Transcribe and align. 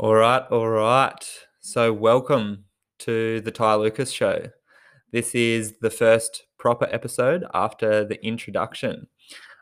All 0.00 0.14
right, 0.14 0.44
all 0.52 0.68
right. 0.68 1.28
So, 1.58 1.92
welcome 1.92 2.66
to 3.00 3.40
the 3.40 3.50
Ty 3.50 3.74
Lucas 3.74 4.12
Show. 4.12 4.46
This 5.10 5.34
is 5.34 5.78
the 5.80 5.90
first 5.90 6.46
proper 6.56 6.86
episode 6.92 7.44
after 7.52 8.04
the 8.04 8.24
introduction. 8.24 9.08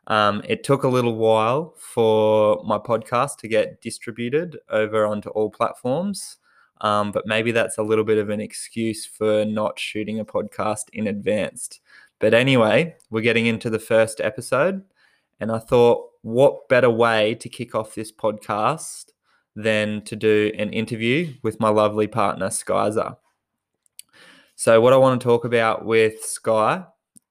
Um, 0.09 0.43
it 0.47 0.63
took 0.63 0.83
a 0.83 0.89
little 0.89 1.17
while 1.17 1.73
for 1.79 2.63
my 2.67 2.77
podcast 2.77 3.39
to 3.39 3.49
get 3.49 3.81
distributed 3.81 4.59
over 4.69 5.07
onto 5.07 5.31
all 5.31 5.49
platforms, 5.49 6.37
um, 6.83 7.13
but 7.13 7.27
maybe 7.27 7.51
that's 7.51 7.79
a 7.79 7.83
little 7.83 8.05
bit 8.05 8.19
of 8.19 8.29
an 8.29 8.41
excuse 8.41 9.07
for 9.07 9.47
not 9.47 9.79
shooting 9.79 10.21
a 10.21 10.25
podcast 10.27 10.91
in 10.93 11.07
advance. 11.07 11.81
But 12.19 12.35
anyway, 12.35 12.97
we're 13.09 13.23
getting 13.23 13.47
into 13.47 13.71
the 13.71 13.79
first 13.79 14.21
episode, 14.21 14.83
and 15.41 15.51
I 15.51 15.61
thought, 15.61 16.11
what 16.21 16.69
better 16.69 16.91
way 16.91 17.37
to 17.37 17.49
kick 17.49 17.75
off 17.75 17.95
this 17.95 18.13
podcast 18.13 19.13
than 19.57 20.03
to 20.03 20.15
do 20.15 20.53
an 20.59 20.73
interview 20.73 21.35
with 21.43 21.59
my 21.59 21.71
lovely 21.71 22.07
partner, 22.07 22.49
Skyza. 22.49 23.17
So, 24.55 24.81
what 24.81 24.93
I 24.93 24.97
want 24.97 25.21
to 25.21 25.25
talk 25.25 25.45
about 25.45 25.85
with 25.85 26.23
Skye 26.23 26.85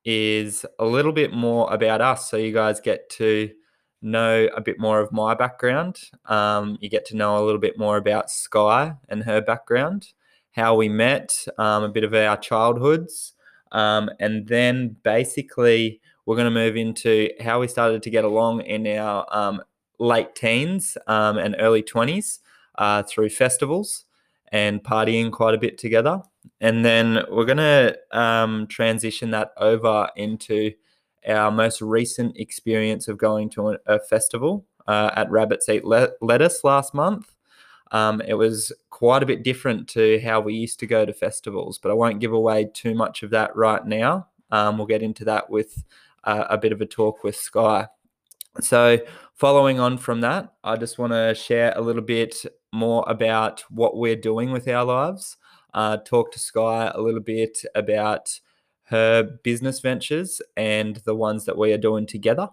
is 0.03 0.65
a 0.79 0.85
little 0.85 1.11
bit 1.11 1.33
more 1.33 1.71
about 1.73 2.01
us. 2.01 2.29
So, 2.29 2.37
you 2.37 2.51
guys 2.51 2.79
get 2.81 3.09
to 3.11 3.51
know 4.01 4.47
a 4.55 4.61
bit 4.61 4.79
more 4.79 4.99
of 4.99 5.11
my 5.11 5.33
background. 5.35 5.99
Um, 6.25 6.77
you 6.81 6.89
get 6.89 7.05
to 7.05 7.15
know 7.15 7.37
a 7.37 7.45
little 7.45 7.61
bit 7.61 7.77
more 7.77 7.97
about 7.97 8.29
Skye 8.29 8.93
and 9.09 9.23
her 9.23 9.41
background, 9.41 10.13
how 10.51 10.75
we 10.75 10.89
met, 10.89 11.45
um, 11.57 11.83
a 11.83 11.89
bit 11.89 12.03
of 12.03 12.13
our 12.13 12.37
childhoods. 12.37 13.33
Um, 13.71 14.09
and 14.19 14.47
then 14.47 14.95
basically, 15.03 16.01
we're 16.25 16.35
going 16.35 16.45
to 16.45 16.51
move 16.51 16.75
into 16.75 17.29
how 17.39 17.59
we 17.59 17.67
started 17.67 18.01
to 18.03 18.09
get 18.09 18.23
along 18.23 18.61
in 18.61 18.87
our 18.87 19.25
um, 19.35 19.61
late 19.99 20.35
teens 20.35 20.97
um, 21.07 21.37
and 21.37 21.55
early 21.59 21.83
20s 21.83 22.39
uh, 22.77 23.03
through 23.03 23.29
festivals 23.29 24.05
and 24.51 24.83
partying 24.83 25.31
quite 25.31 25.53
a 25.53 25.57
bit 25.57 25.77
together. 25.77 26.21
And 26.61 26.85
then 26.85 27.23
we're 27.29 27.45
going 27.45 27.57
to 27.57 27.97
um, 28.11 28.67
transition 28.67 29.31
that 29.31 29.51
over 29.57 30.09
into 30.15 30.71
our 31.27 31.51
most 31.51 31.81
recent 31.81 32.37
experience 32.37 33.07
of 33.07 33.17
going 33.17 33.49
to 33.51 33.77
a, 33.87 33.99
festival 33.99 34.65
uh, 34.87 35.09
at 35.15 35.29
Rabbits 35.31 35.67
Eat 35.69 35.83
Le- 35.83 36.11
Lettuce 36.21 36.63
last 36.63 36.93
month. 36.93 37.35
Um, 37.91 38.21
it 38.21 38.35
was 38.35 38.71
quite 38.89 39.23
a 39.23 39.25
bit 39.25 39.43
different 39.43 39.87
to 39.89 40.19
how 40.21 40.39
we 40.39 40.53
used 40.53 40.79
to 40.79 40.87
go 40.87 41.05
to 41.05 41.13
festivals, 41.13 41.77
but 41.77 41.91
I 41.91 41.95
won't 41.95 42.19
give 42.19 42.33
away 42.33 42.69
too 42.73 42.93
much 42.93 43.23
of 43.23 43.29
that 43.31 43.55
right 43.55 43.85
now. 43.85 44.27
Um, 44.51 44.77
we'll 44.77 44.87
get 44.87 45.03
into 45.03 45.25
that 45.25 45.49
with 45.49 45.83
uh, 46.23 46.45
a 46.49 46.57
bit 46.57 46.71
of 46.71 46.81
a 46.81 46.85
talk 46.85 47.23
with 47.23 47.35
Skye. 47.35 47.87
So, 48.61 48.99
following 49.33 49.79
on 49.79 49.97
from 49.97 50.21
that, 50.21 50.53
I 50.63 50.77
just 50.77 50.97
want 50.97 51.11
to 51.13 51.35
share 51.35 51.73
a 51.75 51.81
little 51.81 52.01
bit 52.01 52.45
more 52.71 53.03
about 53.07 53.63
what 53.69 53.97
we're 53.97 54.15
doing 54.15 54.51
with 54.51 54.67
our 54.67 54.85
lives. 54.85 55.37
Uh, 55.73 55.97
talk 55.97 56.31
to 56.31 56.39
Skye 56.39 56.91
a 56.93 57.01
little 57.01 57.19
bit 57.19 57.59
about 57.75 58.39
her 58.83 59.23
business 59.43 59.79
ventures 59.81 60.41
and 60.55 60.97
the 61.05 61.15
ones 61.15 61.45
that 61.45 61.57
we 61.57 61.73
are 61.73 61.77
doing 61.77 62.05
together, 62.05 62.49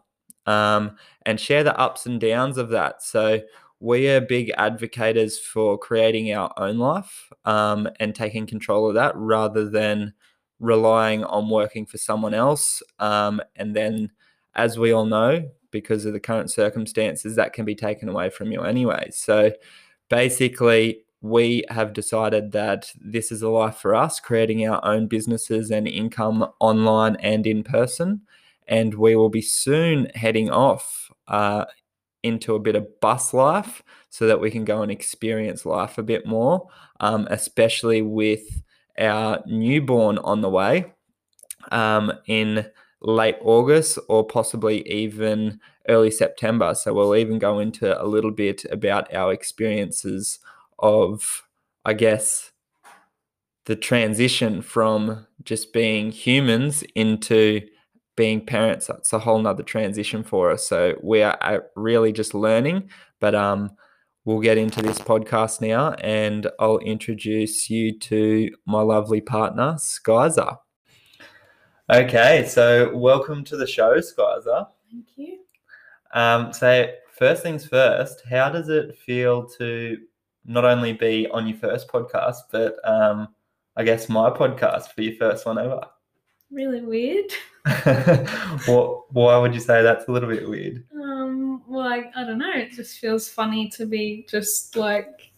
um, 0.47 0.97
and 1.25 1.39
share 1.39 1.62
the 1.62 1.78
ups 1.78 2.06
and 2.06 2.20
downs 2.20 2.58
of 2.58 2.70
that. 2.70 3.03
So, 3.03 3.41
we 3.78 4.08
are 4.08 4.20
big 4.20 4.53
advocates 4.56 5.39
for 5.39 5.78
creating 5.78 6.33
our 6.33 6.53
own 6.56 6.78
life 6.78 7.30
um, 7.45 7.89
and 8.00 8.14
taking 8.14 8.47
control 8.47 8.89
of 8.89 8.95
that 8.95 9.12
rather 9.17 9.69
than 9.69 10.14
relying 10.61 11.25
on 11.25 11.48
working 11.50 11.86
for 11.86 11.98
someone 11.98 12.34
else. 12.34 12.83
Um, 12.98 13.41
and 13.56 13.75
then, 13.75 14.11
as 14.55 14.78
we 14.78 14.92
all 14.92 15.06
know, 15.06 15.48
because 15.73 16.05
of 16.05 16.12
the 16.12 16.20
current 16.20 16.51
circumstances, 16.51 17.34
that 17.34 17.53
can 17.53 17.65
be 17.65 17.75
taken 17.75 18.09
away 18.09 18.31
from 18.31 18.53
you 18.53 18.62
anyway. 18.62 19.09
So 19.11 19.51
basically, 20.09 21.01
we 21.23 21.64
have 21.69 21.92
decided 21.92 22.53
that 22.53 22.92
this 23.01 23.33
is 23.33 23.42
a 23.42 23.48
life 23.48 23.77
for 23.77 23.95
us, 23.95 24.20
creating 24.20 24.67
our 24.67 24.84
own 24.84 25.06
businesses 25.06 25.70
and 25.70 25.89
income 25.89 26.47
online 26.61 27.17
and 27.17 27.47
in 27.47 27.64
person. 27.64 28.20
And 28.69 28.95
we 28.95 29.17
will 29.17 29.29
be 29.29 29.42
soon 29.42 30.07
heading 30.14 30.51
off 30.51 31.11
uh, 31.29 31.64
into 32.23 32.55
a 32.55 32.61
bit 32.61 32.77
of 32.77 33.01
bus 33.01 33.33
life 33.33 33.83
so 34.11 34.27
that 34.27 34.41
we 34.41 34.51
can 34.51 34.64
go 34.64 34.83
and 34.83 34.91
experience 34.91 35.64
life 35.64 35.98
a 35.98 36.02
bit 36.02 36.27
more, 36.27 36.68
um, 37.01 37.27
especially 37.30 38.02
with 38.02 38.63
our 38.98 39.42
newborn 39.47 40.18
on 40.18 40.41
the 40.41 40.51
way 40.51 40.92
um, 41.70 42.13
in 42.27 42.67
late 43.02 43.36
August 43.42 43.98
or 44.08 44.24
possibly 44.24 44.86
even 44.89 45.61
early 45.89 46.11
September. 46.11 46.74
So 46.74 46.95
we'll 46.95 47.17
even 47.17 47.39
go 47.39 47.58
into 47.58 48.01
a 48.01 48.07
little 48.07 48.30
bit 48.30 48.64
about 48.70 49.13
our 49.13 49.33
experiences 49.33 50.39
of, 50.79 51.42
I 51.85 51.95
guess, 51.95 52.52
the 53.67 53.77
transition 53.77 54.62
from 54.62 55.27
just 55.45 55.73
being 55.73 56.11
humans 56.11 56.83
into 56.95 57.61
being 58.17 58.45
parents. 58.45 58.86
That's 58.86 59.12
a 59.12 59.20
whole 59.20 59.39
nother 59.39 59.62
transition 59.62 60.23
for 60.23 60.51
us. 60.51 60.67
So 60.67 60.95
we 61.02 61.23
are 61.23 61.39
uh, 61.41 61.58
really 61.77 62.12
just 62.12 62.35
learning, 62.35 62.91
but 63.20 63.35
um, 63.35 63.70
we'll 64.24 64.41
get 64.41 64.58
into 64.58 64.83
this 64.83 64.98
podcast 64.98 65.61
now 65.61 65.92
and 65.95 66.48
I'll 66.58 66.79
introduce 66.79 67.70
you 67.70 67.98
to 68.01 68.51
my 68.67 68.83
lovely 68.83 69.20
partner, 69.20 69.74
Skyza. 69.79 70.58
Okay, 71.92 72.47
so 72.48 72.91
welcome 72.97 73.45
to 73.45 73.55
the 73.55 73.67
show, 73.67 73.98
Skyza. 73.98 74.67
Thank 74.91 75.08
you. 75.17 75.41
Um, 76.14 76.51
so 76.51 76.86
first 77.19 77.42
things 77.42 77.67
first, 77.67 78.23
how 78.30 78.48
does 78.48 78.70
it 78.70 78.97
feel 78.97 79.47
to 79.58 79.98
not 80.47 80.64
only 80.64 80.95
be 80.95 81.29
on 81.29 81.47
your 81.47 81.58
first 81.58 81.89
podcast, 81.89 82.36
but 82.51 82.77
um, 82.89 83.29
I 83.77 83.85
guess 83.85 84.08
my 84.08 84.30
podcast 84.30 84.95
for 84.95 85.03
your 85.03 85.17
first 85.17 85.45
one 85.45 85.58
ever? 85.58 85.83
Really 86.51 86.80
weird. 86.80 87.30
what, 88.64 89.13
why 89.13 89.36
would 89.36 89.53
you 89.53 89.61
say 89.61 89.83
that's 89.83 90.09
a 90.09 90.13
little 90.13 90.30
bit 90.30 90.48
weird? 90.48 90.85
Um, 90.95 91.63
well, 91.69 91.86
I, 91.86 92.11
I 92.17 92.24
don't 92.24 92.39
know. 92.39 92.55
It 92.55 92.73
just 92.73 93.01
feels 93.01 93.29
funny 93.29 93.69
to 93.69 93.85
be 93.85 94.27
just 94.30 94.77
like, 94.77 95.30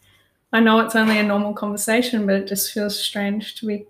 I 0.53 0.61
know 0.61 0.79
it's 0.79 0.95
only 0.95 1.19
a 1.19 1.25
normal 1.25 1.53
conversation, 1.53 2.27
but 2.27 2.37
it 2.37 2.47
just 2.47 2.73
feels 2.73 2.97
strange 2.97 3.57
to 3.57 3.67
be 3.67 3.89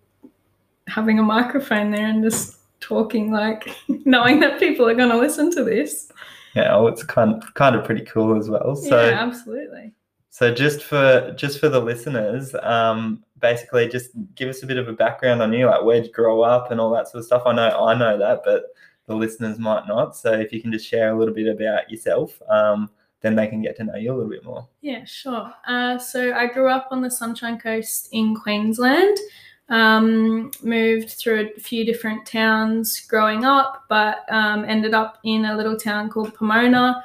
having 0.87 1.19
a 1.19 1.23
microphone 1.23 1.91
there 1.91 2.07
and 2.07 2.23
just 2.23 2.59
talking 2.81 3.33
like 3.33 3.75
knowing 4.05 4.41
that 4.41 4.59
people 4.59 4.87
are 4.89 4.95
going 4.95 5.11
to 5.11 5.19
listen 5.19 5.51
to 5.53 5.65
this. 5.65 6.11
Yeah 6.55 6.77
well, 6.77 6.89
it's 6.89 7.03
kind 7.03 7.43
of, 7.43 7.55
kind 7.55 7.75
of 7.75 7.85
pretty 7.85 8.05
cool 8.05 8.37
as 8.37 8.49
well. 8.49 8.77
So 8.77 9.09
yeah 9.09 9.23
absolutely. 9.23 9.93
so 10.31 10.53
just 10.55 10.83
for 10.83 11.35
just 11.37 11.59
for 11.59 11.69
the 11.69 11.81
listeners 11.81 12.55
um 12.63 13.25
basically 13.41 13.89
just 13.89 14.11
give 14.35 14.49
us 14.49 14.63
a 14.63 14.67
bit 14.67 14.79
of 14.79 14.89
a 14.89 14.93
background 14.93 15.43
on 15.43 15.53
you 15.53 15.67
like 15.67 15.83
where'd 15.83 16.07
you 16.07 16.13
grow 16.13 16.43
up 16.43 16.71
and 16.71 16.81
all 16.81 16.91
that 16.91 17.09
sort 17.09 17.21
of 17.21 17.27
stuff. 17.27 17.43
I 17.47 17.55
know 17.55 17.85
i 17.87 17.95
know 17.99 18.19
that 18.19 18.43
but 18.45 18.67
the 19.07 19.15
listeners 19.15 19.59
might 19.59 19.87
not. 19.87 20.17
So 20.17 20.33
if 20.33 20.53
you 20.53 20.63
can 20.63 20.73
just 20.73 20.87
share 20.87 21.15
a 21.15 21.19
little 21.19 21.35
bit 21.35 21.49
about 21.49 21.91
yourself 21.91 22.41
um 22.49 22.91
then 23.21 23.35
they 23.35 23.47
can 23.47 23.63
get 23.63 23.75
to 23.79 23.85
know 23.85 23.97
you 23.97 24.13
a 24.13 24.15
little 24.15 24.31
bit 24.31 24.45
more. 24.45 24.69
Yeah 24.83 25.05
sure. 25.05 25.53
Uh, 25.67 25.99
so 25.99 26.35
i 26.35 26.47
grew 26.47 26.69
up 26.69 26.89
on 26.91 27.01
the 27.01 27.11
sunshine 27.11 27.59
coast 27.59 28.11
in 28.13 28.37
queensland 28.37 29.17
um, 29.69 30.51
moved 30.63 31.11
through 31.11 31.51
a 31.57 31.61
few 31.61 31.85
different 31.85 32.27
towns 32.27 33.01
growing 33.01 33.45
up, 33.45 33.85
but 33.89 34.25
um, 34.31 34.65
ended 34.65 34.95
up 34.95 35.19
in 35.25 35.47
a 35.47 35.57
little 35.57 35.77
town 35.77 36.11
called 36.11 36.35
Pomona 36.35 37.03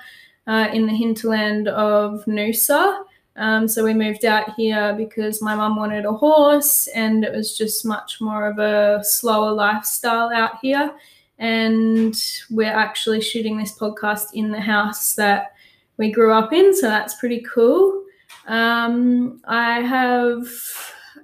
uh, 0.48 0.68
in 0.74 0.86
the 0.86 0.94
hinterland 0.94 1.68
of 1.68 2.26
Noosa. 2.26 3.04
Um, 3.36 3.68
so 3.70 3.86
we 3.86 3.94
moved 3.94 4.26
out 4.26 4.54
here 4.56 4.94
because 4.98 5.42
my 5.42 5.56
mum 5.56 5.78
wanted 5.78 6.06
a 6.06 6.12
horse, 6.12 6.88
and 6.88 7.24
it 7.24 7.34
was 7.34 7.58
just 7.58 7.86
much 7.86 8.20
more 8.20 8.48
of 8.48 8.60
a 8.60 9.02
slower 9.04 9.52
lifestyle 9.52 10.30
out 10.30 10.60
here. 10.62 10.94
And 11.38 12.22
we're 12.50 12.66
actually 12.66 13.22
shooting 13.22 13.58
this 13.58 13.78
podcast 13.78 14.34
in 14.34 14.52
the 14.52 14.60
house 14.60 15.16
that 15.16 15.54
we 15.96 16.12
grew 16.12 16.34
up 16.34 16.52
in, 16.52 16.76
so 16.76 16.88
that's 16.88 17.16
pretty 17.16 17.42
cool. 17.42 18.04
Um, 18.48 19.40
I 19.46 19.80
have 19.80 20.48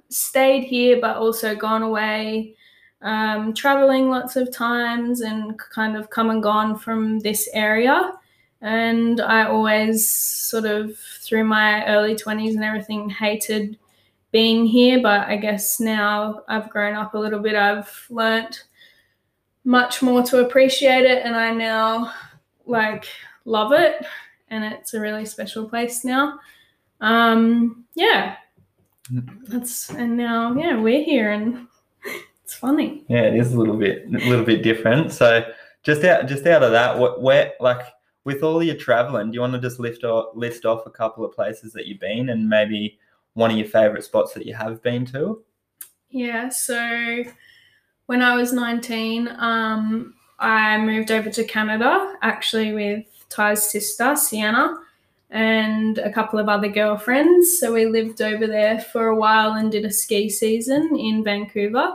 stayed 0.08 0.64
here 0.64 0.98
but 1.00 1.16
also 1.16 1.54
gone 1.54 1.82
away 1.82 2.56
um, 3.02 3.54
traveling 3.54 4.08
lots 4.08 4.36
of 4.36 4.52
times 4.52 5.20
and 5.20 5.58
kind 5.58 5.96
of 5.96 6.10
come 6.10 6.30
and 6.30 6.42
gone 6.42 6.78
from 6.78 7.18
this 7.20 7.48
area. 7.52 8.12
And 8.62 9.20
I 9.20 9.46
always 9.46 10.10
sort 10.10 10.64
of, 10.64 10.96
through 10.98 11.44
my 11.44 11.86
early 11.86 12.14
20s 12.14 12.54
and 12.54 12.64
everything, 12.64 13.10
hated 13.10 13.78
being 14.32 14.66
here. 14.66 15.00
But 15.02 15.28
I 15.28 15.36
guess 15.36 15.78
now 15.78 16.42
I've 16.48 16.70
grown 16.70 16.94
up 16.94 17.14
a 17.14 17.18
little 17.18 17.38
bit, 17.38 17.54
I've 17.54 18.06
learnt 18.10 18.64
much 19.64 20.02
more 20.02 20.22
to 20.22 20.44
appreciate 20.44 21.04
it. 21.04 21.24
And 21.24 21.36
I 21.36 21.52
now 21.52 22.12
like 22.64 23.06
love 23.44 23.72
it. 23.72 24.04
And 24.48 24.64
it's 24.64 24.94
a 24.94 25.00
really 25.00 25.26
special 25.26 25.68
place 25.68 26.04
now. 26.04 26.40
Um, 27.00 27.84
yeah, 27.94 28.36
that's 29.10 29.90
and 29.90 30.16
now 30.16 30.54
yeah 30.56 30.76
we're 30.80 31.04
here 31.04 31.32
and 31.32 31.66
it's 32.42 32.54
funny. 32.54 33.04
Yeah 33.08 33.22
it 33.22 33.34
is 33.34 33.52
a 33.52 33.58
little 33.58 33.76
bit 33.76 34.06
a 34.06 34.28
little 34.28 34.44
bit 34.44 34.62
different. 34.62 35.12
So 35.12 35.44
just 35.82 36.04
out 36.04 36.26
just 36.26 36.46
out 36.46 36.62
of 36.62 36.72
that 36.72 36.98
what 36.98 37.22
where 37.22 37.52
like 37.60 37.82
with 38.26 38.42
all 38.42 38.60
your 38.60 38.74
traveling, 38.74 39.30
do 39.30 39.36
you 39.36 39.40
want 39.40 39.52
to 39.52 39.60
just 39.60 39.78
lift 39.78 40.02
off, 40.02 40.34
list 40.34 40.66
off 40.66 40.84
a 40.84 40.90
couple 40.90 41.24
of 41.24 41.32
places 41.32 41.72
that 41.72 41.86
you've 41.86 42.00
been 42.00 42.28
and 42.28 42.48
maybe 42.48 42.98
one 43.34 43.52
of 43.52 43.56
your 43.56 43.68
favorite 43.68 44.02
spots 44.02 44.34
that 44.34 44.44
you 44.44 44.52
have 44.52 44.82
been 44.82 45.06
to? 45.06 45.44
Yeah, 46.10 46.48
so 46.48 47.22
when 48.06 48.22
I 48.22 48.34
was 48.34 48.52
19, 48.52 49.28
um, 49.38 50.14
I 50.40 50.76
moved 50.76 51.12
over 51.12 51.30
to 51.30 51.44
Canada 51.44 52.14
actually 52.20 52.72
with 52.72 53.04
Ty's 53.28 53.70
sister, 53.70 54.16
Sienna, 54.16 54.74
and 55.30 55.98
a 55.98 56.12
couple 56.12 56.38
of 56.38 56.48
other 56.48 56.68
girlfriends. 56.68 57.58
So 57.58 57.72
we 57.72 57.86
lived 57.86 58.22
over 58.22 58.46
there 58.46 58.80
for 58.80 59.08
a 59.08 59.16
while 59.16 59.54
and 59.54 59.72
did 59.72 59.84
a 59.84 59.90
ski 59.90 60.28
season 60.30 60.96
in 60.96 61.24
Vancouver. 61.24 61.92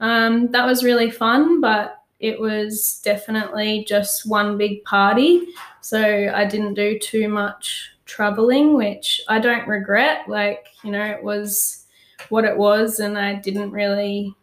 Um, 0.00 0.50
that 0.50 0.66
was 0.66 0.82
really 0.82 1.10
fun, 1.10 1.60
but 1.60 2.02
it 2.18 2.38
was 2.40 3.00
definitely 3.04 3.84
just 3.88 4.26
one 4.26 4.56
big 4.56 4.82
party. 4.84 5.46
So 5.80 6.32
I 6.34 6.44
didn't 6.44 6.74
do 6.74 6.98
too 6.98 7.28
much 7.28 7.90
traveling, 8.04 8.74
which 8.74 9.20
I 9.28 9.38
don't 9.38 9.66
regret. 9.66 10.28
Like, 10.28 10.66
you 10.82 10.90
know, 10.90 11.04
it 11.04 11.22
was 11.22 11.86
what 12.28 12.44
it 12.44 12.56
was, 12.56 13.00
and 13.00 13.18
I 13.18 13.34
didn't 13.34 13.70
really 13.70 14.34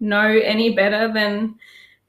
know 0.00 0.26
any 0.26 0.74
better 0.74 1.12
than 1.12 1.56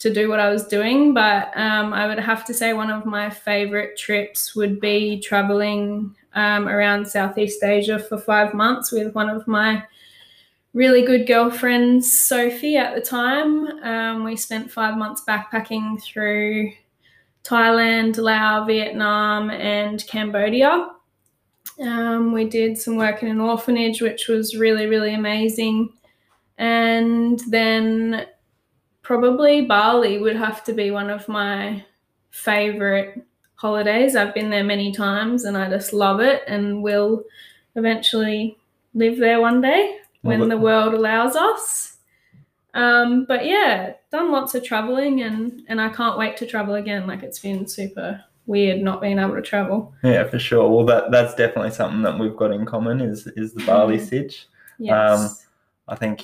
to 0.01 0.11
do 0.11 0.29
what 0.29 0.39
I 0.39 0.49
was 0.49 0.65
doing. 0.67 1.13
But 1.13 1.55
um, 1.55 1.93
I 1.93 2.07
would 2.07 2.19
have 2.19 2.43
to 2.45 2.53
say 2.53 2.73
one 2.73 2.89
of 2.89 3.05
my 3.05 3.29
favorite 3.29 3.97
trips 3.97 4.55
would 4.55 4.79
be 4.79 5.19
traveling 5.19 6.15
um, 6.33 6.67
around 6.67 7.07
Southeast 7.07 7.63
Asia 7.63 7.99
for 7.99 8.17
five 8.17 8.53
months 8.53 8.91
with 8.91 9.13
one 9.13 9.29
of 9.29 9.47
my 9.47 9.83
really 10.73 11.03
good 11.03 11.27
girlfriends, 11.27 12.19
Sophie, 12.19 12.77
at 12.77 12.95
the 12.95 13.01
time. 13.01 13.67
Um, 13.83 14.23
we 14.23 14.35
spent 14.35 14.71
five 14.71 14.97
months 14.97 15.23
backpacking 15.27 16.01
through 16.01 16.71
Thailand, 17.43 18.17
Laos, 18.17 18.67
Vietnam, 18.67 19.51
and 19.51 20.05
Cambodia. 20.07 20.89
Um, 21.79 22.31
we 22.31 22.45
did 22.45 22.77
some 22.77 22.95
work 22.95 23.21
in 23.21 23.29
an 23.29 23.41
orphanage, 23.41 24.01
which 24.01 24.27
was 24.27 24.55
really, 24.55 24.87
really 24.87 25.13
amazing. 25.13 25.93
And 26.57 27.39
then 27.49 28.27
probably 29.11 29.65
Bali 29.65 30.19
would 30.19 30.37
have 30.37 30.63
to 30.63 30.71
be 30.71 30.89
one 30.89 31.09
of 31.09 31.27
my 31.27 31.83
favorite 32.29 33.21
holidays. 33.55 34.15
I've 34.15 34.33
been 34.33 34.49
there 34.49 34.63
many 34.63 34.93
times 34.93 35.43
and 35.43 35.57
I 35.57 35.69
just 35.69 35.91
love 35.91 36.21
it 36.21 36.43
and 36.47 36.81
will 36.81 37.25
eventually 37.75 38.57
live 38.93 39.17
there 39.17 39.41
one 39.41 39.59
day 39.59 39.97
when 40.21 40.47
the 40.47 40.57
world 40.57 40.93
allows 40.93 41.35
us. 41.35 41.97
Um, 42.73 43.25
but 43.25 43.45
yeah, 43.45 43.95
done 44.13 44.31
lots 44.31 44.55
of 44.55 44.63
traveling 44.63 45.23
and 45.23 45.61
and 45.67 45.81
I 45.81 45.89
can't 45.89 46.17
wait 46.17 46.37
to 46.37 46.45
travel 46.45 46.75
again. 46.75 47.05
Like 47.05 47.21
it's 47.21 47.39
been 47.39 47.67
super 47.67 48.23
weird 48.45 48.81
not 48.81 49.01
being 49.01 49.19
able 49.19 49.35
to 49.35 49.41
travel. 49.41 49.93
Yeah, 50.05 50.23
for 50.23 50.39
sure. 50.39 50.69
Well, 50.69 50.85
that 50.85 51.11
that's 51.11 51.35
definitely 51.35 51.71
something 51.71 52.01
that 52.03 52.17
we've 52.17 52.37
got 52.37 52.51
in 52.51 52.65
common 52.65 53.01
is 53.01 53.27
is 53.35 53.53
the 53.53 53.65
Bali 53.65 53.97
Mm. 53.97 54.07
sitch. 54.07 54.47
Yes. 54.79 55.19
Um, 55.19 55.37
I 55.89 55.95
think 55.95 56.23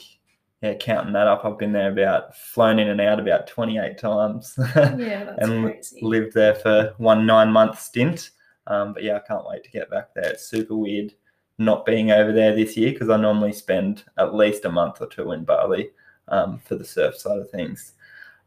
yeah, 0.61 0.73
counting 0.73 1.13
that 1.13 1.27
up, 1.27 1.45
I've 1.45 1.59
been 1.59 1.71
there 1.71 1.91
about 1.91 2.35
flown 2.35 2.79
in 2.79 2.89
and 2.89 2.99
out 2.99 3.19
about 3.19 3.47
twenty 3.47 3.77
eight 3.77 3.97
times. 3.97 4.55
yeah, 4.75 5.25
that's 5.25 5.43
and 5.43 5.65
crazy. 5.65 5.99
lived 6.01 6.33
there 6.33 6.55
for 6.55 6.93
one 6.97 7.25
nine 7.25 7.51
month 7.51 7.79
stint. 7.79 8.31
Um, 8.65 8.93
but 8.93 9.03
yeah, 9.03 9.17
I 9.17 9.19
can't 9.19 9.47
wait 9.47 9.63
to 9.63 9.71
get 9.71 9.89
back 9.89 10.13
there. 10.13 10.31
It's 10.31 10.47
super 10.47 10.75
weird 10.75 11.13
not 11.59 11.85
being 11.85 12.11
over 12.11 12.31
there 12.31 12.55
this 12.55 12.77
year 12.77 12.91
because 12.91 13.09
I 13.09 13.17
normally 13.17 13.53
spend 13.53 14.03
at 14.17 14.35
least 14.35 14.65
a 14.65 14.71
month 14.71 15.01
or 15.01 15.07
two 15.07 15.31
in 15.31 15.43
Bali 15.43 15.89
um, 16.27 16.59
for 16.63 16.75
the 16.75 16.85
surf 16.85 17.17
side 17.17 17.39
of 17.39 17.49
things. 17.49 17.93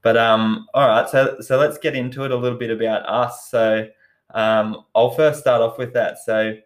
But 0.03 0.17
um, 0.17 0.67
all 0.75 0.89
right, 0.89 1.09
so 1.09 1.37
so 1.41 1.59
let's 1.59 1.79
get 1.79 1.95
into 1.95 2.25
it 2.25 2.33
a 2.33 2.37
little 2.37 2.59
bit 2.59 2.71
about 2.71 3.09
us. 3.09 3.51
So 3.51 3.87
um, 4.35 4.85
I'll 4.95 5.11
first 5.11 5.41
start 5.41 5.63
off 5.63 5.79
with 5.79 5.93
that. 5.95 6.19
So 6.19 6.57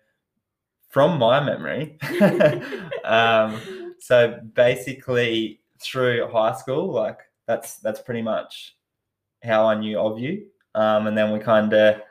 from 0.89 1.19
my 1.19 1.45
memory, 1.45 1.99
um, 3.05 3.61
so 4.05 4.39
basically 4.53 5.63
through 5.81 6.29
high 6.31 6.55
school, 6.55 6.93
like 6.93 7.21
that's 7.47 7.77
that's 7.77 8.03
pretty 8.03 8.21
much 8.21 8.77
how 9.43 9.65
I 9.65 9.81
knew 9.81 9.99
of 9.99 10.19
you. 10.19 10.45
Um, 10.75 11.07
and 11.07 11.17
then 11.17 11.33
we 11.33 11.39
kind 11.39 11.73
of 11.73 12.03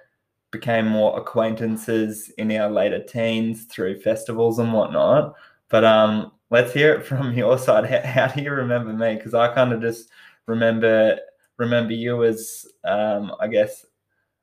became 0.50 0.88
more 0.88 1.16
acquaintances 1.20 2.32
in 2.40 2.52
our 2.54 2.68
later 2.68 3.04
teens 3.04 3.66
through 3.66 4.02
festivals 4.02 4.58
and 4.58 4.74
whatnot. 4.74 5.36
But 5.70 5.84
um, 5.84 6.32
let's 6.50 6.74
hear 6.74 6.96
it 6.96 7.06
from 7.06 7.32
your 7.38 7.60
side. 7.60 7.86
How, 7.86 8.02
how 8.02 8.34
do 8.34 8.42
you 8.42 8.50
remember 8.50 8.92
me? 8.92 9.14
Because 9.14 9.36
I 9.36 9.54
kind 9.54 9.72
of 9.72 9.80
just 9.80 10.10
remember 10.48 11.20
remember 11.58 11.94
you 11.94 12.24
as 12.24 12.66
um, 12.86 13.34
I 13.40 13.48
guess 13.48 13.86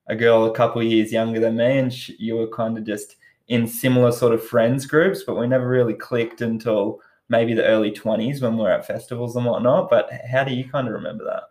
a 0.07 0.15
girl 0.15 0.45
a 0.45 0.55
couple 0.55 0.85
years 0.85 1.11
younger 1.11 1.41
than 1.41 1.57
me, 1.57 1.79
and 1.79 1.93
sh- 1.93 2.13
you 2.17 2.37
were 2.37 2.47
kind 2.47 2.79
of 2.79 2.85
just 2.87 3.17
in 3.49 3.67
similar 3.67 4.13
sort 4.13 4.35
of 4.35 4.47
friends 4.47 4.87
groups, 4.87 5.25
but 5.25 5.35
we 5.35 5.49
never 5.49 5.67
really 5.67 5.95
clicked 5.95 6.43
until 6.43 7.01
maybe 7.31 7.55
the 7.55 7.65
early 7.65 7.91
20s 7.91 8.43
when 8.43 8.59
we 8.59 8.65
are 8.65 8.73
at 8.73 8.87
festivals 8.87 9.37
and 9.37 9.47
whatnot. 9.47 9.89
But 9.89 10.11
how 10.31 10.45
do 10.45 10.53
you 10.53 10.69
kind 10.69 10.87
of 10.87 10.93
remember 10.93 11.25
that? 11.25 11.45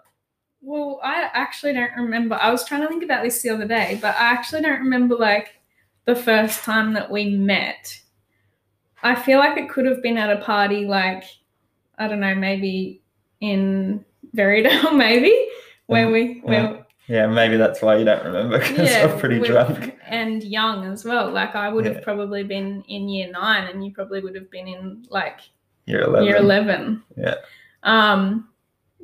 Well, 0.62 1.00
I 1.02 1.30
actually 1.34 1.74
don't 1.74 1.96
remember. 1.96 2.36
I 2.36 2.52
was 2.52 2.66
trying 2.66 2.82
to 2.82 2.88
think 2.88 3.02
about 3.04 3.24
this 3.24 3.42
the 3.42 3.50
other 3.50 3.68
day, 3.68 3.98
but 4.02 4.14
I 4.16 4.32
actually 4.32 4.62
don't 4.62 4.82
remember 4.82 5.16
like 5.16 5.56
the 6.06 6.16
first 6.16 6.64
time 6.64 6.94
that 6.94 7.10
we 7.10 7.30
met. 7.38 8.00
I 9.02 9.16
feel 9.16 9.40
like 9.40 9.58
it 9.58 9.70
could 9.70 9.86
have 9.86 10.04
been 10.04 10.18
at 10.18 10.30
a 10.30 10.42
party, 10.44 10.86
like 10.86 11.24
I 11.98 12.08
don't 12.08 12.20
know, 12.20 12.36
maybe 12.36 13.02
in 13.40 14.04
Verrierdale, 14.36 14.96
maybe 14.98 15.48
where 15.88 16.08
mm-hmm. 16.08 16.14
we 16.14 16.42
where 16.42 16.86
Yeah, 17.08 17.28
maybe 17.28 17.56
that's 17.56 17.82
why 17.82 17.98
you 17.98 18.04
don't 18.04 18.26
remember 18.26 18.60
because 18.60 18.90
yeah, 18.92 19.06
I'm 19.10 19.18
pretty 19.18 19.40
drunk. 19.40 19.98
and 20.06 20.44
young 20.44 20.86
as 20.86 21.06
well. 21.06 21.32
Like 21.32 21.56
I 21.56 21.70
would 21.70 21.86
Yeah. 21.86 21.94
have 21.94 22.04
probably 22.04 22.44
been 22.44 22.84
in 22.90 23.08
year 23.08 23.32
nine, 23.32 23.70
and 23.70 23.86
you 23.86 23.94
probably 23.94 24.20
would 24.20 24.36
have 24.36 24.52
been 24.52 24.68
in 24.68 25.06
like 25.10 25.40
You're 25.90 26.04
11. 26.04 26.26
year 26.28 26.38
11 26.38 27.04
Yeah. 27.18 27.36
um 27.84 28.48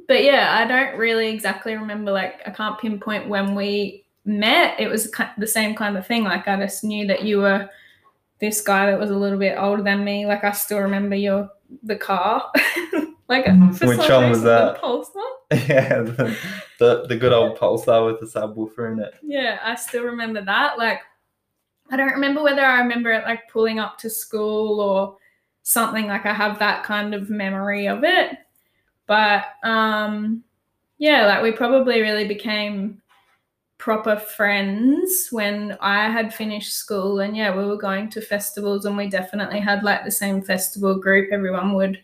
but 0.07 0.23
yeah 0.23 0.55
i 0.59 0.67
don't 0.67 0.97
really 0.97 1.29
exactly 1.29 1.73
remember 1.75 2.11
like 2.11 2.41
i 2.45 2.51
can't 2.51 2.77
pinpoint 2.79 3.27
when 3.27 3.55
we 3.55 4.05
met 4.25 4.79
it 4.79 4.87
was 4.89 5.11
the 5.37 5.47
same 5.47 5.75
kind 5.75 5.97
of 5.97 6.05
thing 6.05 6.23
like 6.23 6.47
i 6.47 6.55
just 6.57 6.83
knew 6.83 7.07
that 7.07 7.23
you 7.23 7.39
were 7.39 7.69
this 8.39 8.61
guy 8.61 8.85
that 8.89 8.99
was 8.99 9.09
a 9.11 9.15
little 9.17 9.39
bit 9.39 9.57
older 9.57 9.81
than 9.83 10.03
me 10.03 10.25
like 10.25 10.43
i 10.43 10.51
still 10.51 10.79
remember 10.79 11.15
your 11.15 11.49
the 11.83 11.95
car 11.95 12.51
like 13.27 13.45
for 13.75 13.87
Which 13.87 14.07
one 14.09 14.29
was 14.29 14.43
that? 14.43 14.79
Pulsar. 14.79 15.23
yeah, 15.51 16.01
the, 16.03 16.37
the, 16.79 17.05
the 17.07 17.15
good 17.15 17.33
old 17.33 17.57
pulsar 17.57 18.05
with 18.05 18.19
the 18.19 18.25
subwoofer 18.27 18.91
in 18.91 18.99
it. 18.99 19.15
yeah 19.23 19.59
i 19.63 19.73
still 19.75 20.03
remember 20.03 20.43
that 20.43 20.77
like 20.77 20.99
i 21.91 21.97
don't 21.97 22.11
remember 22.13 22.43
whether 22.43 22.61
i 22.65 22.79
remember 22.79 23.11
it 23.11 23.23
like 23.25 23.49
pulling 23.49 23.79
up 23.79 23.97
to 23.99 24.09
school 24.09 24.79
or 24.79 25.17
something 25.67 26.05
like 26.05 26.27
i 26.27 26.33
have 26.33 26.59
that 26.59 26.83
kind 26.83 27.15
of 27.15 27.29
memory 27.31 27.87
of 27.87 28.03
it. 28.03 28.37
But 29.07 29.45
um 29.63 30.43
yeah 30.99 31.25
like 31.25 31.41
we 31.43 31.51
probably 31.51 32.01
really 32.01 32.27
became 32.27 33.01
proper 33.77 34.15
friends 34.15 35.27
when 35.31 35.75
i 35.81 36.09
had 36.09 36.33
finished 36.33 36.73
school 36.73 37.19
and 37.19 37.35
yeah 37.35 37.53
we 37.53 37.65
were 37.65 37.77
going 37.77 38.09
to 38.09 38.21
festivals 38.21 38.85
and 38.85 38.95
we 38.95 39.09
definitely 39.09 39.59
had 39.59 39.83
like 39.83 40.05
the 40.05 40.11
same 40.11 40.41
festival 40.41 40.95
group. 40.95 41.31
Everyone 41.33 41.73
would 41.73 41.99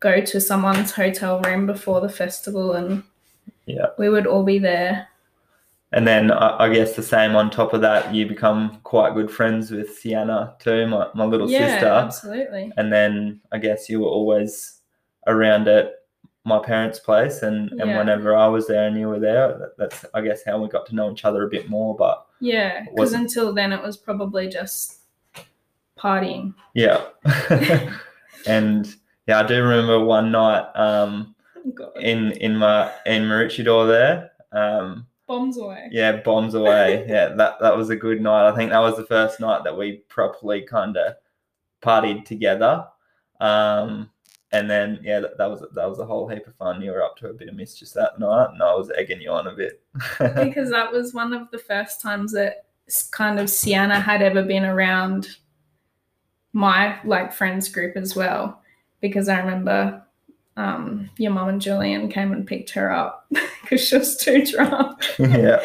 go 0.00 0.20
to 0.20 0.40
someone's 0.40 0.90
hotel 0.90 1.40
room 1.42 1.66
before 1.66 2.00
the 2.00 2.08
festival 2.08 2.72
and 2.72 3.02
Yeah. 3.66 3.86
we 3.98 4.08
would 4.08 4.26
all 4.26 4.44
be 4.44 4.58
there 4.58 5.06
And 5.92 6.06
then 6.06 6.30
I, 6.30 6.64
I 6.64 6.68
guess 6.72 6.94
the 6.94 7.02
same 7.02 7.34
on 7.34 7.50
top 7.50 7.72
of 7.74 7.80
that, 7.80 8.14
you 8.14 8.26
become 8.26 8.80
quite 8.84 9.14
good 9.14 9.30
friends 9.30 9.70
with 9.72 9.98
Sienna 9.98 10.54
too, 10.60 10.86
my, 10.86 11.08
my 11.14 11.24
little 11.24 11.50
yeah 11.50 11.66
sister. 11.74 11.88
absolutely 11.88 12.72
And 12.76 12.92
then 12.92 13.40
I 13.52 13.58
guess 13.58 13.88
you 13.88 14.00
were 14.00 14.06
always 14.08 14.80
around 15.26 15.66
at 15.68 15.94
my 16.44 16.58
parents' 16.58 16.98
place, 17.00 17.42
and, 17.42 17.70
and 17.72 17.90
Yeah. 17.90 17.98
whenever 17.98 18.34
I 18.36 18.46
was 18.48 18.66
there 18.66 18.86
and 18.86 18.98
you 18.98 19.08
were 19.08 19.18
there, 19.20 19.58
that, 19.58 19.76
that's 19.76 20.04
I 20.14 20.20
guess 20.22 20.42
how 20.46 20.58
we 20.62 20.68
got 20.68 20.86
to 20.86 20.94
know 20.94 21.10
each 21.12 21.24
other 21.24 21.44
a 21.44 21.50
bit 21.50 21.68
more. 21.68 21.94
But 21.96 22.24
Yeah, 22.40 22.84
because 22.84 23.12
until 23.12 23.52
then 23.52 23.72
it 23.72 23.82
was 23.82 23.96
probably 23.98 24.48
just 24.48 25.00
partying. 25.98 26.54
yeah, 26.74 27.04
and 28.46 28.94
yeah, 29.26 29.40
I 29.40 29.42
do 29.46 29.62
remember 29.62 30.02
one 30.04 30.30
night 30.32 30.64
um, 30.74 31.34
God. 31.74 31.90
in 32.00 32.32
in 32.32 32.56
my 32.56 32.90
in 33.06 33.24
Maroochydore 33.24 33.86
there. 33.88 34.30
Um, 34.52 35.06
Bombs 35.30 35.58
away. 35.58 35.88
yeah, 35.92 36.16
bombs 36.16 36.54
away. 36.54 37.04
yeah, 37.08 37.28
that 37.28 37.60
that 37.60 37.76
was 37.76 37.88
a 37.88 37.94
good 37.94 38.20
night. 38.20 38.48
I 38.48 38.56
think 38.56 38.70
that 38.70 38.80
was 38.80 38.96
the 38.96 39.06
first 39.06 39.38
night 39.38 39.62
that 39.62 39.78
we 39.78 39.98
properly 40.08 40.62
kind 40.62 40.96
of 40.96 41.14
partied 41.80 42.24
together. 42.24 42.84
Um, 43.38 44.10
and 44.50 44.68
then 44.68 44.98
yeah, 45.04 45.20
that, 45.20 45.38
that 45.38 45.48
was 45.48 45.64
that 45.76 45.88
was 45.88 46.00
a 46.00 46.04
whole 46.04 46.26
heap 46.26 46.48
of 46.48 46.56
fun. 46.56 46.82
You 46.82 46.90
were 46.90 47.04
up 47.04 47.16
to 47.18 47.28
a 47.28 47.32
bit 47.32 47.48
of 47.48 47.54
mischief 47.54 47.92
that 47.92 48.18
night, 48.18 48.48
and 48.50 48.60
I 48.60 48.74
was 48.74 48.90
egging 48.98 49.20
you 49.20 49.30
on 49.30 49.46
a 49.46 49.54
bit. 49.54 49.80
because 50.18 50.68
that 50.70 50.90
was 50.90 51.14
one 51.14 51.32
of 51.32 51.48
the 51.52 51.58
first 51.58 52.00
times 52.00 52.32
that 52.32 52.64
kind 53.12 53.38
of 53.38 53.48
Sienna 53.48 54.00
had 54.00 54.22
ever 54.22 54.42
been 54.42 54.64
around 54.64 55.28
my 56.52 56.98
like 57.04 57.32
friends 57.32 57.68
group 57.68 57.96
as 57.96 58.16
well. 58.16 58.62
Because 59.00 59.28
I 59.28 59.38
remember 59.38 60.02
um, 60.56 61.08
your 61.18 61.30
mum 61.30 61.50
and 61.50 61.60
Julian 61.60 62.08
came 62.08 62.32
and 62.32 62.44
picked 62.44 62.70
her 62.70 62.92
up 62.92 63.30
because 63.70 63.86
she 63.86 63.96
was 63.96 64.16
too 64.16 64.44
drunk. 64.44 65.04
yeah, 65.18 65.64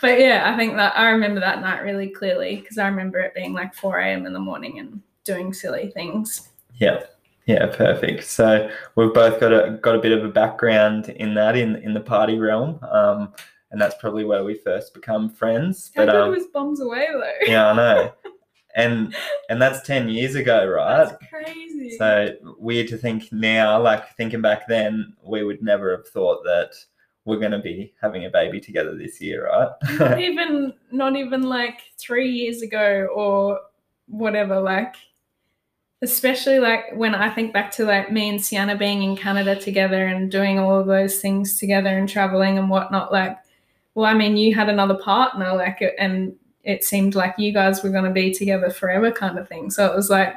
but 0.00 0.18
yeah, 0.20 0.52
I 0.52 0.56
think 0.56 0.76
that 0.76 0.96
I 0.96 1.10
remember 1.10 1.40
that 1.40 1.60
night 1.60 1.82
really 1.82 2.08
clearly 2.08 2.56
because 2.56 2.76
I 2.78 2.88
remember 2.88 3.20
it 3.20 3.34
being 3.34 3.52
like 3.52 3.74
4 3.74 3.98
a.m. 4.00 4.26
in 4.26 4.32
the 4.32 4.40
morning 4.40 4.78
and 4.80 5.00
doing 5.24 5.52
silly 5.52 5.90
things. 5.90 6.50
Yeah. 6.74 7.04
Yeah, 7.46 7.66
perfect. 7.66 8.24
So 8.24 8.70
we've 8.96 9.12
both 9.12 9.38
got 9.38 9.52
a 9.52 9.78
got 9.82 9.96
a 9.96 10.00
bit 10.00 10.12
of 10.12 10.24
a 10.24 10.28
background 10.28 11.10
in 11.10 11.34
that 11.34 11.56
in 11.56 11.76
in 11.76 11.92
the 11.92 12.00
party 12.00 12.38
realm, 12.38 12.78
um, 12.90 13.34
and 13.70 13.78
that's 13.78 13.94
probably 14.00 14.24
where 14.24 14.44
we 14.44 14.54
first 14.54 14.94
become 14.94 15.28
friends. 15.28 15.90
How 15.94 16.06
But 16.06 16.16
um, 16.16 16.30
was 16.30 16.46
Bombs 16.54 16.80
Away 16.80 17.06
though? 17.12 17.32
yeah, 17.42 17.70
I 17.70 17.76
know, 17.76 18.12
and 18.76 19.14
and 19.50 19.60
that's 19.60 19.86
ten 19.86 20.08
years 20.08 20.36
ago, 20.36 20.66
right? 20.66 21.04
That's 21.04 21.22
crazy. 21.28 21.98
So 21.98 22.34
weird 22.58 22.88
to 22.88 22.96
think 22.96 23.30
now, 23.30 23.78
like 23.78 24.16
thinking 24.16 24.40
back 24.40 24.66
then, 24.66 25.12
we 25.22 25.44
would 25.44 25.62
never 25.62 25.94
have 25.94 26.08
thought 26.08 26.44
that 26.44 26.70
we're 27.24 27.38
going 27.38 27.52
to 27.52 27.58
be 27.58 27.94
having 28.00 28.26
a 28.26 28.30
baby 28.30 28.60
together 28.60 28.96
this 28.96 29.20
year, 29.20 29.46
right? 29.46 29.70
not 29.98 30.20
even 30.28 30.72
not 30.90 31.16
even 31.16 31.42
like 31.42 31.80
three 31.98 32.30
years 32.30 32.62
ago 32.62 33.08
or 33.14 33.60
whatever 34.06 34.60
like 34.60 34.96
especially 36.02 36.58
like 36.58 36.84
when 36.94 37.14
i 37.14 37.30
think 37.30 37.52
back 37.52 37.70
to 37.70 37.84
like 37.84 38.12
me 38.12 38.28
and 38.28 38.44
sienna 38.44 38.76
being 38.76 39.02
in 39.02 39.16
canada 39.16 39.56
together 39.56 40.06
and 40.06 40.30
doing 40.30 40.58
all 40.58 40.78
of 40.78 40.86
those 40.86 41.20
things 41.20 41.56
together 41.56 41.96
and 41.98 42.08
traveling 42.08 42.58
and 42.58 42.68
whatnot 42.68 43.10
like 43.10 43.38
well 43.94 44.06
i 44.06 44.12
mean 44.12 44.36
you 44.36 44.54
had 44.54 44.68
another 44.68 44.96
partner 44.96 45.54
like 45.54 45.82
and 45.98 46.34
it 46.64 46.84
seemed 46.84 47.14
like 47.14 47.34
you 47.38 47.52
guys 47.52 47.82
were 47.82 47.90
going 47.90 48.04
to 48.04 48.10
be 48.10 48.32
together 48.32 48.70
forever 48.70 49.10
kind 49.10 49.38
of 49.38 49.48
thing 49.48 49.70
so 49.70 49.86
it 49.86 49.96
was 49.96 50.10
like 50.10 50.34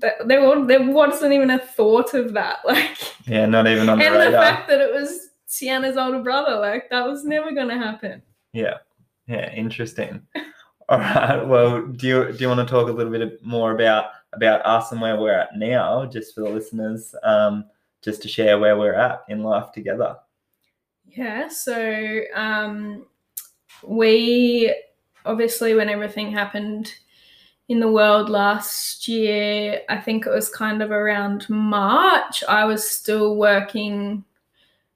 th- 0.00 0.12
there, 0.26 0.66
there 0.66 0.90
wasn't 0.90 1.32
even 1.32 1.50
a 1.50 1.58
thought 1.58 2.14
of 2.14 2.32
that 2.32 2.58
like 2.64 2.96
yeah, 3.26 3.46
not 3.46 3.68
even 3.68 3.88
on 3.88 3.98
the 3.98 4.04
and 4.04 4.14
the 4.16 4.36
fact 4.36 4.68
that 4.68 4.80
it 4.80 4.92
was 4.92 5.27
sienna's 5.48 5.96
older 5.96 6.22
brother 6.22 6.60
like 6.60 6.88
that 6.90 7.04
was 7.04 7.24
never 7.24 7.52
going 7.52 7.68
to 7.68 7.76
happen 7.76 8.22
Yeah, 8.52 8.78
yeah, 9.26 9.52
interesting. 9.52 10.22
All 10.88 10.98
right. 10.98 11.46
Well, 11.46 11.86
do 11.86 12.06
you 12.06 12.32
do 12.32 12.38
you 12.38 12.48
want 12.48 12.66
to 12.66 12.66
talk 12.66 12.88
a 12.88 12.92
little 12.92 13.12
bit 13.12 13.44
more 13.44 13.72
about 13.72 14.06
about 14.32 14.64
us 14.64 14.90
and 14.90 15.00
where 15.00 15.18
we're 15.20 15.38
at 15.38 15.56
now, 15.56 16.06
just 16.06 16.34
for 16.34 16.40
the 16.40 16.48
listeners, 16.48 17.14
um, 17.22 17.66
just 18.02 18.22
to 18.22 18.28
share 18.28 18.58
where 18.58 18.78
we're 18.78 18.94
at 18.94 19.22
in 19.28 19.42
life 19.42 19.70
together? 19.72 20.16
Yeah, 21.04 21.48
so 21.48 22.20
um, 22.34 23.04
we 23.86 24.74
obviously, 25.26 25.74
when 25.74 25.90
everything 25.90 26.32
happened 26.32 26.94
in 27.68 27.80
the 27.80 27.92
world 27.92 28.30
last 28.30 29.06
year, 29.08 29.82
I 29.90 29.98
think 29.98 30.24
it 30.24 30.30
was 30.30 30.48
kind 30.48 30.82
of 30.82 30.90
around 30.90 31.46
March, 31.50 32.42
I 32.48 32.64
was 32.64 32.88
still 32.88 33.36
working. 33.36 34.24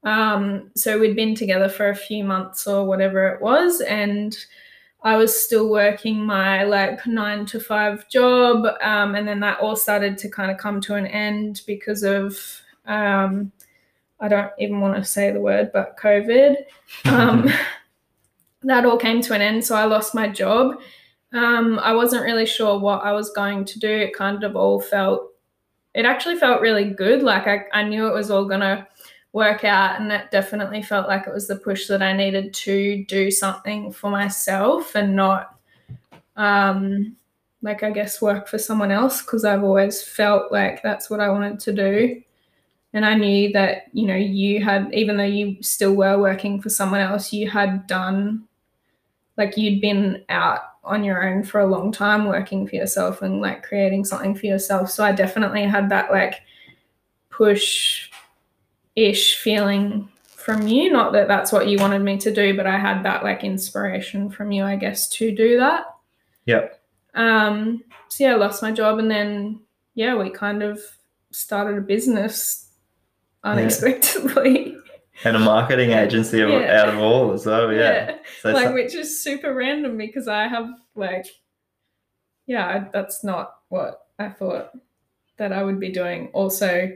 Um, 0.05 0.71
so 0.75 0.99
we'd 0.99 1.17
been 1.17 1.35
together 1.35 1.69
for 1.69 1.91
a 1.91 1.97
few 1.97 2.25
months 2.25 2.67
or 2.67 2.85
whatever 2.85 3.29
it 3.29 3.41
was, 3.41 3.81
and 3.83 4.37
I 5.03 5.17
was 5.17 5.41
still 5.41 5.69
working 5.69 6.25
my 6.25 6.65
like 6.65 7.07
nine 7.07 7.47
to 7.47 7.61
five 7.61 8.09
job. 8.09 8.67
Um, 8.83 9.15
and 9.15 9.27
then 9.27 9.41
that 9.41 9.61
all 9.61 9.77
started 9.77 10.19
to 10.19 10.29
kind 10.29 10.51
of 10.51 10.59
come 10.59 10.81
to 10.83 10.95
an 10.95 11.07
end 11.07 11.63
because 11.67 12.03
of. 12.03 12.39
Um, 12.87 13.53
I 14.23 14.29
don't 14.29 14.53
even 14.61 14.81
want 14.81 14.95
to 14.95 15.05
say 15.05 15.33
the 15.33 15.41
word, 15.41 15.73
but 15.73 15.97
COVID. 15.97 16.55
Um, 17.07 17.51
that 18.63 18.87
all 18.87 18.97
came 18.97 19.21
to 19.21 19.35
an 19.35 19.43
end, 19.43 19.65
so 19.65 19.75
I 19.75 19.85
lost 19.85 20.15
my 20.15 20.29
job. 20.29 20.81
Um, 21.33 21.81
I 21.81 21.93
wasn't 21.93 22.25
really 22.25 22.47
sure 22.47 22.79
what 22.79 23.03
I 23.03 23.13
was 23.13 23.31
going 23.31 23.65
to 23.65 23.81
do. 23.81 23.89
It 23.89 24.15
kind 24.15 24.45
of 24.45 24.55
all 24.55 24.81
felt, 24.81 25.33
it 25.95 26.05
actually 26.05 26.37
felt 26.37 26.61
really 26.61 26.85
good. 26.91 27.23
Like 27.23 27.49
I, 27.49 27.65
I 27.73 27.83
knew 27.83 28.07
it 28.07 28.15
was 28.15 28.31
all 28.31 28.45
going 28.45 28.61
to 28.61 28.87
work 29.33 29.65
out, 29.65 30.01
and 30.01 30.13
it 30.13 30.31
definitely 30.31 30.83
felt 30.83 31.09
like 31.09 31.27
it 31.27 31.33
was 31.33 31.49
the 31.49 31.57
push 31.57 31.87
that 31.89 32.03
I 32.03 32.13
needed 32.13 32.53
to 32.55 33.05
do 33.05 33.31
something 33.31 33.93
for 33.93 34.11
myself 34.11 34.95
and 34.95 35.17
not, 35.17 35.57
um, 36.37 37.17
like, 37.63 37.83
I 37.83 37.91
guess, 37.91 38.21
work 38.21 38.49
for 38.49 38.59
someone 38.59 38.91
else 38.91 39.23
because 39.23 39.45
I've 39.45 39.65
always 39.65 40.03
felt 40.03 40.53
like 40.53 40.83
that's 40.83 41.09
what 41.09 41.21
I 41.21 41.31
wanted 41.31 41.61
to 41.61 41.73
do. 41.73 42.23
And 42.95 43.07
I 43.07 43.15
knew 43.15 43.53
that 43.53 43.85
you 43.93 44.07
know 44.07 44.17
you 44.17 44.63
had 44.63 44.93
even 44.93 45.17
though 45.17 45.25
you 45.25 45.63
still 45.63 45.95
were 45.95 46.19
working 46.19 46.61
for 46.61 46.69
someone 46.69 47.01
else 47.01 47.33
you 47.33 47.49
had 47.49 47.87
done 47.87 48.47
like 49.39 49.57
you'd 49.57 49.81
been 49.81 50.25
out 50.29 50.61
on 50.85 51.05
your 51.05 51.27
own 51.27 51.43
for 51.43 51.61
a 51.61 51.67
long 51.67 51.93
time 51.93 52.27
working 52.27 52.67
for 52.67 52.77
yourself 52.77 53.23
and 53.23 53.41
like 53.41 53.63
creating 53.63 54.05
something 54.05 54.35
for 54.35 54.47
yourself. 54.47 54.91
So 54.91 55.05
I 55.05 55.13
definitely 55.13 55.63
had 55.65 55.89
that 55.91 56.11
like 56.11 56.43
push 57.31 58.11
ish 58.97 59.37
feeling 59.37 60.09
from 60.27 60.67
you 60.67 60.91
not 60.91 61.13
that 61.13 61.29
that's 61.29 61.53
what 61.53 61.69
you 61.69 61.79
wanted 61.79 62.01
me 62.03 62.19
to 62.19 62.33
do 62.33 62.57
but 62.57 62.67
I 62.67 62.79
had 62.79 63.03
that 63.05 63.23
like 63.23 63.45
inspiration 63.45 64.29
from 64.31 64.51
you 64.53 64.65
I 64.65 64.77
guess 64.77 65.09
to 65.11 65.35
do 65.35 65.59
that 65.59 65.85
Yep. 66.47 66.81
um 67.15 67.83
so 68.09 68.25
yeah 68.25 68.33
I 68.33 68.37
lost 68.37 68.63
my 68.63 68.73
job 68.73 68.99
and 68.99 69.11
then 69.11 69.61
yeah 69.95 70.15
we 70.17 70.31
kind 70.31 70.63
of 70.63 70.81
started 71.31 71.79
a 71.79 71.81
business 71.81 72.69
unexpectedly. 73.45 74.77
And 75.25 75.37
a 75.37 75.39
marketing 75.39 75.91
agency 75.93 76.39
Yeah. 76.39 76.81
out 76.83 76.89
of 76.89 76.99
all 76.99 77.33
as 77.33 77.47
well. 77.47 77.73
Yeah. 77.73 78.17
So 78.41 78.51
like 78.51 78.69
so- 78.69 78.73
which 78.75 78.95
is 78.95 79.23
super 79.23 79.55
random 79.55 79.97
because 79.97 80.27
I 80.27 80.49
have 80.49 80.69
like, 80.97 81.27
yeah, 82.47 82.89
that's 82.93 83.23
not 83.23 83.55
what 83.69 84.07
I 84.19 84.31
thought 84.31 84.73
that 85.37 85.53
I 85.53 85.63
would 85.63 85.79
be 85.79 85.91
doing. 85.93 86.29
Also, 86.33 86.91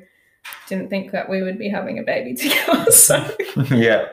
didn't 0.68 0.90
think 0.90 1.12
that 1.12 1.28
we 1.28 1.42
would 1.42 1.58
be 1.58 1.68
having 1.68 1.98
a 1.98 2.02
baby 2.02 2.34
together. 2.36 2.90
So 2.90 3.16
yeah. 3.70 4.06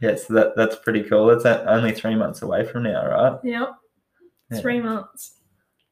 Yeah, 0.00 0.16
so 0.16 0.34
that, 0.34 0.56
that's 0.56 0.76
pretty 0.76 1.04
cool. 1.04 1.26
That's 1.26 1.44
only 1.44 1.92
three 1.92 2.16
months 2.16 2.42
away 2.42 2.66
from 2.66 2.82
now, 2.82 3.06
right? 3.06 3.38
yeah, 3.44 3.66
Yeah. 4.50 4.60
three 4.60 4.80
months. 4.80 5.34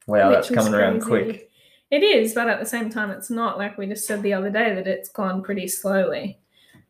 Wow, 0.08 0.30
that's 0.30 0.50
coming 0.50 0.74
around 0.74 1.02
quick. 1.02 1.48
It 1.92 2.02
is, 2.02 2.34
but 2.34 2.48
at 2.48 2.58
the 2.58 2.66
same 2.66 2.90
time, 2.90 3.10
it's 3.10 3.30
not. 3.30 3.58
Like 3.58 3.78
we 3.78 3.86
just 3.86 4.06
said 4.06 4.22
the 4.22 4.32
other 4.32 4.50
day, 4.50 4.74
that 4.74 4.88
it's 4.88 5.08
gone 5.10 5.42
pretty 5.42 5.68
slowly. 5.68 6.40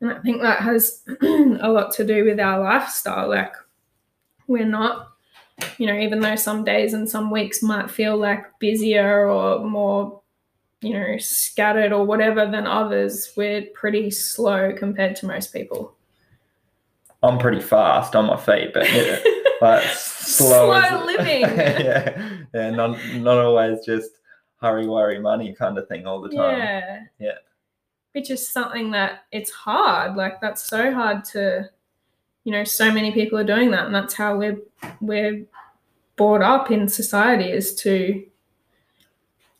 And 0.00 0.10
I 0.10 0.18
think 0.20 0.40
that 0.40 0.60
has 0.60 1.02
a 1.22 1.68
lot 1.70 1.92
to 1.94 2.06
do 2.06 2.24
with 2.24 2.40
our 2.40 2.60
lifestyle. 2.60 3.28
Like, 3.28 3.52
we're 4.46 4.64
not, 4.64 5.08
you 5.76 5.86
know, 5.86 5.98
even 5.98 6.20
though 6.20 6.36
some 6.36 6.64
days 6.64 6.94
and 6.94 7.08
some 7.08 7.30
weeks 7.30 7.62
might 7.62 7.90
feel 7.90 8.16
like 8.16 8.46
busier 8.58 9.28
or 9.28 9.62
more, 9.68 10.19
you 10.80 10.94
know, 10.94 11.18
scattered 11.18 11.92
or 11.92 12.04
whatever 12.04 12.46
than 12.46 12.66
others, 12.66 13.32
we're 13.36 13.62
pretty 13.74 14.10
slow 14.10 14.72
compared 14.72 15.16
to 15.16 15.26
most 15.26 15.52
people. 15.52 15.94
I'm 17.22 17.38
pretty 17.38 17.60
fast 17.60 18.16
on 18.16 18.26
my 18.26 18.36
feet, 18.36 18.72
but 18.72 18.90
yeah, 18.90 19.20
but 19.60 19.82
slow, 19.84 20.80
Slow 20.80 21.04
living. 21.04 21.40
yeah, 21.42 22.42
yeah, 22.54 22.70
not 22.70 22.98
not 23.16 23.38
always 23.38 23.84
just 23.84 24.10
hurry, 24.60 24.86
worry, 24.86 25.18
money 25.18 25.54
kind 25.54 25.76
of 25.76 25.86
thing 25.86 26.06
all 26.06 26.20
the 26.20 26.30
time. 26.30 26.58
Yeah. 26.58 27.00
Yeah. 27.18 27.38
Which 28.12 28.30
is 28.30 28.48
something 28.48 28.90
that 28.92 29.24
it's 29.32 29.50
hard. 29.50 30.16
Like 30.16 30.40
that's 30.40 30.62
so 30.62 30.92
hard 30.92 31.24
to 31.26 31.68
you 32.44 32.52
know, 32.52 32.64
so 32.64 32.90
many 32.90 33.12
people 33.12 33.38
are 33.38 33.44
doing 33.44 33.70
that 33.70 33.86
and 33.86 33.94
that's 33.94 34.14
how 34.14 34.36
we're 34.36 34.58
we're 35.00 35.44
brought 36.16 36.42
up 36.42 36.70
in 36.70 36.88
society 36.88 37.50
is 37.50 37.74
to 37.74 38.24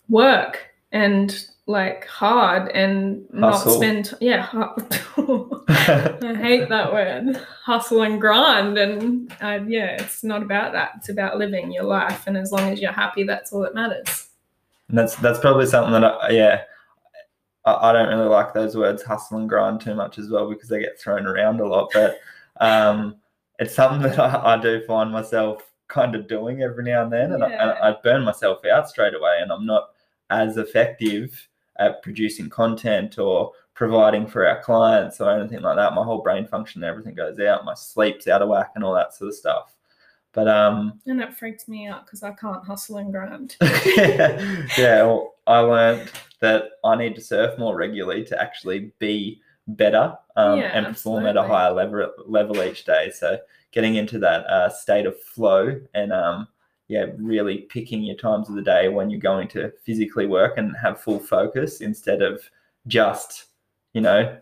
work 0.09 0.70
and 0.93 1.47
like 1.67 2.05
hard 2.07 2.69
and 2.73 3.25
Hustle. 3.39 3.73
not 3.73 3.77
spend 3.77 4.15
yeah 4.21 4.49
I 4.53 6.35
hate 6.37 6.69
that 6.69 6.93
word 6.93 7.37
hustle 7.65 8.03
and 8.03 8.21
grind 8.21 8.77
and 8.77 9.33
uh, 9.41 9.61
yeah 9.67 10.01
it's 10.03 10.25
not 10.25 10.43
about 10.43 10.73
that 10.73 10.93
it's 10.97 11.11
about 11.11 11.39
living 11.39 11.71
your 11.71 11.85
life 11.85 12.27
and 12.27 12.37
as 12.37 12.51
long 12.51 12.69
as 12.71 12.81
you're 12.81 12.91
happy 12.91 13.23
that's 13.23 13.53
all 13.53 13.61
that 13.61 13.75
matters 13.75 14.31
And 14.91 14.99
that's 14.99 15.15
that's 15.17 15.39
probably 15.39 15.67
something 15.67 15.93
that 15.93 16.05
I, 16.05 16.31
yeah, 16.31 16.63
I, 17.65 17.91
I 17.91 17.93
don't 17.93 18.09
really 18.09 18.29
like 18.29 18.53
those 18.53 18.77
words 18.77 19.03
hustle 19.05 19.39
and 19.39 19.49
grind 19.49 19.81
too 19.81 19.95
much 19.95 20.19
as 20.19 20.29
well 20.29 20.51
because 20.51 20.69
they 20.69 20.81
get 20.81 21.01
thrown 21.01 21.27
around 21.27 21.61
a 21.61 21.67
lot. 21.67 21.91
But 21.95 22.19
um, 22.61 23.17
it's 23.61 23.75
something 23.75 24.03
that 24.03 24.19
I, 24.19 24.55
I 24.55 24.61
do 24.61 24.83
find 24.87 25.13
myself 25.13 25.71
kind 25.87 26.17
of 26.17 26.27
doing 26.27 26.63
every 26.63 26.85
now 26.85 27.05
and 27.05 27.13
then, 27.13 27.33
and, 27.33 27.45
I, 27.45 27.51
and 27.51 27.71
I 27.71 27.97
burn 28.03 28.25
myself 28.25 28.65
out 28.65 28.89
straight 28.89 29.15
away, 29.15 29.39
and 29.41 29.53
I'm 29.53 29.65
not 29.65 29.91
as 30.31 30.57
effective 30.57 31.49
at 31.79 32.03
producing 32.03 32.49
content 32.49 33.19
or 33.19 33.53
providing 33.75 34.27
for 34.27 34.47
our 34.47 34.63
clients 34.63 35.21
or 35.21 35.31
anything 35.31 35.63
like 35.63 35.77
that. 35.77 35.95
My 35.95 36.05
whole 36.05 36.23
brain 36.23 36.47
function, 36.47 36.83
and 36.83 36.91
everything 36.91 37.15
goes 37.15 37.41
out. 37.41 37.65
My 37.65 37.75
sleep's 37.75 38.29
out 38.29 38.43
of 38.43 38.49
whack, 38.49 38.73
and 38.75 38.85
all 38.85 38.95
that 38.95 39.15
sort 39.15 39.29
of 39.29 39.35
stuff. 39.35 39.75
But 40.33 40.49
um, 40.49 41.01
and 41.07 41.19
that 41.19 41.39
freaks 41.39 41.67
me 41.67 41.87
out 41.87 42.07
because 42.07 42.23
I 42.23 42.33
can't 42.33 42.65
hustle 42.65 42.99
and 42.99 43.13
grind 43.13 43.57
yeah, 43.97 45.03
well, 45.03 45.35
I 45.47 45.59
learned 45.59 46.11
that 46.41 46.65
I 46.85 46.95
need 46.95 47.17
to 47.17 47.21
surf 47.21 47.59
more 47.59 47.77
regularly 47.77 48.25
to 48.27 48.41
actually 48.41 48.93
be 48.99 49.41
better 49.67 50.17
um, 50.37 50.59
Yeah, 50.59 50.71
and 50.73 50.87
perform 50.87 51.27
at 51.27 51.37
a 51.37 51.43
higher 51.43 51.73
level 51.73 52.13
level 52.27 52.63
each 52.63 52.85
day. 52.85 53.11
So 53.11 53.39
getting 53.73 53.97
into 53.97 54.19
that 54.21 54.47
uh, 54.47 54.69
state 54.69 55.07
of 55.07 55.21
flow 55.21 55.81
and 55.95 56.13
um, 56.13 56.49
yeah, 56.91 57.07
really 57.19 57.59
picking 57.59 58.03
your 58.03 58.17
times 58.17 58.49
of 58.49 58.57
the 58.57 58.63
day 58.63 58.89
when 58.89 59.11
you're 59.11 59.21
going 59.21 59.47
to 59.51 59.73
physically 59.85 60.27
work 60.27 60.59
and 60.59 60.77
have 60.77 61.01
full 61.01 61.21
focus 61.21 61.83
instead 61.83 62.21
of 62.21 62.43
just 62.89 63.47
you 63.93 64.01
know 64.01 64.37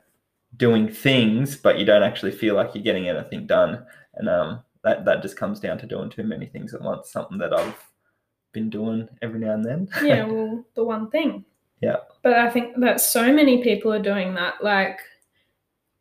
doing 0.57 0.89
things, 0.91 1.57
but 1.57 1.79
you 1.79 1.85
don't 1.85 2.03
actually 2.03 2.33
feel 2.33 2.55
like 2.55 2.75
you're 2.75 2.83
getting 2.83 3.07
anything 3.07 3.47
done. 3.47 3.85
And 4.15 4.31
um, 4.31 4.61
that 4.83 5.05
that 5.05 5.21
just 5.21 5.37
comes 5.37 5.61
down 5.61 5.77
to 5.77 5.87
doing 5.87 6.09
too 6.09 6.23
many 6.23 6.47
things 6.47 6.73
at 6.73 6.81
once. 6.81 7.13
Something 7.13 7.37
that 7.37 7.53
I've 7.53 7.85
been 8.53 8.71
doing 8.71 9.07
every 9.21 9.41
now 9.41 9.53
and 9.53 9.65
then. 9.65 9.89
yeah, 10.03 10.25
well, 10.25 10.65
the 10.75 10.85
one 10.85 11.11
thing. 11.11 11.45
Yeah. 11.83 11.97
But 12.23 12.33
I 12.33 12.49
think 12.49 12.81
that 12.81 13.03
so 13.03 13.31
many 13.31 13.63
people 13.63 13.93
are 13.93 14.03
doing 14.03 14.33
that. 14.37 14.65
Like, 14.65 15.01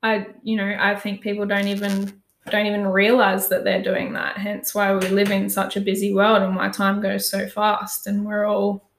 I, 0.01 0.27
you 0.43 0.55
know, 0.55 0.77
I 0.79 0.95
think 0.95 1.19
people 1.19 1.45
don't 1.45 1.67
even 1.67 2.21
don't 2.49 2.65
even 2.65 2.87
realize 2.87 3.47
that 3.49 3.63
they're 3.63 3.83
doing 3.83 4.13
that. 4.13 4.37
Hence 4.37 4.73
why 4.73 4.93
we 4.93 5.07
live 5.09 5.31
in 5.31 5.49
such 5.49 5.75
a 5.75 5.81
busy 5.81 6.13
world 6.13 6.41
and 6.41 6.55
why 6.55 6.69
time 6.69 7.01
goes 7.01 7.29
so 7.29 7.47
fast 7.47 8.07
and 8.07 8.25
we're 8.25 8.45
all, 8.45 8.89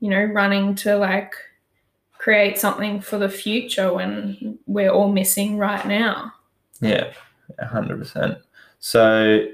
you 0.00 0.10
know, 0.10 0.24
running 0.24 0.74
to 0.76 0.96
like 0.96 1.34
create 2.18 2.58
something 2.58 3.00
for 3.00 3.18
the 3.18 3.28
future 3.28 3.92
when 3.92 4.58
we're 4.66 4.90
all 4.90 5.10
missing 5.10 5.56
right 5.56 5.86
now. 5.86 6.32
Yeah, 6.80 7.12
hundred 7.60 7.98
percent. 7.98 8.38
So 8.78 9.46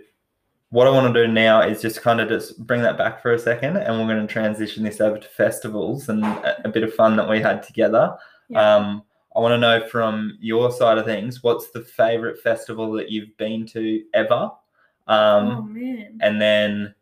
what 0.71 0.87
I 0.87 0.91
want 0.91 1.15
to 1.15 1.27
do 1.27 1.33
now 1.33 1.63
is 1.63 1.81
just 1.81 2.03
kind 2.03 2.21
of 2.21 2.29
just 2.29 2.65
bring 2.67 2.83
that 2.83 2.99
back 2.99 3.23
for 3.23 3.33
a 3.33 3.39
second, 3.39 3.77
and 3.77 3.99
we're 3.99 4.13
going 4.13 4.27
to 4.27 4.33
transition 4.33 4.85
this 4.85 5.01
over 5.01 5.19
to 5.19 5.29
festivals 5.29 6.09
and 6.09 6.25
a, 6.25 6.67
a 6.67 6.69
bit 6.69 6.83
of 6.83 6.93
fun 6.93 7.17
that 7.17 7.29
we 7.29 7.41
had 7.41 7.63
together. 7.63 8.17
Yeah. 8.49 8.77
Um, 8.77 9.03
I 9.37 9.41
want 9.41 9.53
to 9.53 9.59
know 9.59 9.87
from 9.87 10.39
your 10.41 10.73
side 10.73 10.97
of 10.97 11.05
things, 11.05 11.43
what's 11.43 11.71
the 11.71 11.83
favorite 11.83 12.41
festival 12.41 12.91
that 12.93 13.11
you've 13.11 13.37
been 13.37 13.67
to 13.67 14.03
ever? 14.15 14.51
Um, 15.09 15.47
oh 15.49 15.63
man. 15.63 16.19
and 16.23 16.41
then 16.41 16.95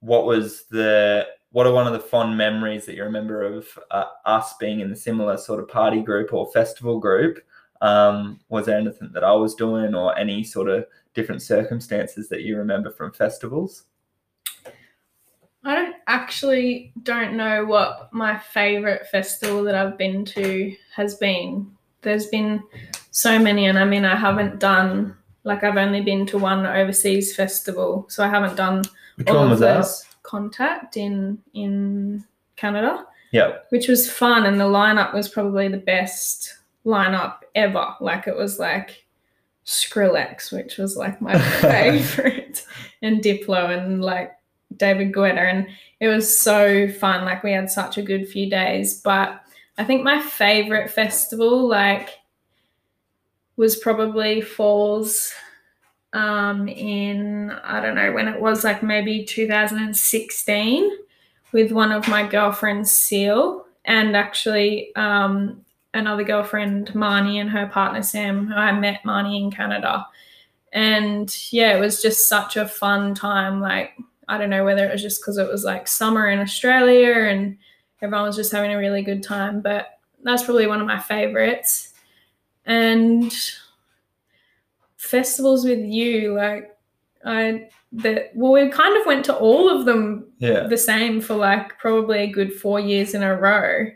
what 0.00 0.26
was 0.26 0.64
the 0.70 1.26
what 1.50 1.66
are 1.66 1.72
one 1.72 1.86
of 1.86 1.94
the 1.94 1.98
fond 2.00 2.36
memories 2.36 2.84
that 2.84 2.94
you 2.94 3.04
remember 3.04 3.42
of 3.42 3.66
uh, 3.90 4.04
us 4.26 4.54
being 4.58 4.80
in 4.80 4.90
the 4.90 4.96
similar 4.96 5.36
sort 5.38 5.60
of 5.60 5.68
party 5.68 6.02
group 6.02 6.32
or 6.32 6.50
festival 6.52 7.00
group 7.00 7.38
um, 7.80 8.38
was 8.48 8.66
there 8.66 8.78
anything 8.78 9.10
that 9.12 9.24
i 9.24 9.32
was 9.32 9.54
doing 9.54 9.94
or 9.94 10.16
any 10.18 10.44
sort 10.44 10.68
of 10.68 10.84
different 11.14 11.40
circumstances 11.40 12.28
that 12.28 12.42
you 12.42 12.56
remember 12.56 12.90
from 12.90 13.12
festivals 13.12 13.84
I 15.64 15.74
don't 15.74 15.96
actually 16.06 16.92
don't 17.02 17.36
know 17.36 17.64
what 17.64 18.12
my 18.12 18.38
favorite 18.38 19.06
festival 19.08 19.62
that 19.64 19.74
I've 19.74 19.98
been 19.98 20.24
to 20.26 20.74
has 20.94 21.16
been. 21.16 21.70
There's 22.02 22.26
been 22.26 22.62
so 23.10 23.38
many, 23.38 23.66
and 23.66 23.78
I 23.78 23.84
mean, 23.84 24.04
I 24.04 24.14
haven't 24.14 24.60
done 24.60 25.16
like 25.44 25.64
I've 25.64 25.76
only 25.76 26.00
been 26.00 26.26
to 26.26 26.38
one 26.38 26.66
overseas 26.66 27.34
festival, 27.34 28.06
so 28.08 28.24
I 28.24 28.28
haven't 28.28 28.56
done 28.56 28.84
which 29.16 29.28
all 29.28 29.36
one 29.36 29.44
of 29.44 29.50
was 29.50 29.60
that 29.60 29.76
those. 29.76 30.04
Contact 30.22 30.96
in 30.96 31.38
in 31.54 32.24
Canada, 32.56 33.06
yeah 33.32 33.58
which 33.70 33.88
was 33.88 34.10
fun, 34.10 34.46
and 34.46 34.60
the 34.60 34.64
lineup 34.64 35.14
was 35.14 35.28
probably 35.28 35.68
the 35.68 35.78
best 35.78 36.58
lineup 36.84 37.38
ever. 37.54 37.94
Like 38.00 38.26
it 38.26 38.36
was 38.36 38.58
like 38.58 39.06
Skrillex, 39.64 40.52
which 40.52 40.76
was 40.76 40.96
like 40.96 41.20
my 41.20 41.38
favorite, 41.60 42.64
and 43.02 43.22
Diplo, 43.22 43.76
and 43.76 44.02
like 44.02 44.32
David 44.76 45.12
Guetta, 45.12 45.38
and 45.38 45.66
it 46.00 46.08
was 46.08 46.36
so 46.36 46.88
fun. 46.88 47.24
Like 47.24 47.42
we 47.42 47.52
had 47.52 47.70
such 47.70 47.98
a 47.98 48.02
good 48.02 48.28
few 48.28 48.48
days. 48.50 49.00
But 49.00 49.42
I 49.76 49.84
think 49.84 50.02
my 50.02 50.20
favorite 50.20 50.90
festival, 50.90 51.66
like, 51.66 52.18
was 53.56 53.76
probably 53.76 54.40
Falls 54.40 55.32
um 56.14 56.68
in 56.68 57.50
I 57.50 57.80
don't 57.80 57.94
know 57.94 58.12
when 58.12 58.28
it 58.28 58.40
was 58.40 58.64
like 58.64 58.82
maybe 58.82 59.24
2016 59.24 60.90
with 61.52 61.70
one 61.70 61.92
of 61.92 62.08
my 62.08 62.26
girlfriends 62.26 62.90
Seal 62.90 63.66
and 63.84 64.16
actually 64.16 64.94
um 64.96 65.64
another 65.92 66.24
girlfriend 66.24 66.88
Marnie 66.94 67.40
and 67.40 67.50
her 67.50 67.66
partner 67.66 68.02
Sam 68.02 68.50
I 68.54 68.72
met 68.72 69.02
Marnie 69.04 69.42
in 69.42 69.50
Canada 69.50 70.06
and 70.72 71.36
yeah 71.50 71.76
it 71.76 71.80
was 71.80 72.00
just 72.00 72.26
such 72.26 72.56
a 72.56 72.66
fun 72.66 73.14
time 73.14 73.60
like 73.60 73.92
I 74.28 74.38
don't 74.38 74.50
know 74.50 74.64
whether 74.64 74.84
it 74.86 74.92
was 74.92 75.02
just 75.02 75.20
because 75.20 75.38
it 75.38 75.48
was 75.48 75.64
like 75.64 75.88
summer 75.88 76.28
in 76.28 76.38
Australia 76.38 77.12
and 77.30 77.56
everyone 78.02 78.26
was 78.26 78.36
just 78.36 78.52
having 78.52 78.72
a 78.72 78.78
really 78.78 79.02
good 79.02 79.22
time, 79.22 79.60
but 79.60 79.98
that's 80.22 80.42
probably 80.42 80.66
one 80.66 80.80
of 80.80 80.86
my 80.86 80.98
favorites. 80.98 81.94
And 82.66 83.32
festivals 84.96 85.64
with 85.64 85.80
you, 85.80 86.34
like 86.34 86.76
I 87.24 87.68
that 87.92 88.30
well, 88.34 88.52
we 88.52 88.68
kind 88.68 88.98
of 89.00 89.06
went 89.06 89.24
to 89.24 89.36
all 89.36 89.68
of 89.70 89.86
them 89.86 90.26
yeah 90.38 90.66
the 90.66 90.76
same 90.76 91.20
for 91.22 91.34
like 91.34 91.78
probably 91.78 92.18
a 92.18 92.26
good 92.26 92.52
four 92.52 92.78
years 92.78 93.14
in 93.14 93.22
a 93.22 93.34
row. 93.34 93.86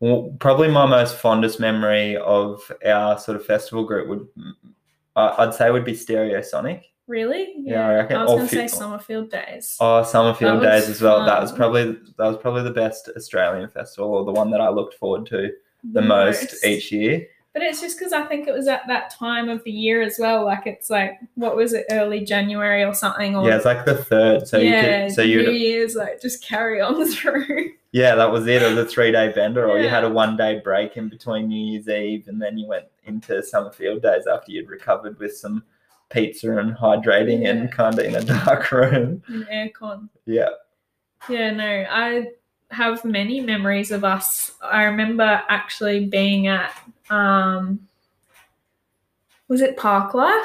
well, 0.00 0.34
probably 0.40 0.68
my 0.68 0.86
most 0.86 1.16
fondest 1.16 1.60
memory 1.60 2.16
of 2.16 2.72
our 2.86 3.18
sort 3.18 3.36
of 3.36 3.44
festival 3.44 3.84
group 3.84 4.08
would 4.08 4.26
I- 5.16 5.34
i'd 5.44 5.52
say 5.54 5.70
would 5.70 5.84
be 5.84 5.92
stereosonic 5.92 6.84
Really? 7.08 7.54
Yeah, 7.56 7.88
I 7.88 7.94
reckon 7.94 8.16
I 8.16 8.24
was 8.24 8.32
gonna 8.32 8.48
say 8.48 8.64
Summafieldayze. 8.66 9.78
Oh, 9.80 10.02
Summerfield 10.04 10.62
That 10.62 10.80
days 10.80 10.88
as 10.90 11.00
well. 11.00 11.24
That 11.24 11.40
was 11.40 11.50
probably 11.50 11.92
that 11.92 12.26
was 12.26 12.36
probably 12.36 12.62
the 12.62 12.70
best 12.70 13.08
Australian 13.16 13.70
festival, 13.70 14.10
or 14.10 14.24
the 14.26 14.32
one 14.32 14.50
that 14.50 14.60
I 14.60 14.68
looked 14.68 14.94
forward 14.94 15.26
to 15.26 15.50
the 15.92 16.02
most 16.02 16.64
each 16.64 16.92
year. 16.92 17.26
But 17.54 17.62
it's 17.62 17.80
just 17.80 17.98
because 17.98 18.12
I 18.12 18.24
think 18.24 18.46
it 18.46 18.52
was 18.52 18.68
at 18.68 18.86
that 18.88 19.10
time 19.10 19.48
of 19.48 19.64
the 19.64 19.70
year 19.72 20.02
as 20.02 20.16
well. 20.20 20.44
Like 20.44 20.66
it's 20.66 20.90
like 20.90 21.18
what 21.34 21.56
was 21.56 21.72
it, 21.72 21.86
early 21.90 22.20
January 22.20 22.84
or 22.84 22.92
something? 22.92 23.34
Or 23.34 23.48
Yeah, 23.48 23.56
it's 23.56 23.64
like 23.64 23.86
the 23.86 23.96
third. 23.96 24.46
So 24.46 24.58
yeah, 24.58 24.98
you 25.00 25.06
could, 25.06 25.14
so 25.14 25.22
New 25.24 25.28
you 25.30 25.50
Year's 25.50 25.96
like 25.96 26.20
just 26.20 26.44
carry 26.44 26.82
on 26.82 27.04
through. 27.10 27.70
yeah, 27.92 28.14
that 28.16 28.30
was 28.30 28.46
it. 28.46 28.62
It 28.62 28.68
was 28.68 28.76
a 28.76 28.86
three 28.86 29.10
day 29.12 29.32
bender, 29.32 29.66
or 29.66 29.80
you 29.80 29.88
had 29.88 30.04
a 30.04 30.10
one 30.10 30.36
day 30.36 30.60
break 30.62 30.98
in 30.98 31.08
between 31.08 31.48
New 31.48 31.72
Year's 31.72 31.88
Eve, 31.88 32.28
and 32.28 32.40
then 32.40 32.58
you 32.58 32.68
went 32.68 32.84
into 33.06 33.32
Summafieldayze 33.32 34.26
after 34.30 34.52
you'd 34.52 34.68
recovered 34.68 35.18
with 35.18 35.34
some 35.34 35.64
pizza 36.10 36.56
and 36.58 36.74
hydrating 36.76 37.42
Yeah. 37.42 37.50
and 37.50 37.72
kind 37.72 37.98
of 37.98 38.04
in 38.04 38.14
a 38.14 38.22
dark 38.44 38.70
room. 38.72 39.22
in 39.28 39.44
aircon. 39.44 40.08
Yeah, 40.26 40.48
Yeah, 41.28 41.50
no, 41.50 41.84
I 41.90 42.28
have 42.70 43.04
many 43.04 43.40
memories 43.40 43.90
of 43.90 44.04
us. 44.04 44.52
I 44.62 44.84
remember 44.84 45.42
actually 45.48 46.06
being 46.06 46.46
at 46.46 46.72
um 47.10 47.80
was 49.48 49.60
it 49.62 49.76
Parklife? 49.78 50.44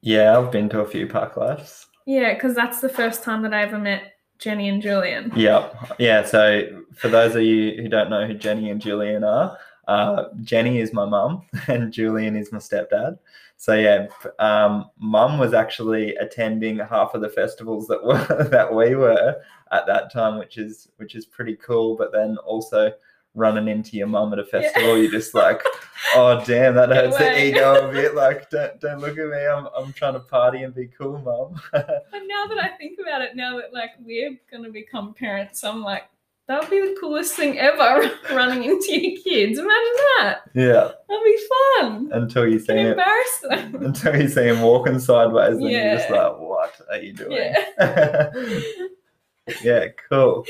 yeah, 0.00 0.36
I've 0.38 0.50
been 0.52 0.68
to 0.70 0.80
a 0.80 0.86
few 0.86 1.06
park 1.06 1.36
lives. 1.36 1.86
Yeah, 2.06 2.34
because 2.34 2.54
that's 2.54 2.80
the 2.80 2.88
first 2.88 3.22
time 3.22 3.42
that 3.42 3.52
I 3.54 3.62
ever 3.62 3.78
met 3.78 4.14
Jenny 4.38 4.68
and 4.68 4.80
Julian. 4.82 5.32
Yep. 5.34 5.94
Yeah. 5.98 6.24
So 6.24 6.82
for 6.94 7.08
those 7.08 7.34
of 7.34 7.42
you 7.42 7.80
who 7.82 7.88
don't 7.88 8.10
know 8.10 8.26
who 8.26 8.34
Jenny 8.34 8.70
and 8.70 8.80
Julian 8.80 9.24
are, 9.24 9.56
uh, 9.88 10.24
Jenny 10.42 10.78
is 10.80 10.92
my 10.92 11.04
mum 11.04 11.42
and 11.68 11.92
Julian 11.92 12.36
is 12.36 12.52
my 12.52 12.58
stepdad. 12.58 13.18
So 13.56 13.74
yeah, 13.74 14.06
um, 14.38 14.90
mum 14.98 15.38
was 15.38 15.54
actually 15.54 16.14
attending 16.16 16.78
half 16.78 17.14
of 17.14 17.22
the 17.22 17.28
festivals 17.28 17.86
that 17.88 18.02
were 18.04 18.48
that 18.50 18.72
we 18.72 18.94
were 18.94 19.40
at 19.72 19.86
that 19.86 20.12
time, 20.12 20.38
which 20.38 20.58
is 20.58 20.88
which 20.96 21.14
is 21.14 21.24
pretty 21.24 21.56
cool. 21.56 21.96
But 21.96 22.12
then 22.12 22.36
also 22.38 22.92
running 23.34 23.68
into 23.68 23.96
your 23.96 24.06
mum 24.06 24.32
at 24.32 24.38
a 24.38 24.44
festival, 24.44 24.96
you're 24.96 25.10
just 25.10 25.34
like, 25.34 25.62
oh 26.14 26.42
damn, 26.44 26.74
that 26.74 26.88
Get 26.88 26.96
hurts 26.96 27.18
the 27.18 27.44
ego 27.44 27.88
a 27.88 27.92
bit. 27.92 28.14
Like, 28.14 28.50
don't 28.50 28.78
don't 28.80 28.98
look 29.00 29.18
at 29.18 29.28
me. 29.28 29.46
I'm 29.46 29.68
I'm 29.76 29.92
trying 29.92 30.14
to 30.14 30.20
party 30.20 30.62
and 30.62 30.74
be 30.74 30.88
cool, 30.88 31.18
mum. 31.18 31.60
But 31.72 32.22
now 32.26 32.46
that 32.46 32.58
I 32.58 32.68
think 32.76 32.98
about 33.00 33.22
it, 33.22 33.36
now 33.36 33.56
that 33.56 33.72
like 33.72 33.90
we're 34.00 34.38
gonna 34.50 34.70
become 34.70 35.14
parents, 35.14 35.64
I'm 35.64 35.82
like, 35.82 36.04
that 36.48 36.60
would 36.60 36.70
be 36.70 36.80
the 36.80 36.96
coolest 37.00 37.34
thing 37.34 37.58
ever 37.58 38.10
running 38.32 38.64
into 38.64 38.92
your 39.00 39.20
kids. 39.22 39.58
Imagine 39.58 39.92
that. 40.18 40.38
yeah. 40.54 40.90
That'd 41.08 41.24
be 41.24 41.38
fun. 41.80 42.10
Until 42.12 42.46
you 42.48 42.58
see 42.58 42.66
Can 42.66 42.78
it. 42.78 42.90
embarrass 42.90 43.38
them. 43.42 43.74
until 43.84 44.20
you 44.20 44.28
see 44.28 44.44
him 44.48 44.62
walking 44.62 44.98
sideways, 45.00 45.58
then 45.58 45.66
you're 45.68 45.96
just 45.96 46.10
like, 46.10 46.38
"What 46.38 46.80
are 46.90 46.98
you 46.98 47.12
doing?" 47.12 47.32
Yeah. 47.32 48.32
Yeah, 49.62 49.86
cool. 50.10 50.44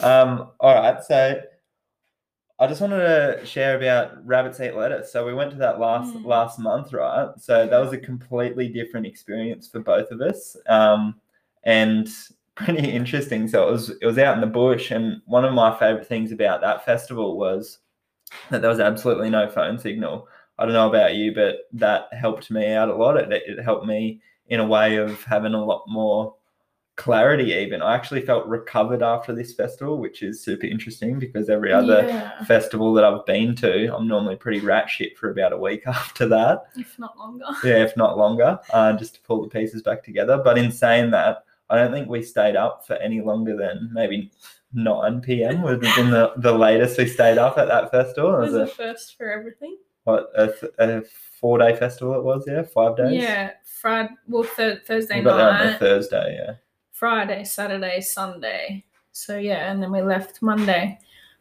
Um, 0.00 0.48
all 0.60 0.74
right, 0.74 1.02
so 1.04 1.40
I 2.58 2.66
just 2.66 2.80
wanted 2.80 3.00
to 3.40 3.44
share 3.44 3.76
about 3.76 4.26
rabbits 4.26 4.60
eat 4.60 4.74
lettuce. 4.74 5.12
So 5.12 5.26
we 5.26 5.34
went 5.34 5.50
to 5.50 5.58
that 5.58 5.78
last 5.78 6.14
Mm. 6.14 6.24
last 6.24 6.58
month, 6.58 6.94
right? 6.94 7.28
So 7.38 7.66
that 7.66 7.78
was 7.78 7.92
a 7.92 7.98
completely 7.98 8.68
different 8.68 9.04
experience 9.06 9.68
for 9.68 9.80
both 9.80 10.10
of 10.10 10.22
us, 10.22 10.56
um, 10.68 11.20
and 11.64 12.08
pretty 12.54 12.90
interesting. 12.90 13.48
So 13.48 13.68
it 13.68 13.70
was 13.70 13.90
it 14.00 14.06
was 14.06 14.18
out 14.18 14.34
in 14.34 14.40
the 14.40 14.46
bush, 14.46 14.90
and 14.90 15.20
one 15.26 15.44
of 15.44 15.54
my 15.54 15.76
favorite 15.78 16.06
things 16.06 16.32
about 16.32 16.60
that 16.60 16.84
festival 16.84 17.36
was 17.36 17.78
that 18.50 18.60
there 18.60 18.70
was 18.70 18.80
absolutely 18.80 19.30
no 19.30 19.48
phone 19.50 19.78
signal. 19.78 20.28
I 20.58 20.64
don't 20.64 20.74
know 20.74 20.88
about 20.88 21.14
you, 21.14 21.34
but 21.34 21.68
that 21.72 22.12
helped 22.12 22.50
me 22.50 22.72
out 22.72 22.88
a 22.88 22.94
lot. 22.94 23.16
It, 23.16 23.32
it 23.32 23.62
helped 23.62 23.86
me 23.86 24.20
in 24.48 24.60
a 24.60 24.66
way 24.66 24.96
of 24.96 25.22
having 25.24 25.54
a 25.54 25.64
lot 25.64 25.84
more 25.88 26.34
clarity 26.96 27.52
even 27.52 27.80
i 27.80 27.94
actually 27.94 28.20
felt 28.20 28.46
recovered 28.46 29.02
after 29.02 29.34
this 29.34 29.54
festival 29.54 29.98
which 29.98 30.22
is 30.22 30.44
super 30.44 30.66
interesting 30.66 31.18
because 31.18 31.48
every 31.48 31.72
other 31.72 32.04
yeah, 32.06 32.44
festival 32.44 32.92
that 32.92 33.02
i've 33.02 33.24
been 33.24 33.56
to 33.56 33.94
i'm 33.96 34.06
normally 34.06 34.36
pretty 34.36 34.60
rat 34.60 34.90
shit 34.90 35.16
for 35.16 35.30
about 35.30 35.54
a 35.54 35.56
week 35.56 35.82
after 35.86 36.28
that 36.28 36.64
if 36.76 36.98
not 36.98 37.16
longer. 37.16 37.46
yeah 37.64 37.82
if 37.82 37.96
not 37.96 38.18
longer 38.18 38.58
uh, 38.74 38.92
just 38.92 39.14
to 39.14 39.22
pull 39.22 39.40
the 39.42 39.48
pieces 39.48 39.82
back 39.82 40.04
together 40.04 40.38
but 40.44 40.58
in 40.58 40.70
saying 40.70 41.10
that 41.10 41.44
i 41.72 41.76
don't 41.76 41.92
think 41.92 42.08
we 42.08 42.22
stayed 42.22 42.54
up 42.56 42.86
for 42.86 42.94
any 42.96 43.20
longer 43.20 43.56
than 43.56 43.90
maybe 43.92 44.30
9 44.74 45.20
p.m 45.20 45.62
would 45.62 45.82
have 45.84 45.96
been 45.96 46.10
the, 46.10 46.32
the 46.36 46.52
latest 46.52 46.96
we 46.98 47.06
stayed 47.06 47.38
up 47.38 47.58
at 47.58 47.66
that 47.68 47.90
festival 47.90 48.34
It 48.34 48.36
it 48.36 48.40
was 48.40 48.52
was 48.52 48.70
a 48.70 48.74
first 48.74 49.16
for 49.16 49.30
everything. 49.30 49.76
what 50.04 50.30
a, 50.36 50.46
th- 50.48 50.72
a 50.78 51.02
four 51.40 51.58
day 51.58 51.74
festival 51.76 52.14
it 52.14 52.22
was. 52.22 52.44
Yeah, 52.46 52.62
five 52.62 52.96
days. 52.96 53.20
Yeah, 53.20 53.50
Friday. 53.64 54.10
Well, 54.28 54.44
th- 54.44 54.84
Thursday 54.86 55.18
we 55.18 55.24
got 55.24 55.36
there 55.38 55.48
on 55.50 55.58
the 55.58 55.64
night, 55.72 55.78
Thursday. 55.80 56.38
Yeah. 56.40 56.54
Friday, 56.92 57.42
Saturday, 57.44 58.00
Sunday. 58.00 58.84
So 59.10 59.38
yeah, 59.38 59.70
and 59.70 59.82
then 59.82 59.90
we 59.92 60.02
left 60.02 60.40
Monday. 60.40 60.98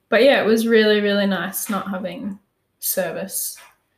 But 0.10 0.24
yeah, 0.24 0.42
it 0.42 0.46
was 0.48 0.66
really 0.68 1.02
really 1.02 1.28
nice 1.28 1.70
not 1.70 1.88
having 1.90 2.40
service. 2.80 3.58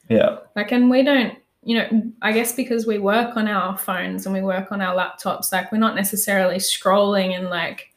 Yeah. 0.09 0.39
Like, 0.57 0.71
and 0.73 0.89
we 0.89 1.03
don't, 1.03 1.37
you 1.65 1.77
know, 1.77 2.11
I 2.21 2.31
guess 2.31 2.53
because 2.53 2.85
we 2.85 2.97
work 2.97 3.37
on 3.37 3.47
our 3.47 3.77
phones 3.77 4.25
and 4.25 4.33
we 4.33 4.41
work 4.41 4.71
on 4.71 4.81
our 4.81 4.95
laptops, 4.95 5.51
like, 5.51 5.71
we're 5.71 5.77
not 5.77 5.95
necessarily 5.95 6.57
scrolling 6.57 7.37
and, 7.37 7.49
like, 7.49 7.93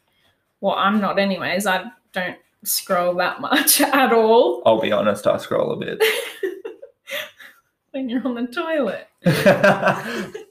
well, 0.60 0.74
I'm 0.74 1.00
not, 1.00 1.18
anyways. 1.18 1.66
I 1.66 1.84
don't 2.12 2.38
scroll 2.64 3.14
that 3.14 3.40
much 3.40 3.80
at 3.80 4.12
all 4.12 4.62
I'll 4.66 4.80
be 4.80 4.92
honest. 4.92 5.26
I 5.26 5.36
scroll 5.38 5.72
a 5.72 5.76
bit. 5.76 6.02
when 7.90 8.08
you're 8.08 8.26
on 8.26 8.34
the 8.34 8.46
toilet. 8.46 9.08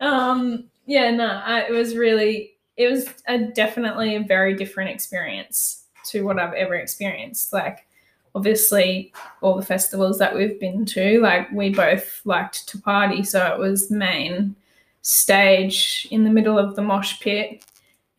um, 0.00 0.64
yeah, 0.86 1.10
no, 1.10 1.26
I, 1.26 1.62
it 1.62 1.72
was 1.72 1.96
really, 1.96 2.52
it 2.76 2.88
was 2.88 3.08
a 3.26 3.38
definitely 3.38 4.16
a 4.16 4.22
very 4.22 4.54
different 4.54 4.90
experience 4.90 5.84
to 6.06 6.22
what 6.22 6.38
I've 6.38 6.54
ever 6.54 6.74
experienced. 6.74 7.52
Like, 7.52 7.86
obviously, 8.34 9.12
all 9.40 9.56
the 9.56 9.64
festivals 9.64 10.18
that 10.18 10.34
we've 10.34 10.58
been 10.58 10.84
to, 10.86 11.20
like, 11.20 11.50
we 11.52 11.70
both 11.70 12.20
liked 12.24 12.68
to 12.68 12.78
party. 12.78 13.22
So 13.22 13.44
it 13.46 13.58
was 13.58 13.90
main 13.90 14.56
stage 15.02 16.06
in 16.10 16.24
the 16.24 16.30
middle 16.30 16.58
of 16.58 16.76
the 16.76 16.82
mosh 16.82 17.20
pit. 17.20 17.64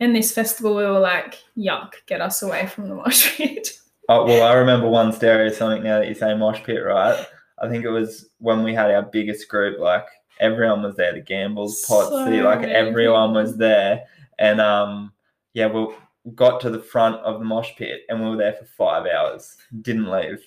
And 0.00 0.14
this 0.14 0.32
festival, 0.32 0.76
we 0.76 0.84
were 0.84 0.98
like, 0.98 1.38
yuck, 1.56 1.92
get 2.06 2.20
us 2.20 2.42
away 2.42 2.66
from 2.66 2.88
the 2.88 2.94
mosh 2.96 3.36
pit. 3.36 3.78
Oh, 4.08 4.24
well, 4.26 4.46
I 4.46 4.52
remember 4.54 4.88
one 4.88 5.12
stereo 5.12 5.50
Stereosonic 5.50 5.82
now 5.82 5.98
that 5.98 6.08
you 6.08 6.14
say 6.14 6.34
Mosh 6.34 6.62
Pit, 6.62 6.84
right? 6.84 7.24
I 7.58 7.68
think 7.68 7.84
it 7.84 7.90
was 7.90 8.26
when 8.38 8.62
we 8.62 8.74
had 8.74 8.90
our 8.90 9.02
biggest 9.02 9.48
group, 9.48 9.80
like 9.80 10.04
everyone 10.40 10.82
was 10.82 10.96
there, 10.96 11.14
the 11.14 11.20
Gambles, 11.20 11.84
Potsy, 11.86 12.38
So 12.38 12.44
like 12.44 12.68
everyone 12.68 13.32
was 13.32 13.56
there. 13.56 14.04
And 14.38 14.60
um, 14.60 15.12
yeah, 15.54 15.68
we 15.68 15.94
got 16.34 16.60
to 16.62 16.70
the 16.70 16.78
front 16.78 17.16
of 17.16 17.38
the 17.38 17.44
Mosh 17.44 17.72
Pit 17.76 18.02
and 18.08 18.22
we 18.22 18.30
were 18.30 18.36
there 18.36 18.54
for 18.54 18.64
five 18.64 19.06
hours, 19.06 19.56
didn't 19.82 20.10
leave. 20.10 20.42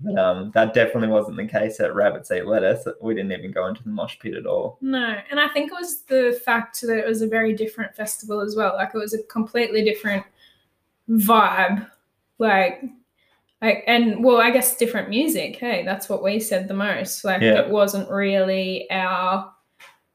But 0.00 0.18
um, 0.18 0.50
that 0.54 0.74
definitely 0.74 1.08
wasn't 1.08 1.36
the 1.36 1.46
case 1.46 1.78
at 1.80 1.94
Rabbit's 1.94 2.30
Eat 2.30 2.46
Lettuce. 2.46 2.86
We 3.00 3.14
didn't 3.14 3.32
even 3.32 3.52
go 3.52 3.66
into 3.68 3.82
the 3.82 3.90
Mosh 3.90 4.18
Pit 4.18 4.34
at 4.34 4.44
all. 4.44 4.76
No, 4.80 5.16
and 5.30 5.38
I 5.38 5.48
think 5.48 5.70
it 5.70 5.74
was 5.74 6.02
the 6.02 6.38
fact 6.44 6.80
that 6.82 6.98
it 6.98 7.06
was 7.06 7.22
a 7.22 7.28
very 7.28 7.54
different 7.54 7.94
festival 7.94 8.40
as 8.40 8.56
well. 8.56 8.74
Like 8.74 8.90
it 8.92 8.98
was 8.98 9.14
a 9.14 9.22
completely 9.24 9.84
different 9.84 10.24
vibe. 11.08 11.88
Like, 12.38 12.82
like 13.62 13.84
and 13.86 14.22
well, 14.22 14.40
I 14.40 14.50
guess 14.50 14.76
different 14.76 15.08
music. 15.08 15.56
Hey, 15.56 15.84
that's 15.84 16.08
what 16.08 16.22
we 16.22 16.40
said 16.40 16.66
the 16.68 16.74
most. 16.74 17.24
Like 17.24 17.40
Yeah. 17.40 17.60
it 17.60 17.70
wasn't 17.70 18.10
really 18.10 18.90
our 18.90 19.52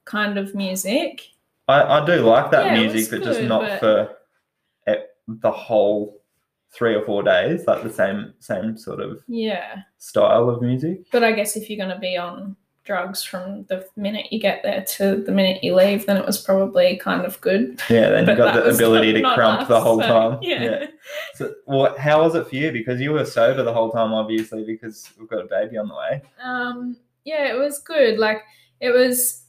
kind 0.05 0.37
of 0.37 0.53
music. 0.53 1.21
I, 1.67 1.99
I 2.01 2.05
do 2.05 2.17
like 2.17 2.51
that 2.51 2.65
Yeah, 2.65 2.81
music, 2.87 3.09
but 3.11 3.23
just 3.23 3.41
not 3.43 3.61
but- 3.61 3.79
for 3.79 4.15
the 5.41 5.51
whole 5.51 6.21
three 6.71 6.95
or 6.95 7.03
four 7.05 7.23
days, 7.23 7.65
like 7.67 7.83
the 7.83 7.91
same 7.91 8.33
same 8.39 8.77
sort 8.77 8.99
of 8.99 9.23
Yeah, 9.27 9.81
style 9.97 10.49
of 10.49 10.61
music. 10.61 11.09
but 11.11 11.23
I 11.23 11.31
guess 11.31 11.55
if 11.55 11.69
you're 11.69 11.79
gonna 11.79 11.99
be 11.99 12.17
on 12.17 12.55
drugs 12.85 13.23
from 13.23 13.63
the 13.65 13.85
minute 13.95 14.33
you 14.33 14.39
get 14.39 14.63
there 14.63 14.83
to 14.83 15.17
the 15.17 15.31
minute 15.31 15.63
you 15.63 15.75
leave, 15.75 16.07
then 16.07 16.17
it 16.17 16.25
was 16.25 16.41
probably 16.41 16.97
kind 16.97 17.23
of 17.23 17.39
good. 17.41 17.79
Yeah, 17.89 18.09
then 18.09 18.27
you 18.27 18.35
got 18.35 18.55
the 18.55 18.73
ability 18.73 19.13
to 19.13 19.33
crump 19.35 19.67
the 19.67 19.79
whole 19.79 20.01
so, 20.01 20.07
time. 20.07 20.39
Yeah. 20.41 20.87
So, 21.35 21.53
well, 21.67 21.95
how 21.99 22.23
was 22.23 22.33
it 22.33 22.47
for 22.47 22.55
you? 22.55 22.71
Because 22.71 22.99
you 22.99 23.11
were 23.11 23.25
sober 23.25 23.61
the 23.61 23.73
whole 23.73 23.91
time, 23.91 24.11
obviously, 24.13 24.63
because 24.63 25.07
we've 25.19 25.29
got 25.29 25.41
a 25.41 25.47
baby 25.47 25.77
on 25.77 25.87
the 25.87 25.95
way. 25.95 26.21
Um, 26.41 26.97
yeah, 27.25 27.53
it 27.53 27.57
was 27.57 27.79
good. 27.79 28.17
Like 28.17 28.41
it 28.79 28.91
was 28.91 29.43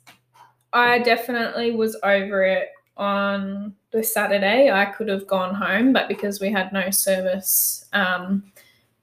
I 0.72 0.98
definitely 0.98 1.72
was 1.72 1.96
over 2.02 2.44
it 2.44 2.68
on 2.96 3.74
the 3.92 4.02
Saturday. 4.02 4.70
I 4.70 4.86
could 4.86 5.08
have 5.08 5.26
gone 5.26 5.54
home, 5.54 5.92
but 5.92 6.08
because 6.08 6.40
we 6.40 6.50
had 6.50 6.72
no 6.72 6.90
service, 6.90 7.86
um, 7.92 8.44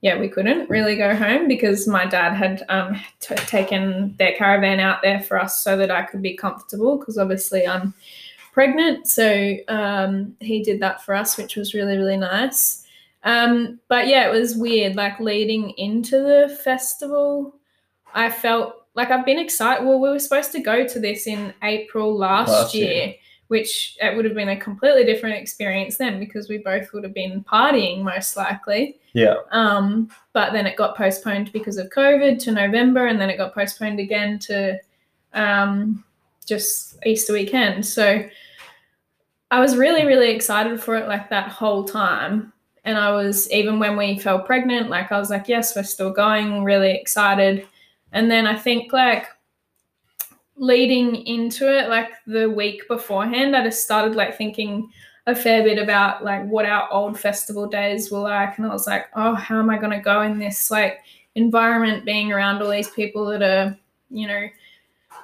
yeah, 0.00 0.18
we 0.18 0.28
couldn't 0.28 0.70
really 0.70 0.96
go 0.96 1.14
home 1.14 1.48
because 1.48 1.88
my 1.88 2.06
dad 2.06 2.34
had 2.34 2.64
um, 2.68 3.00
t- 3.20 3.34
taken 3.34 4.14
their 4.18 4.34
caravan 4.34 4.78
out 4.78 5.02
there 5.02 5.20
for 5.20 5.40
us 5.40 5.62
so 5.62 5.76
that 5.76 5.90
I 5.90 6.02
could 6.02 6.22
be 6.22 6.36
comfortable 6.36 6.98
because 6.98 7.18
obviously 7.18 7.66
I'm 7.66 7.92
pregnant. 8.52 9.08
So 9.08 9.56
um, 9.68 10.36
he 10.40 10.62
did 10.62 10.80
that 10.80 11.04
for 11.04 11.14
us, 11.14 11.36
which 11.36 11.56
was 11.56 11.74
really, 11.74 11.96
really 11.96 12.16
nice. 12.16 12.86
Um, 13.24 13.80
but 13.88 14.06
yeah, 14.06 14.28
it 14.28 14.32
was 14.32 14.56
weird. 14.56 14.94
Like 14.94 15.18
leading 15.18 15.70
into 15.70 16.18
the 16.18 16.58
festival, 16.62 17.56
I 18.14 18.30
felt 18.30 18.86
like 18.94 19.10
I've 19.10 19.26
been 19.26 19.38
excited. 19.38 19.84
Well, 19.84 20.00
we 20.00 20.08
were 20.08 20.18
supposed 20.18 20.52
to 20.52 20.60
go 20.60 20.86
to 20.86 21.00
this 21.00 21.26
in 21.26 21.52
April 21.62 22.16
last, 22.16 22.50
Last 22.50 22.74
year, 22.74 22.92
year. 22.92 23.14
Which 23.48 23.96
it 24.00 24.14
would 24.14 24.24
have 24.24 24.34
been 24.34 24.50
a 24.50 24.60
completely 24.60 25.04
different 25.04 25.36
experience 25.36 25.96
then 25.96 26.20
because 26.20 26.48
we 26.48 26.58
both 26.58 26.92
would 26.92 27.02
have 27.02 27.14
been 27.14 27.44
partying 27.44 28.02
most 28.02 28.36
likely. 28.36 28.98
Yeah, 29.14 29.36
Um, 29.50 30.10
but 30.32 30.52
then 30.52 30.66
it 30.66 30.76
got 30.76 30.96
postponed 30.96 31.52
because 31.52 31.78
of 31.78 31.88
COVID 31.90 32.38
to 32.40 32.52
November, 32.52 33.06
and 33.06 33.20
then 33.20 33.30
it 33.30 33.38
got 33.38 33.54
postponed 33.54 34.00
again 34.00 34.38
to 34.40 34.78
um, 35.32 36.04
just 36.46 36.98
Easter 37.04 37.32
weekend. 37.32 37.84
So 37.84 38.28
I 39.50 39.60
was 39.60 39.76
really, 39.76 40.04
really 40.04 40.30
excited 40.30 40.80
for 40.80 40.94
it 40.96 41.08
like 41.08 41.30
that 41.30 41.48
whole 41.48 41.84
time. 41.84 42.52
And 42.84 42.96
I 42.96 43.12
was, 43.12 43.50
even 43.50 43.78
when 43.78 43.96
we 43.96 44.18
fell 44.18 44.40
pregnant, 44.40 44.88
like 44.90 45.10
I 45.10 45.18
was 45.18 45.30
like, 45.30 45.48
yes, 45.48 45.74
we're 45.74 45.82
still 45.82 46.10
going, 46.10 46.64
really 46.64 46.90
excited. 46.92 47.66
And 48.12 48.30
then 48.30 48.46
I 48.46 48.56
think 48.56 48.92
like 48.92 49.26
leading 50.58 51.16
into 51.26 51.72
it, 51.72 51.88
like 51.88 52.10
the 52.26 52.48
week 52.50 52.86
beforehand, 52.88 53.56
I 53.56 53.64
just 53.64 53.84
started 53.84 54.14
like 54.14 54.36
thinking, 54.36 54.90
a 55.28 55.34
fair 55.34 55.62
bit 55.62 55.78
about 55.78 56.24
like 56.24 56.42
what 56.46 56.64
our 56.64 56.90
old 56.90 57.20
festival 57.20 57.66
days 57.66 58.10
were 58.10 58.20
like 58.20 58.56
and 58.56 58.66
I 58.66 58.70
was 58.70 58.86
like, 58.86 59.08
oh, 59.14 59.34
how 59.34 59.58
am 59.58 59.68
I 59.68 59.76
gonna 59.76 60.00
go 60.00 60.22
in 60.22 60.38
this 60.38 60.70
like 60.70 61.00
environment 61.34 62.06
being 62.06 62.32
around 62.32 62.62
all 62.62 62.70
these 62.70 62.88
people 62.88 63.26
that 63.26 63.42
are, 63.42 63.76
you 64.08 64.26
know, 64.26 64.48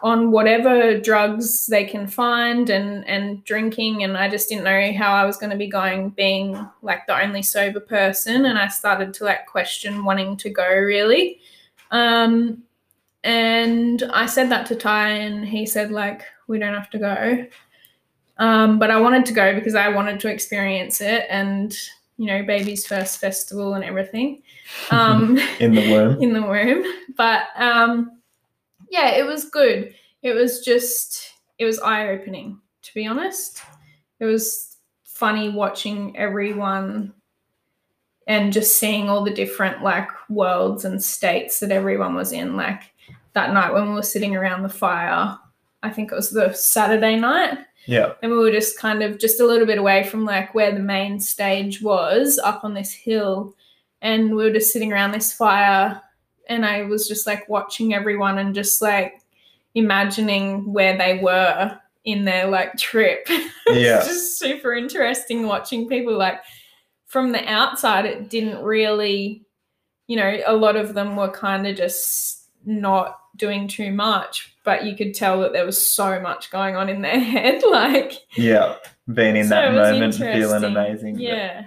on 0.03 0.31
whatever 0.31 1.01
drugs 1.01 1.66
they 1.66 1.85
can 1.85 2.07
find 2.07 2.68
and 2.68 3.09
and 3.09 3.42
drinking 3.44 4.05
and 4.05 4.14
I 4.14 4.29
just 4.29 4.51
didn't 4.51 4.64
know 4.64 4.92
how 4.92 5.14
I 5.14 5.25
was 5.25 5.38
gonna 5.38 5.57
be 5.57 5.68
going 5.68 6.11
being 6.11 6.68
like 6.83 7.07
the 7.07 7.18
only 7.18 7.42
sober 7.42 7.81
person 7.81 8.44
and 8.44 8.59
I 8.59 8.68
started 8.68 9.14
to 9.14 9.25
like 9.25 9.47
question 9.47 10.05
wanting 10.05 10.37
to 10.37 10.51
go 10.51 10.68
really. 10.68 11.40
Um 11.90 12.62
and 13.25 14.03
I 14.13 14.27
said 14.27 14.51
that 14.51 14.67
to 14.67 14.77
Ty 14.77 15.09
and 15.09 15.45
he 15.45 15.65
said 15.65 15.91
like 15.91 16.23
we 16.47 16.59
don't 16.59 16.75
have 16.75 16.91
to 16.91 16.99
go. 16.99 17.47
Um, 18.37 18.79
but 18.79 18.91
I 18.91 19.01
wanted 19.01 19.25
to 19.27 19.33
go 19.33 19.55
because 19.55 19.75
I 19.75 19.89
wanted 19.89 20.21
to 20.21 20.29
experience 20.29 21.01
it 21.01 21.27
and, 21.31 21.75
you 22.19 22.27
know, 22.27 22.43
baby's 22.43 22.87
first 22.87 23.19
festival 23.19 23.75
and 23.75 23.85
everything 23.85 24.43
um, 24.91 25.39
in 25.61 25.75
the 25.75 25.91
womb. 25.91 26.19
in 26.23 26.33
the 26.35 26.43
womb. 26.43 26.85
But 27.17 27.45
um, 27.57 28.21
yeah, 28.91 29.11
it 29.11 29.25
was 29.25 29.47
good. 29.47 29.95
It 30.23 30.35
was 30.35 30.61
just, 30.61 31.33
it 31.59 31.65
was 31.65 31.79
eye 31.81 32.09
opening, 32.09 32.61
to 32.83 32.95
be 32.95 33.07
honest. 33.07 33.63
It 34.21 34.27
was 34.27 34.77
funny 35.05 35.49
watching 35.49 36.17
everyone 36.17 37.15
and 38.27 38.53
just 38.53 38.79
seeing 38.79 39.09
all 39.09 39.23
the 39.23 39.31
different 39.31 39.83
like 39.83 40.09
worlds 40.29 40.85
and 40.85 41.03
states 41.03 41.61
that 41.61 41.71
everyone 41.71 42.15
was 42.15 42.33
in. 42.33 42.57
Like 42.57 42.83
that 43.35 43.53
night 43.53 43.73
when 43.73 43.88
we 43.88 43.94
were 43.94 44.03
sitting 44.03 44.35
around 44.37 44.62
the 44.62 44.68
fire, 44.68 45.38
I 45.83 45.90
think 45.90 46.11
it 46.11 46.14
was 46.14 46.31
the 46.31 46.53
Saturday 46.53 47.16
night. 47.16 47.59
Yeah, 47.87 48.14
and 48.23 48.33
we 48.33 48.38
were 48.38 48.51
just 48.51 48.79
kind 48.79 49.03
of 49.03 49.18
just 49.18 49.40
a 49.40 49.47
little 49.47 49.66
bit 49.66 49.79
away 49.79 50.05
from 50.05 50.25
like 50.25 50.55
where 50.55 50.73
the 50.73 50.81
main 50.81 51.20
stage 51.20 51.83
was 51.83 52.38
up 52.38 52.64
on 52.64 52.73
this 52.75 52.92
hill. 52.92 53.55
And 54.01 54.35
we 54.35 54.44
were 54.44 54.53
just 54.53 54.73
sitting 54.73 54.92
around 54.92 55.12
this 55.12 55.33
fire. 55.33 56.01
And 56.49 56.66
i 56.66 56.83
was 56.83 57.09
just 57.09 57.27
like 57.27 57.49
watching 57.49 57.94
everyone 57.94 58.38
and 58.38 58.55
just 58.55 58.83
like 58.83 59.23
imagining 59.75 60.73
where 60.73 60.97
they 60.97 61.18
were 61.23 61.79
in 62.05 62.25
their 62.25 62.47
like 62.47 62.77
trip. 62.77 63.29
Yeah. 63.66 63.97
it's 63.97 64.09
just 64.09 64.38
super 64.38 64.75
interesting 64.75 65.47
watching 65.47 65.88
people 65.88 66.14
like 66.18 66.38
from 67.07 67.33
the 67.33 67.42
outside 67.51 68.05
it 68.05 68.29
didn't 68.29 68.62
really 68.62 69.47
you 70.07 70.16
know 70.16 70.38
a 70.47 70.55
lot 70.55 70.77
of 70.77 70.92
them 70.92 71.16
were 71.16 71.31
kind 71.31 71.66
of 71.66 71.75
just 71.75 72.43
not 72.64 73.18
doing 73.37 73.66
too 73.68 73.90
much 73.92 74.55
but 74.64 74.85
you 74.85 74.96
could 74.96 75.12
tell 75.14 75.40
that 75.40 75.53
there 75.53 75.66
was 75.66 75.88
so 75.90 76.20
much 76.20 76.50
going 76.50 76.77
on 76.77 76.88
in 76.88 77.03
their 77.03 77.18
head 77.35 77.62
like 77.70 78.12
yeah. 78.37 78.77
Being 79.12 79.37
in 79.37 79.44
So 79.44 79.50
that 79.50 79.74
moment, 79.74 80.14
feeling 80.14 80.64
amazing. 80.64 81.14
but- 81.14 81.22
yeah 81.22 81.66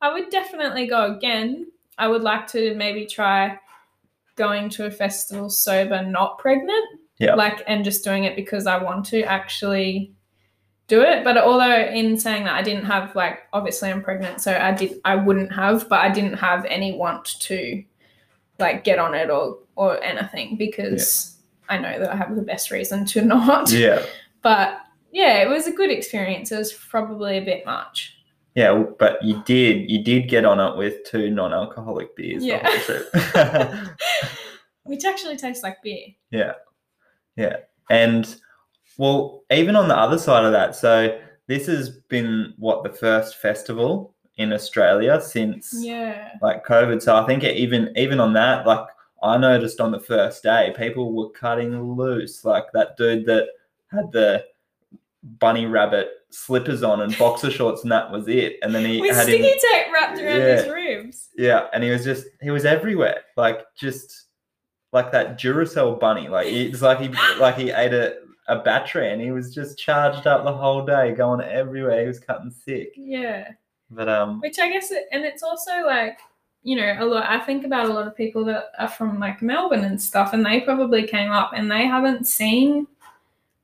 i 0.00 0.12
would 0.12 0.30
definitely 0.30 0.86
go 0.86 1.12
again 1.16 1.66
i 1.98 2.06
would 2.06 2.22
like 2.22 2.46
to 2.48 2.74
maybe 2.76 3.04
try 3.06 3.58
going 4.36 4.68
to 4.70 4.86
a 4.86 4.90
festival 4.90 5.50
sober 5.50 6.02
not 6.02 6.38
pregnant 6.38 6.84
Yeah. 7.18 7.34
like 7.34 7.62
and 7.66 7.84
just 7.84 8.04
doing 8.04 8.22
it 8.24 8.36
because 8.36 8.66
i 8.68 8.80
want 8.80 9.06
to 9.06 9.22
actually 9.22 10.12
do 10.86 11.02
it 11.02 11.24
but 11.24 11.36
although 11.36 11.80
in 11.86 12.16
saying 12.16 12.44
that 12.44 12.54
i 12.54 12.62
didn't 12.62 12.84
have 12.84 13.14
like 13.16 13.40
obviously 13.52 13.90
i'm 13.90 14.02
pregnant 14.02 14.40
so 14.40 14.56
i 14.56 14.70
did 14.70 15.00
i 15.04 15.16
wouldn't 15.16 15.52
have 15.52 15.88
but 15.88 15.98
i 16.00 16.08
didn't 16.08 16.34
have 16.34 16.64
any 16.66 16.92
want 16.96 17.24
to 17.40 17.82
like 18.58 18.84
get 18.84 18.98
on 18.98 19.14
it 19.14 19.30
or 19.30 19.58
or 19.76 20.02
anything 20.02 20.56
because 20.56 21.36
I 21.68 21.78
know 21.78 21.98
that 21.98 22.10
I 22.10 22.16
have 22.16 22.34
the 22.34 22.42
best 22.42 22.70
reason 22.70 23.04
to 23.06 23.22
not. 23.24 23.70
Yeah. 23.70 24.04
But 24.42 24.80
yeah, 25.12 25.38
it 25.42 25.48
was 25.48 25.66
a 25.66 25.72
good 25.72 25.90
experience. 25.90 26.52
It 26.52 26.58
was 26.58 26.72
probably 26.72 27.38
a 27.38 27.44
bit 27.44 27.64
much. 27.64 28.14
Yeah, 28.54 28.84
but 28.98 29.22
you 29.22 29.40
did 29.44 29.88
you 29.90 30.02
did 30.02 30.28
get 30.28 30.44
on 30.44 30.58
it 30.58 30.76
with 30.76 31.04
two 31.04 31.30
non-alcoholic 31.30 32.16
beers. 32.16 32.42
the 32.42 32.48
Yeah. 33.34 33.88
Which 34.84 35.04
actually 35.04 35.36
tastes 35.36 35.62
like 35.62 35.82
beer. 35.82 36.06
yeah, 36.30 36.54
yeah, 37.36 37.58
and 37.88 38.34
well, 38.96 39.44
even 39.52 39.76
on 39.76 39.86
the 39.86 39.96
other 39.96 40.18
side 40.18 40.44
of 40.44 40.52
that, 40.52 40.74
so 40.74 41.20
this 41.46 41.66
has 41.66 41.90
been 42.08 42.54
what 42.56 42.82
the 42.82 42.90
first 42.90 43.36
festival 43.36 44.14
in 44.38 44.52
Australia 44.52 45.20
since 45.20 45.74
Yeah. 45.76 46.30
like 46.40 46.64
COVID. 46.64 47.02
So 47.02 47.14
I 47.16 47.26
think 47.26 47.44
it 47.44 47.56
even 47.56 47.92
even 47.96 48.20
on 48.20 48.32
that, 48.34 48.66
like 48.66 48.86
I 49.22 49.36
noticed 49.36 49.80
on 49.80 49.90
the 49.90 50.00
first 50.00 50.42
day, 50.42 50.72
people 50.76 51.12
were 51.12 51.30
cutting 51.30 51.96
loose. 51.96 52.44
Like 52.44 52.66
that 52.72 52.96
dude 52.96 53.26
that 53.26 53.48
had 53.90 54.10
the 54.12 54.44
bunny 55.40 55.66
rabbit 55.66 56.10
slippers 56.30 56.82
on 56.82 57.00
and 57.00 57.16
boxer 57.18 57.50
shorts, 57.50 57.82
and 57.82 57.90
that 57.92 58.10
was 58.10 58.28
it. 58.28 58.56
And 58.62 58.74
then 58.74 58.84
he 58.84 59.00
With 59.00 59.16
had 59.16 59.24
sticky 59.24 59.48
him, 59.48 59.58
tape 59.70 59.92
wrapped 59.92 60.18
around 60.20 60.40
Yeah. 60.40 60.56
his 60.62 60.68
ribs. 60.68 61.28
yeah, 61.36 61.66
and 61.72 61.82
he 61.82 61.90
was 61.90 62.04
just 62.04 62.26
he 62.40 62.50
was 62.50 62.64
everywhere, 62.64 63.22
like 63.36 63.66
just 63.76 64.26
like 64.92 65.10
that 65.12 65.38
Duracell 65.38 65.98
bunny. 65.98 66.28
Like 66.28 66.46
it's 66.46 66.80
like 66.82 67.00
he 67.00 67.08
like 67.40 67.56
he 67.56 67.70
ate 67.70 67.92
a 67.92 68.16
a 68.46 68.60
battery, 68.60 69.10
and 69.12 69.20
he 69.20 69.30
was 69.32 69.52
just 69.54 69.78
charged 69.78 70.26
up 70.26 70.44
the 70.44 70.52
whole 70.52 70.86
day, 70.86 71.12
going 71.12 71.40
everywhere. 71.42 72.00
He 72.02 72.06
was 72.06 72.20
cutting 72.20 72.50
sick. 72.50 72.92
Yeah. 72.96 73.48
But 73.90 74.08
um, 74.08 74.40
Which 74.40 74.58
I 74.58 74.70
guess, 74.70 74.90
it, 74.90 75.06
and 75.12 75.24
it's 75.24 75.42
also 75.42 75.84
like, 75.86 76.18
you 76.62 76.76
know, 76.76 76.96
a 76.98 77.04
lot. 77.04 77.24
I 77.28 77.38
think 77.40 77.64
about 77.64 77.88
a 77.88 77.92
lot 77.92 78.06
of 78.06 78.16
people 78.16 78.44
that 78.46 78.72
are 78.78 78.88
from 78.88 79.18
like 79.18 79.40
Melbourne 79.42 79.84
and 79.84 80.00
stuff, 80.00 80.32
and 80.32 80.44
they 80.44 80.60
probably 80.60 81.06
came 81.06 81.30
up 81.30 81.52
and 81.54 81.70
they 81.70 81.86
haven't 81.86 82.26
seen, 82.26 82.86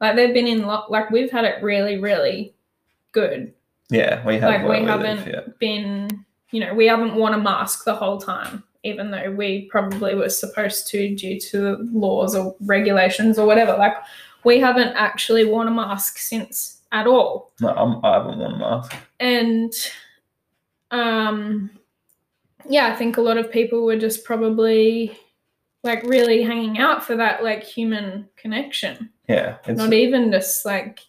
like, 0.00 0.16
they've 0.16 0.32
been 0.34 0.46
in, 0.46 0.62
lo- 0.66 0.86
like, 0.88 1.10
we've 1.10 1.30
had 1.30 1.44
it 1.44 1.62
really, 1.62 1.98
really 1.98 2.54
good. 3.12 3.52
yeah, 3.90 4.26
we 4.26 4.38
have 4.38 4.50
Like, 4.50 4.62
we 4.62 4.80
live, 4.80 4.88
haven't 4.88 5.26
yeah. 5.26 5.40
been, 5.58 6.24
you 6.52 6.60
know, 6.60 6.72
we 6.74 6.86
haven't 6.86 7.14
worn 7.14 7.34
a 7.34 7.38
mask 7.38 7.84
the 7.84 7.94
whole 7.94 8.18
time, 8.18 8.62
even 8.82 9.10
though 9.10 9.30
we 9.30 9.66
probably 9.66 10.14
were 10.14 10.28
supposed 10.30 10.86
to 10.88 11.14
due 11.14 11.38
to 11.40 11.86
laws 11.92 12.34
or 12.34 12.56
regulations 12.60 13.38
or 13.38 13.46
whatever. 13.46 13.76
Like, 13.76 13.94
we 14.44 14.58
haven't 14.60 14.94
actually 14.94 15.44
worn 15.44 15.68
a 15.68 15.70
mask 15.70 16.18
since 16.18 16.80
at 16.92 17.06
all. 17.06 17.52
No, 17.60 17.68
I'm, 17.70 18.04
I 18.04 18.14
haven't 18.14 18.38
worn 18.38 18.52
a 18.52 18.58
mask. 18.58 18.94
and 19.20 19.72
um 20.94 21.70
yeah 22.68 22.86
i 22.86 22.94
think 22.96 23.16
a 23.16 23.20
lot 23.22 23.36
of 23.36 23.50
people 23.50 23.84
were 23.84 23.98
just 23.98 24.24
probably 24.24 25.16
like 25.82 26.02
really 26.04 26.42
hanging 26.42 26.78
out 26.78 27.04
for 27.04 27.16
that 27.16 27.44
like 27.44 27.62
human 27.62 28.28
connection 28.36 29.10
Yeah, 29.28 29.56
it's 29.66 29.78
not 29.78 29.92
even 29.92 30.30
just 30.32 30.64
like 30.64 31.00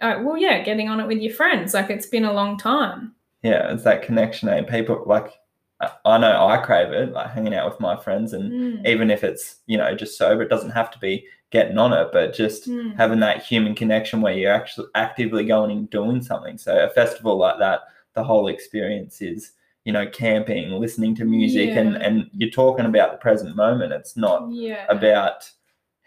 uh, 0.00 0.20
well 0.22 0.36
yeah 0.36 0.62
getting 0.62 0.88
on 0.88 1.00
it 1.00 1.06
with 1.06 1.18
your 1.18 1.34
friends 1.34 1.74
like 1.74 1.90
it's 1.90 2.06
been 2.06 2.24
a 2.24 2.32
long 2.32 2.56
time 2.58 3.16
yeah, 3.46 3.72
it's 3.72 3.84
that 3.84 4.02
connection. 4.02 4.48
And 4.48 4.66
people 4.66 5.02
like 5.06 5.32
I- 5.80 5.92
I 6.06 6.18
know 6.18 6.46
I 6.46 6.56
crave 6.56 6.92
it, 6.92 7.12
like 7.12 7.30
hanging 7.30 7.54
out 7.54 7.70
with 7.70 7.80
my 7.80 7.96
friends, 7.96 8.32
and 8.32 8.50
Mm, 8.50 8.86
even 8.86 9.10
if 9.10 9.22
it's 9.22 9.56
you 9.66 9.76
know 9.78 9.94
just 9.94 10.16
sober, 10.18 10.42
it 10.42 10.48
doesn't 10.48 10.70
have 10.70 10.90
to 10.92 10.98
be 10.98 11.26
getting 11.50 11.78
on 11.78 11.92
it, 11.92 12.08
but 12.12 12.34
just 12.34 12.68
mm. 12.68 12.96
having 12.96 13.20
that 13.20 13.42
human 13.44 13.74
connection 13.74 14.20
where 14.20 14.32
you're 14.32 14.52
actually 14.52 14.88
actively 14.94 15.44
going 15.44 15.70
and 15.70 15.90
doing 15.90 16.22
something. 16.22 16.58
So 16.58 16.84
a 16.84 16.90
festival 16.90 17.36
like 17.36 17.58
that, 17.58 17.82
the 18.16 18.24
whole 18.24 18.48
experience 18.48 19.22
is 19.22 19.52
you 19.84 19.92
know 19.92 20.06
camping, 20.08 20.72
listening 20.72 21.14
to 21.14 21.24
music, 21.24 21.70
and 21.70 21.96
and 21.96 22.28
you're 22.32 22.50
talking 22.50 22.86
about 22.86 23.12
the 23.12 23.18
present 23.18 23.54
moment. 23.54 23.92
It's 23.92 24.16
not 24.16 24.50
yeah 24.50 24.84
about 24.88 25.48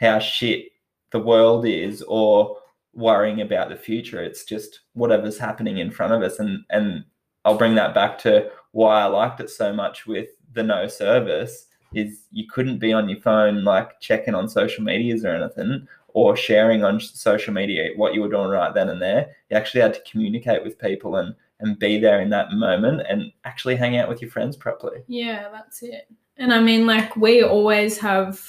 how 0.02 0.20
shit 0.20 0.66
the 1.12 1.20
world 1.20 1.66
is 1.66 2.02
or 2.04 2.58
worrying 2.94 3.40
about 3.40 3.70
the 3.70 3.78
future. 3.78 4.22
It's 4.22 4.44
just 4.44 4.82
whatever's 4.94 5.38
happening 5.38 5.78
in 5.78 5.92
front 5.92 6.12
of 6.12 6.22
us. 6.22 6.40
And 6.40 6.66
and 6.70 7.06
I'll 7.46 7.58
bring 7.58 7.76
that 7.76 7.96
back 7.96 8.18
to 8.20 8.52
why 8.72 9.02
I 9.02 9.06
liked 9.06 9.40
it 9.40 9.50
so 9.50 9.72
much 9.72 10.06
with 10.06 10.30
the 10.54 10.64
no 10.64 10.88
service 10.88 11.68
is 11.94 12.26
you 12.32 12.46
couldn't 12.48 12.80
be 12.80 12.94
on 12.94 13.10
your 13.10 13.20
phone 13.20 13.64
like 13.64 14.00
checking 14.00 14.36
on 14.36 14.48
social 14.48 14.84
medias 14.84 15.26
or 15.26 15.30
anything 15.30 15.88
or 16.10 16.36
sharing 16.36 16.84
on 16.84 17.00
social 17.00 17.54
media 17.54 17.90
what 17.96 18.14
you 18.14 18.22
were 18.22 18.30
doing 18.30 18.50
right 18.50 18.74
then 18.74 18.90
and 18.90 19.02
there. 19.02 19.36
You 19.50 19.58
actually 19.58 19.82
had 19.82 19.94
to 19.94 20.12
communicate 20.12 20.64
with 20.64 20.78
people 20.80 21.16
and 21.16 21.34
and 21.60 21.78
be 21.78 22.00
there 22.00 22.22
in 22.22 22.30
that 22.30 22.54
moment 22.54 23.02
and 23.10 23.32
actually 23.44 23.76
hang 23.76 23.98
out 23.98 24.08
with 24.10 24.22
your 24.22 24.32
friends 24.32 24.56
properly. 24.56 25.04
Yeah, 25.08 25.50
that's 25.52 25.82
it. 25.84 26.08
And 26.38 26.54
I 26.54 26.62
mean, 26.62 26.86
like, 26.88 27.16
we 27.16 27.44
always 27.44 27.98
have 27.98 28.40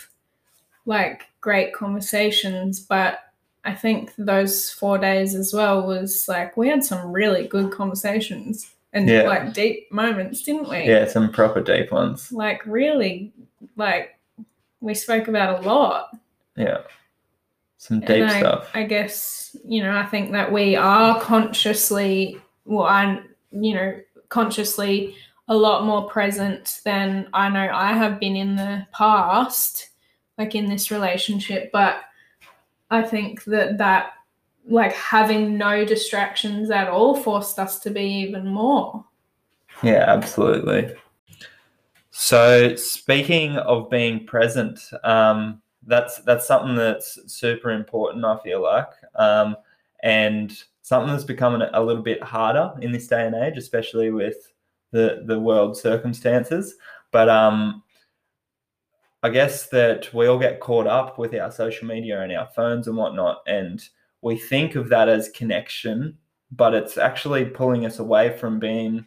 like 0.87 1.25
great 1.41 1.75
conversations, 1.75 2.81
but 2.81 3.19
I 3.65 3.75
think 3.75 4.13
those 4.17 4.71
four 4.71 4.97
days 4.97 5.35
as 5.35 5.53
well 5.53 5.87
was 5.87 6.27
like 6.29 6.57
we 6.57 6.69
had 6.69 6.83
some 6.85 7.13
really 7.13 7.47
good 7.47 7.71
conversations 7.73 8.71
and 8.93 9.09
Yeah. 9.09 9.23
like 9.23 9.53
deep 9.53 9.91
moments, 9.93 10.43
didn't 10.43 10.69
we? 10.69 10.85
Yeah, 10.85 11.07
some 11.07 11.31
proper 11.31 11.61
deep 11.61 11.93
ones. 11.93 12.33
Like, 12.33 12.65
really, 12.65 13.33
like, 13.77 14.19
we 14.81 14.95
spoke 14.95 15.29
about 15.29 15.63
a 15.63 15.69
lot. 15.69 16.17
Yeah. 16.57 16.79
Some 17.77 18.01
deep 18.01 18.25
I, 18.25 18.39
stuff. 18.39 18.71
I 18.75 18.83
guess, 18.85 19.57
you 19.65 19.83
know, 19.83 19.97
I 19.97 20.07
think 20.07 20.33
that 20.33 20.51
we 20.53 20.77
are 20.77 21.21
consciously, 21.21 22.41
well, 22.71 22.87
I'm, 22.87 23.29
you 23.51 23.75
know, 23.75 24.01
consciously 24.29 25.17
a 25.49 25.57
lot 25.57 25.85
more 25.85 26.09
present 26.09 26.81
than 26.85 27.29
I 27.35 27.49
know 27.49 27.69
I 27.73 27.93
have 27.93 28.21
been 28.21 28.37
in 28.37 28.55
the 28.55 28.87
past, 28.93 29.89
like 30.39 30.55
in 30.55 30.71
this 30.71 30.93
relationship. 30.93 31.73
But 31.73 32.03
I 32.91 33.03
think 33.03 33.43
that 33.45 33.79
that, 33.79 34.13
like, 34.69 34.93
having 34.93 35.59
no 35.59 35.85
distractions 35.85 36.71
at 36.71 36.89
all 36.89 37.17
forced 37.17 37.59
us 37.59 37.81
to 37.81 37.91
be 37.91 38.05
even 38.05 38.47
more. 38.47 39.05
Yeah, 39.83 40.05
absolutely. 40.07 40.95
So, 42.13 42.77
speaking 42.77 43.57
of 43.57 43.91
being 43.91 44.27
present, 44.27 44.79
um, 45.03 45.61
that's 45.87 46.19
that's 46.19 46.47
something 46.47 46.77
that's 46.77 47.19
super 47.33 47.71
important. 47.71 48.25
I 48.25 48.39
feel 48.45 48.63
like, 48.63 48.91
um, 49.17 49.57
and 50.05 50.53
something 50.91 51.13
that's 51.13 51.23
becoming 51.23 51.63
a 51.73 51.81
little 51.81 52.03
bit 52.03 52.21
harder 52.21 52.73
in 52.83 52.91
this 52.91 53.07
day 53.07 53.25
and 53.25 53.37
age, 53.37 53.57
especially 53.57 54.11
with 54.11 54.53
the 54.91 55.23
the 55.25 55.39
world 55.39 55.77
circumstances. 55.77 56.75
But 57.13 57.29
um, 57.29 57.85
I 59.23 59.31
guess 59.31 59.69
that 59.69 60.13
we 60.13 60.27
all 60.27 60.37
get 60.37 60.59
caught 60.59 60.89
up 60.89 61.17
with 61.17 61.33
our 61.33 61.53
social 61.53 61.87
media 61.87 62.21
and 62.23 62.33
our 62.33 62.49
phones 62.57 62.89
and 62.89 62.97
whatnot, 62.97 63.43
and 63.47 63.81
we 64.21 64.37
think 64.37 64.75
of 64.75 64.89
that 64.89 65.09
as 65.09 65.29
connection, 65.29 66.19
but 66.51 66.75
it's 66.75 66.99
actually 66.99 67.45
pulling 67.45 67.87
us 67.87 68.01
away 68.01 68.37
from 68.37 68.59
being 68.59 69.07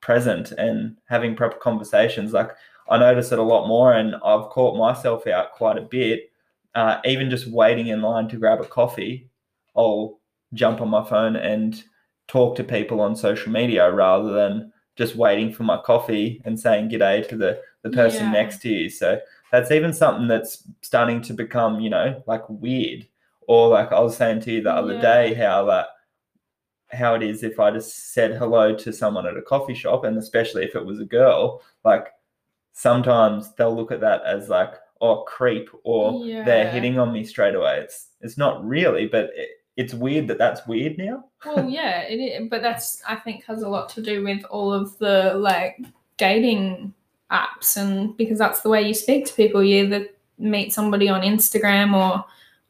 present 0.00 0.50
and 0.50 0.96
having 1.04 1.36
proper 1.36 1.58
conversations. 1.58 2.32
Like 2.32 2.50
I 2.90 2.98
notice 2.98 3.30
it 3.30 3.38
a 3.38 3.42
lot 3.42 3.68
more, 3.68 3.92
and 3.92 4.16
I've 4.16 4.50
caught 4.50 4.76
myself 4.76 5.28
out 5.28 5.52
quite 5.52 5.78
a 5.78 5.82
bit. 5.82 6.32
Uh, 6.74 6.98
even 7.04 7.30
just 7.30 7.46
waiting 7.46 7.88
in 7.88 8.02
line 8.02 8.28
to 8.30 8.38
grab 8.38 8.60
a 8.60 8.64
coffee, 8.64 9.30
I'll 9.76 10.18
jump 10.54 10.80
on 10.80 10.88
my 10.88 11.04
phone 11.04 11.36
and 11.36 11.82
talk 12.28 12.56
to 12.56 12.64
people 12.64 13.00
on 13.00 13.16
social 13.16 13.52
media 13.52 13.90
rather 13.92 14.32
than 14.32 14.72
just 14.96 15.16
waiting 15.16 15.52
for 15.52 15.62
my 15.64 15.78
coffee 15.78 16.40
and 16.44 16.58
saying 16.58 16.90
g'day 16.90 17.26
to 17.28 17.36
the, 17.36 17.60
the 17.82 17.90
person 17.90 18.26
Yeah. 18.26 18.32
next 18.32 18.60
to 18.62 18.68
you. 18.68 18.90
So 18.90 19.18
that's 19.50 19.70
even 19.70 19.92
something 19.92 20.28
that's 20.28 20.64
starting 20.82 21.20
to 21.22 21.34
become, 21.34 21.80
you 21.80 21.90
know, 21.90 22.22
like 22.26 22.42
weird. 22.48 23.06
Or 23.48 23.68
like 23.68 23.92
I 23.92 24.00
was 24.00 24.16
saying 24.16 24.40
to 24.42 24.52
you 24.52 24.62
the 24.62 24.72
other 24.72 24.94
Yeah. 24.94 25.00
day, 25.00 25.34
how 25.34 25.64
that 25.66 25.86
how 26.90 27.14
it 27.14 27.22
is 27.22 27.42
if 27.42 27.58
I 27.58 27.70
just 27.70 28.12
said 28.12 28.32
hello 28.36 28.74
to 28.76 28.92
someone 28.92 29.26
at 29.26 29.36
a 29.36 29.42
coffee 29.42 29.74
shop, 29.74 30.04
and 30.04 30.16
especially 30.18 30.64
if 30.64 30.74
it 30.76 30.84
was 30.84 31.00
a 31.00 31.04
girl, 31.06 31.62
like 31.84 32.08
sometimes 32.72 33.54
they'll 33.54 33.74
look 33.74 33.92
at 33.92 34.00
that 34.02 34.22
as 34.24 34.48
like, 34.48 34.74
oh, 35.00 35.22
creep, 35.24 35.70
or 35.84 36.20
they're 36.42 36.68
hitting 36.70 36.98
on 36.98 37.12
me 37.12 37.24
straight 37.24 37.54
away. 37.54 37.80
It's 37.80 38.08
it's 38.20 38.38
not 38.38 38.64
really, 38.64 39.06
but 39.06 39.30
it, 39.34 39.50
it's 39.76 39.94
weird 39.94 40.28
that 40.28 40.38
that's 40.38 40.66
weird 40.66 40.98
now. 40.98 41.24
well 41.44 41.68
yeah 41.68 42.00
it 42.02 42.16
is, 42.16 42.48
but 42.48 42.62
that's 42.62 43.02
i 43.06 43.16
think 43.16 43.44
has 43.44 43.62
a 43.62 43.68
lot 43.68 43.88
to 43.88 44.02
do 44.02 44.22
with 44.22 44.44
all 44.44 44.72
of 44.72 44.96
the 44.98 45.34
like 45.34 45.78
dating 46.18 46.92
apps 47.30 47.76
and 47.76 48.16
because 48.16 48.38
that's 48.38 48.60
the 48.60 48.68
way 48.68 48.82
you 48.82 48.94
speak 48.94 49.24
to 49.26 49.34
people 49.34 49.62
you 49.62 49.84
either 49.84 50.06
meet 50.38 50.72
somebody 50.72 51.08
on 51.08 51.22
instagram 51.22 51.94
or 51.94 52.24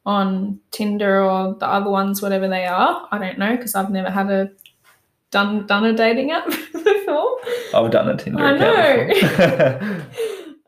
on 0.05 0.59
tinder 0.71 1.23
or 1.23 1.55
the 1.55 1.67
other 1.67 1.89
ones 1.89 2.21
whatever 2.21 2.47
they 2.47 2.65
are 2.65 3.07
i 3.11 3.17
don't 3.17 3.37
know 3.37 3.55
because 3.55 3.75
i've 3.75 3.89
never 3.89 4.09
had 4.09 4.29
a 4.29 4.49
done 5.31 5.65
done 5.65 5.83
a 5.85 5.93
dating 5.93 6.31
app 6.31 6.45
before 6.71 7.37
I've 7.73 7.89
done 7.89 8.07
a 8.07 8.15
Tinder 8.15 8.43
I 8.43 8.55
know. 8.55 10.05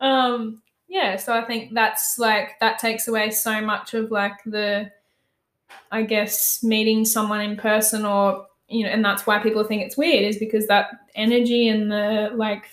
um 0.00 0.60
yeah 0.88 1.16
so 1.16 1.32
i 1.32 1.44
think 1.44 1.72
that's 1.72 2.18
like 2.18 2.58
that 2.60 2.78
takes 2.80 3.06
away 3.06 3.30
so 3.30 3.60
much 3.60 3.94
of 3.94 4.10
like 4.10 4.34
the 4.44 4.90
i 5.92 6.02
guess 6.02 6.62
meeting 6.62 7.04
someone 7.04 7.40
in 7.40 7.56
person 7.56 8.04
or 8.04 8.46
you 8.68 8.84
know 8.84 8.90
and 8.90 9.04
that's 9.04 9.26
why 9.26 9.38
people 9.38 9.62
think 9.64 9.82
it's 9.82 9.96
weird 9.96 10.24
is 10.24 10.38
because 10.38 10.66
that 10.66 10.90
energy 11.14 11.68
and 11.68 11.90
the 11.90 12.30
like 12.34 12.64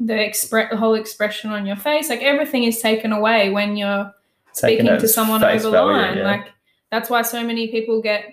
the 0.00 0.12
expre- 0.14 0.70
the 0.70 0.76
whole 0.76 0.94
expression 0.94 1.50
on 1.50 1.66
your 1.66 1.74
face. 1.74 2.08
Like 2.08 2.22
everything 2.22 2.62
is 2.62 2.80
taken 2.80 3.10
away 3.12 3.50
when 3.50 3.76
you're 3.76 4.12
Taking 4.54 4.86
speaking 4.86 5.00
to 5.00 5.08
someone 5.08 5.42
over 5.42 5.60
the 5.60 5.70
value, 5.72 5.92
line. 5.92 6.18
yeah. 6.18 6.22
Like 6.24 6.52
that's 6.92 7.10
why 7.10 7.22
so 7.22 7.42
many 7.42 7.66
people 7.68 8.00
get, 8.00 8.24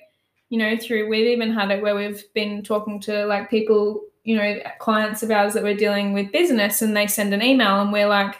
you 0.49 0.59
know, 0.59 0.77
through 0.77 1.09
we've 1.09 1.25
even 1.25 1.51
had 1.51 1.71
it 1.71 1.81
where 1.81 1.95
we've 1.95 2.23
been 2.35 2.61
talking 2.61 2.99
to 3.01 3.25
like 3.25 3.49
people, 3.49 4.01
you 4.23 4.35
know, 4.35 4.59
clients 4.77 5.23
of 5.23 5.31
ours 5.31 5.53
that 5.53 5.63
we're 5.63 5.75
dealing 5.75 6.13
with 6.13 6.31
business 6.31 6.83
and 6.83 6.95
they 6.95 7.07
send 7.07 7.33
an 7.33 7.41
email 7.41 7.81
and 7.81 7.91
we're 7.91 8.07
like, 8.07 8.35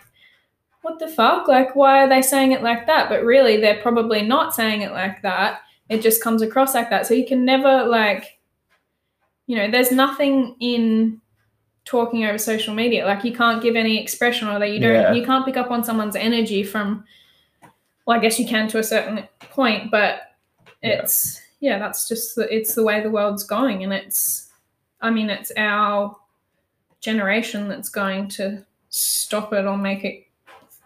what 0.83 0.99
the 0.99 1.07
fuck? 1.07 1.47
Like 1.47 1.75
why 1.75 2.03
are 2.03 2.09
they 2.09 2.21
saying 2.21 2.51
it 2.51 2.61
like 2.61 2.85
that? 2.85 3.09
But 3.09 3.23
really 3.23 3.57
they're 3.57 3.81
probably 3.81 4.21
not 4.21 4.53
saying 4.53 4.81
it 4.81 4.91
like 4.91 5.23
that. 5.23 5.61
It 5.89 6.01
just 6.01 6.23
comes 6.23 6.41
across 6.41 6.73
like 6.73 6.89
that. 6.89 7.05
So 7.05 7.13
you 7.13 7.25
can 7.25 7.45
never 7.45 7.85
like 7.85 8.39
you 9.47 9.55
know, 9.55 9.69
there's 9.69 9.91
nothing 9.91 10.55
in 10.59 11.21
talking 11.85 12.25
over 12.25 12.39
social 12.39 12.73
media. 12.73 13.05
Like 13.05 13.23
you 13.23 13.31
can't 13.31 13.61
give 13.61 13.75
any 13.75 14.01
expression 14.01 14.47
or 14.47 14.57
that 14.59 14.71
you 14.71 14.79
don't 14.79 14.93
Yeah. 14.93 15.13
you 15.13 15.23
can't 15.23 15.45
pick 15.45 15.57
up 15.57 15.69
on 15.71 15.83
someone's 15.83 16.15
energy 16.15 16.63
from 16.63 17.03
well, 18.05 18.17
I 18.17 18.21
guess 18.21 18.39
you 18.39 18.47
can 18.47 18.67
to 18.69 18.79
a 18.79 18.83
certain 18.83 19.27
point, 19.39 19.91
but 19.91 20.21
Yeah. 20.81 21.01
it's 21.01 21.41
yeah, 21.59 21.79
that's 21.79 22.07
just 22.07 22.35
the 22.35 22.53
it's 22.53 22.73
the 22.75 22.83
way 22.83 23.01
the 23.01 23.09
world's 23.11 23.43
going 23.43 23.83
and 23.83 23.93
it's 23.93 24.49
I 25.01 25.11
mean 25.11 25.29
it's 25.29 25.51
our 25.57 26.15
generation 27.01 27.67
that's 27.69 27.89
going 27.89 28.27
to 28.29 28.65
stop 28.89 29.53
it 29.53 29.65
or 29.65 29.77
make 29.77 30.03
it 30.03 30.24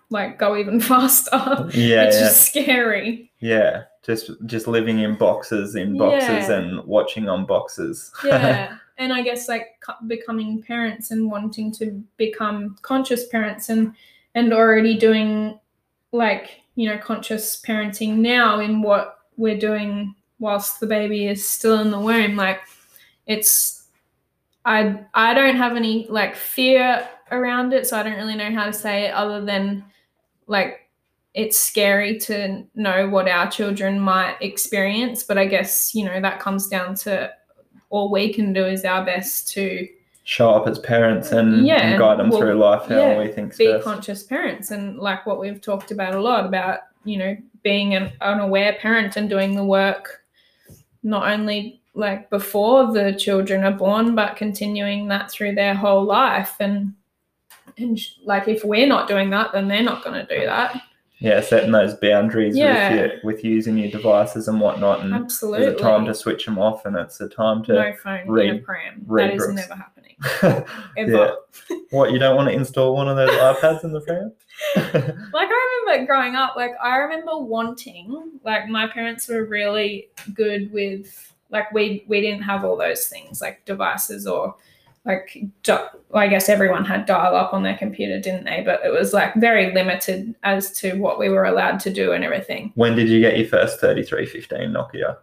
like 0.10 0.40
go 0.40 0.58
even 0.58 0.80
faster. 0.92 1.38
Yeah, 1.74 2.06
it's 2.06 2.16
yeah. 2.18 2.28
just 2.28 2.48
scary. 2.48 3.32
Yeah, 3.40 3.84
just 4.04 4.32
just 4.46 4.68
living 4.68 5.00
in 5.00 5.16
boxes 5.18 5.76
in 5.76 5.98
boxes 5.98 6.50
Yeah. 6.50 6.52
and 6.60 6.84
watching 6.86 7.30
on 7.30 7.46
boxes. 7.46 8.12
yeah 8.26 8.78
and 9.00 9.14
i 9.14 9.22
guess 9.22 9.48
like 9.48 9.82
becoming 10.08 10.62
parents 10.62 11.12
and 11.12 11.32
wanting 11.32 11.72
to 11.72 12.04
become 12.18 12.76
conscious 12.82 13.28
parents 13.30 13.70
and 13.70 13.94
and 14.36 14.54
already 14.54 14.98
doing 14.98 15.58
like 16.12 16.60
you 16.76 16.88
know 16.90 16.98
conscious 16.98 17.62
parenting 17.66 18.18
now 18.18 18.60
in 18.60 18.82
what 18.82 19.20
we're 19.38 19.58
doing 19.58 20.14
whilst 20.40 20.80
the 20.82 20.86
baby 20.86 21.28
is 21.28 21.48
still 21.48 21.80
in 21.80 21.92
the 21.92 22.00
womb 22.00 22.36
like 22.36 22.60
it's 23.26 23.86
i 24.66 25.00
i 25.14 25.34
don't 25.34 25.56
have 25.56 25.78
any 25.78 26.06
like 26.10 26.36
fear 26.36 27.08
around 27.32 27.72
it 27.74 27.88
so 27.88 27.98
i 27.98 28.04
don't 28.04 28.18
really 28.18 28.36
know 28.36 28.52
how 28.52 28.66
to 28.66 28.74
say 28.74 29.06
it 29.06 29.12
other 29.14 29.44
than 29.44 29.84
like 30.50 30.90
it's 31.34 31.58
scary 31.58 32.20
to 32.20 32.64
know 32.76 33.08
what 33.08 33.28
our 33.28 33.50
children 33.50 34.00
might 34.00 34.36
experience 34.42 35.24
but 35.24 35.38
i 35.38 35.46
guess 35.46 35.94
you 35.96 36.04
know 36.04 36.20
that 36.20 36.40
comes 36.40 36.68
down 36.68 36.96
to 36.96 37.32
all 37.90 38.12
we 38.12 38.34
can 38.34 38.52
do 38.52 38.66
is 38.66 38.84
our 38.84 39.06
best 39.06 39.50
to 39.50 39.88
Show 40.26 40.52
up 40.52 40.68
as 40.68 40.78
parents 40.78 41.32
and, 41.32 41.66
Yeah, 41.66 41.82
and 41.82 42.00
guide 42.00 42.20
them 42.20 42.30
well, 42.30 42.40
through 42.40 42.54
life 42.54 42.88
how 42.88 42.98
yeah, 42.98 43.18
we 43.18 43.30
think 43.30 43.58
be 43.58 43.72
best. 43.72 43.84
conscious 43.84 44.22
parents 44.22 44.70
and 44.70 45.00
like 45.00 45.26
what 45.26 45.40
we've 45.40 45.60
talked 45.60 45.90
about 45.90 46.14
a 46.14 46.22
lot 46.22 46.46
about 46.46 46.82
you 47.04 47.18
know 47.18 47.36
being 47.64 47.96
an, 47.96 48.12
an 48.22 48.40
aware 48.40 48.74
parent 48.74 49.16
and 49.18 49.28
doing 49.28 49.56
the 49.56 49.64
work 49.64 50.24
not 51.02 51.28
only 51.28 51.82
like 51.96 52.30
before 52.30 52.94
the 52.94 53.14
children 53.14 53.64
are 53.64 53.72
born 53.72 54.14
but 54.14 54.36
continuing 54.36 55.08
that 55.08 55.32
through 55.32 55.56
their 55.56 55.74
whole 55.74 56.04
life 56.04 56.58
and 56.60 56.94
and 57.80 58.00
sh- 58.00 58.14
like 58.24 58.48
if 58.48 58.64
we're 58.64 58.88
not 58.88 59.08
doing 59.08 59.30
that 59.30 59.52
then 59.52 59.68
they're 59.68 59.84
not 59.84 60.04
going 60.04 60.26
to 60.26 60.40
do 60.40 60.46
that 60.46 60.82
yeah, 61.22 61.42
setting 61.42 61.72
those 61.74 61.96
boundaries 61.96 62.56
Yeah. 62.56 62.92
with 62.92 63.00
your, 63.00 63.20
with 63.26 63.44
using 63.44 63.78
your 63.78 63.92
devices 63.92 64.48
and 64.48 64.62
whatnot, 64.62 65.02
and 65.02 65.14
absolutely 65.14 65.66
there's 65.66 65.76
a 65.78 65.84
time 65.84 66.06
to 66.06 66.14
switch 66.14 66.46
them 66.46 66.58
off, 66.58 66.86
and 66.86 66.96
it's 66.96 67.20
a 67.20 67.28
time 67.28 67.62
to. 67.66 67.74
no 67.74 67.94
phone 68.02 68.20
in 68.22 68.30
a 68.30 68.32
read- 68.32 68.64
pram 68.64 69.02
read 69.06 69.32
that 69.32 69.36
is 69.36 69.50
never 69.50 69.76
happening 69.76 70.16
ever 70.98 71.36
yeah. 71.70 71.76
What 71.90 72.14
you 72.14 72.20
don't 72.20 72.38
want 72.38 72.48
to 72.48 72.54
install 72.56 72.96
one 72.96 73.10
of 73.10 73.18
those 73.18 73.32
iPads 73.32 73.84
in 73.84 73.92
the 73.92 74.00
frame? 74.00 74.32
like 75.34 75.50
I 75.52 75.82
remember 75.86 76.06
growing 76.06 76.36
up, 76.36 76.56
like 76.56 76.72
I 76.82 76.96
remember 77.00 77.38
wanting, 77.38 78.40
like 78.46 78.70
my 78.70 78.88
parents 78.88 79.28
were 79.28 79.44
really 79.44 80.08
good 80.34 80.72
with, 80.72 81.34
like 81.50 81.70
we 81.74 82.06
we 82.08 82.22
didn't 82.22 82.44
have 82.44 82.64
all 82.64 82.78
those 82.78 83.08
things 83.08 83.42
like 83.42 83.66
devices 83.66 84.26
or 84.26 84.56
like 85.10 85.44
I 86.14 86.28
guess 86.28 86.50
everyone 86.50 86.86
had 86.86 87.06
dial 87.06 87.36
up 87.36 87.54
on 87.54 87.64
their 87.64 87.78
computer, 87.78 88.20
didn't 88.20 88.46
they? 88.46 88.62
But 88.64 88.82
it 88.86 88.92
was 88.92 89.14
like 89.14 89.34
very 89.36 89.74
limited 89.74 90.36
as 90.44 90.72
to 90.80 90.94
what 91.00 91.20
we 91.20 91.30
were 91.30 91.46
allowed 91.46 91.80
to 91.82 91.90
do 91.92 92.12
and 92.14 92.24
everything. 92.24 92.72
when 92.76 92.96
did 92.96 93.10
you 93.10 93.20
get 93.20 93.38
your 93.38 93.48
first 93.48 93.80
3315 93.80 94.72
Nokia? 94.72 95.18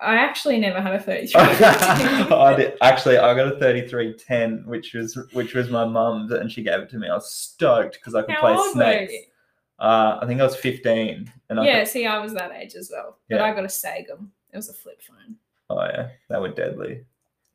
I- 0.00 0.16
actually 0.16 0.58
never 0.58 0.80
had 0.80 0.94
a 0.94 1.00
33. 1.00 1.40
I 1.40 2.54
did, 2.56 2.76
actually, 2.82 3.18
I 3.18 3.34
got 3.34 3.46
a 3.48 3.58
3310, 3.58 4.64
which 4.66 4.94
was 4.94 5.16
which 5.32 5.54
was 5.54 5.70
my 5.70 5.84
mum's, 5.84 6.32
and 6.32 6.50
she 6.50 6.62
gave 6.64 6.80
it 6.80 6.90
to 6.90 6.98
me. 6.98 7.08
I 7.08 7.14
was 7.14 7.32
stoked 7.32 7.94
because 7.94 8.14
I 8.16 8.22
could 8.22 8.34
How 8.34 8.40
play 8.40 8.72
snakes. 8.72 9.14
Uh, 9.78 10.18
I 10.22 10.26
think 10.26 10.40
I 10.40 10.44
was 10.44 10.56
15, 10.56 11.30
and 11.50 11.60
I 11.60 11.64
Yeah, 11.64 11.78
could- 11.80 11.88
see, 11.88 12.06
I 12.06 12.18
was 12.18 12.32
that 12.34 12.50
age 12.52 12.74
as 12.74 12.90
well, 12.92 13.18
but 13.28 13.36
Yeah. 13.36 13.44
I 13.44 13.54
got 13.54 13.62
a 13.64 13.68
Sega. 13.68 14.18
It 14.52 14.56
was 14.56 14.68
a 14.70 14.72
flip 14.72 15.00
phone. 15.02 15.36
oh 15.70 15.80
yeah, 15.84 16.08
they 16.30 16.38
were 16.38 16.48
deadly. 16.48 17.04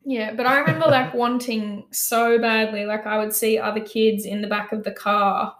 Yeah, 0.04 0.32
but 0.32 0.46
I 0.46 0.58
remember 0.58 0.86
like 0.86 1.14
wanting 1.14 1.84
so 1.90 2.38
badly. 2.38 2.84
Like 2.84 3.06
I 3.06 3.18
would 3.18 3.32
see 3.32 3.58
other 3.58 3.80
kids 3.80 4.24
in 4.24 4.42
the 4.42 4.48
back 4.48 4.72
of 4.72 4.84
the 4.84 4.92
car 4.92 5.54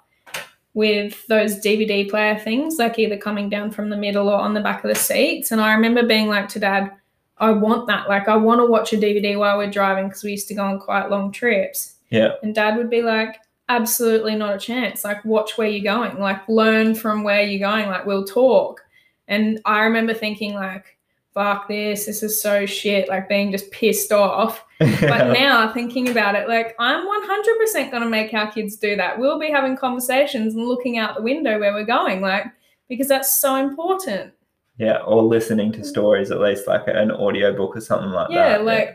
with 0.75 1.27
those 1.27 1.61
DVD 1.61 2.09
player 2.09 2.39
things, 2.39 2.77
like 2.79 2.99
either 2.99 3.17
coming 3.17 3.49
down 3.49 3.71
from 3.71 3.91
the 3.91 3.97
middle 3.97 4.29
or 4.29 4.41
on 4.41 4.55
the 4.55 4.61
back 4.61 4.85
of 4.85 4.89
the 4.89 4.95
seats. 4.99 5.51
And 5.51 5.61
I 5.61 5.75
remember 5.75 6.07
being 6.07 6.29
like 6.29 6.49
to 6.51 6.59
dad, 6.59 6.91
I 7.39 7.51
want 7.51 7.87
that. 7.89 8.09
Like 8.09 8.29
I 8.29 8.37
want 8.37 8.61
to 8.61 8.67
watch 8.67 8.93
a 8.93 8.97
DVD 8.97 9.39
while 9.39 9.59
we're 9.59 9.71
driving 9.71 10.09
because 10.09 10.25
we 10.25 10.31
used 10.31 10.49
to 10.49 10.55
go 10.55 10.65
on 10.65 10.79
quite 10.79 11.11
long 11.11 11.31
trips. 11.33 11.97
Yeah, 12.11 12.33
And 12.43 12.55
dad 12.55 12.77
would 12.77 12.91
be 12.91 13.03
like, 13.03 13.39
absolutely 13.69 14.35
not 14.35 14.55
a 14.55 14.59
chance. 14.59 15.05
Like 15.05 15.25
watch 15.25 15.57
where 15.57 15.69
you're 15.69 15.83
going. 15.83 16.19
Like 16.19 16.47
learn 16.49 16.95
from 16.95 17.23
where 17.23 17.43
you're 17.43 17.67
going. 17.67 17.89
Like 17.89 18.07
we'll 18.07 18.25
talk. 18.25 18.83
And 19.29 19.61
I 19.65 19.85
remember 19.85 20.15
thinking 20.15 20.55
like, 20.55 20.99
fuck 21.35 21.67
this, 21.69 22.07
this 22.07 22.23
is 22.23 22.41
so 22.41 22.67
shit, 22.67 23.09
like 23.09 23.29
being 23.29 23.51
just 23.53 23.71
pissed 23.71 24.13
off. 24.13 24.65
But 24.79 25.33
now 25.33 25.73
thinking 25.73 26.09
about 26.11 26.35
it, 26.35 26.49
like 26.49 26.75
I'm 26.79 27.07
100% 27.07 27.91
going 27.91 28.03
to 28.03 28.09
make 28.09 28.35
our 28.35 28.51
kids 28.53 28.77
do 28.77 28.97
that. 28.97 29.19
We'll 29.19 29.39
be 29.41 29.51
having 29.51 29.77
conversations 29.77 30.55
and 30.55 30.67
looking 30.67 30.99
out 30.99 31.17
the 31.17 31.23
window 31.23 31.59
where 31.59 31.73
we're 31.73 31.85
going, 31.85 32.21
like, 32.21 32.45
because 32.89 33.09
that's 33.09 33.41
so 33.41 33.57
important. 33.57 34.33
yeah, 34.79 34.99
or 34.99 35.23
listening 35.23 35.73
to 35.73 35.85
stories 35.85 36.31
at 36.31 36.41
least, 36.41 36.67
like 36.67 36.83
an 36.87 37.11
audio 37.11 37.57
book 37.57 37.77
or 37.77 37.81
something 37.81 38.11
like 38.11 38.29
that. 38.29 38.35
Yeah, 38.35 38.59
that. 38.59 38.65
like 38.65 38.95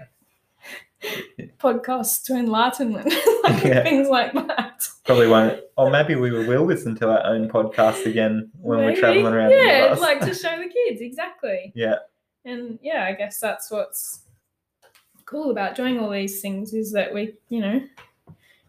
podcasts 1.59 2.23
to 2.25 2.33
enlightenment, 2.35 3.05
like 3.43 3.63
Yeah. 3.63 3.83
things 3.83 4.09
like 4.09 4.33
that. 4.33 4.87
probably 5.05 5.27
won't. 5.27 5.59
Or 5.77 5.89
maybe 5.89 6.15
we 6.15 6.31
will 6.31 6.65
listen 6.65 6.95
to 6.97 7.09
our 7.09 7.25
own 7.25 7.49
podcast 7.49 8.05
again 8.05 8.49
when 8.59 8.79
we're 8.79 8.95
traveling 8.95 9.33
around. 9.33 9.51
Yeah, 9.51 9.95
like 9.99 10.19
to 10.21 10.33
show 10.33 10.57
the 10.57 10.67
kids, 10.69 11.01
exactly. 11.01 11.71
yeah, 11.75 11.95
And 12.47 12.79
yeah, 12.81 13.03
I 13.05 13.11
guess 13.13 13.39
that's 13.39 13.69
what's 13.69 14.21
cool 15.25 15.51
about 15.51 15.75
doing 15.75 15.99
all 15.99 16.09
these 16.09 16.41
things 16.41 16.73
is 16.73 16.91
that 16.93 17.13
we, 17.13 17.33
you 17.49 17.59
know, 17.59 17.81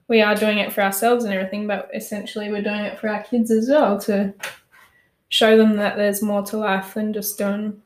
we 0.08 0.20
are 0.20 0.34
doing 0.34 0.58
it 0.58 0.72
for 0.72 0.80
ourselves 0.82 1.24
and 1.24 1.32
everything, 1.32 1.66
but 1.68 1.88
essentially 1.94 2.50
we're 2.50 2.62
doing 2.62 2.80
it 2.80 2.98
for 2.98 3.08
our 3.08 3.22
kids 3.22 3.50
as 3.50 3.68
well 3.68 3.98
to 4.00 4.34
show 5.28 5.56
them 5.56 5.76
that 5.76 5.96
there's 5.96 6.22
more 6.22 6.42
to 6.42 6.56
life 6.56 6.94
than 6.94 7.12
just 7.12 7.38
doing 7.38 7.80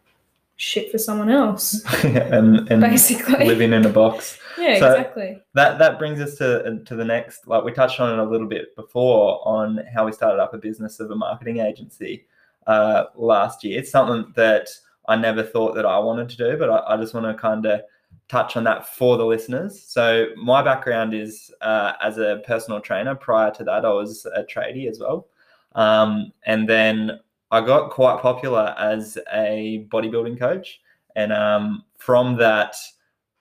shit 0.56 0.90
for 0.92 0.98
someone 0.98 1.28
else, 1.28 1.82
and 2.04 2.70
and 2.70 2.80
basically. 2.80 3.44
living 3.46 3.72
in 3.72 3.84
a 3.84 3.88
box. 3.88 4.38
yeah, 4.58 4.78
So- 4.78 4.92
exactly. 4.92 5.42
that 5.54 5.78
that 5.78 5.98
brings 5.98 6.20
us 6.20 6.36
to 6.38 6.82
to 6.86 6.94
the 6.94 7.04
next 7.04 7.46
like 7.48 7.64
we 7.64 7.72
touched 7.72 8.00
on 8.00 8.18
it 8.18 8.22
a 8.22 8.30
little 8.30 8.46
bit 8.46 8.74
before 8.76 9.46
on 9.46 9.80
how 9.92 10.06
we 10.06 10.12
started 10.12 10.40
up 10.40 10.54
a 10.54 10.58
business 10.58 11.00
of 11.00 11.10
a 11.10 11.16
marketing 11.16 11.58
agency 11.58 12.26
uh, 12.68 13.04
last 13.16 13.64
year 13.64 13.80
it's 13.80 13.90
something 13.90 14.32
that 14.36 14.68
i 15.06 15.16
never 15.16 15.42
thought 15.42 15.74
that 15.74 15.86
i 15.86 15.98
wanted 15.98 16.28
to 16.28 16.36
do 16.36 16.56
but 16.56 16.70
i, 16.70 16.94
I 16.94 16.96
just 16.96 17.14
want 17.14 17.26
to 17.26 17.40
kind 17.40 17.66
of 17.66 17.80
touch 18.28 18.56
on 18.56 18.64
that 18.64 18.86
for 18.86 19.16
the 19.16 19.26
listeners 19.26 19.82
so 19.82 20.28
my 20.36 20.62
background 20.62 21.14
is 21.14 21.50
uh, 21.60 21.92
as 22.02 22.18
a 22.18 22.42
personal 22.46 22.80
trainer 22.80 23.14
prior 23.14 23.50
to 23.52 23.64
that 23.64 23.84
i 23.84 23.92
was 23.92 24.26
a 24.34 24.44
tradie 24.44 24.88
as 24.88 25.00
well 25.00 25.28
um, 25.74 26.32
and 26.46 26.68
then 26.68 27.20
i 27.50 27.60
got 27.60 27.90
quite 27.90 28.20
popular 28.20 28.74
as 28.78 29.18
a 29.32 29.86
bodybuilding 29.90 30.38
coach 30.38 30.80
and 31.16 31.32
um, 31.32 31.84
from 31.98 32.36
that 32.36 32.74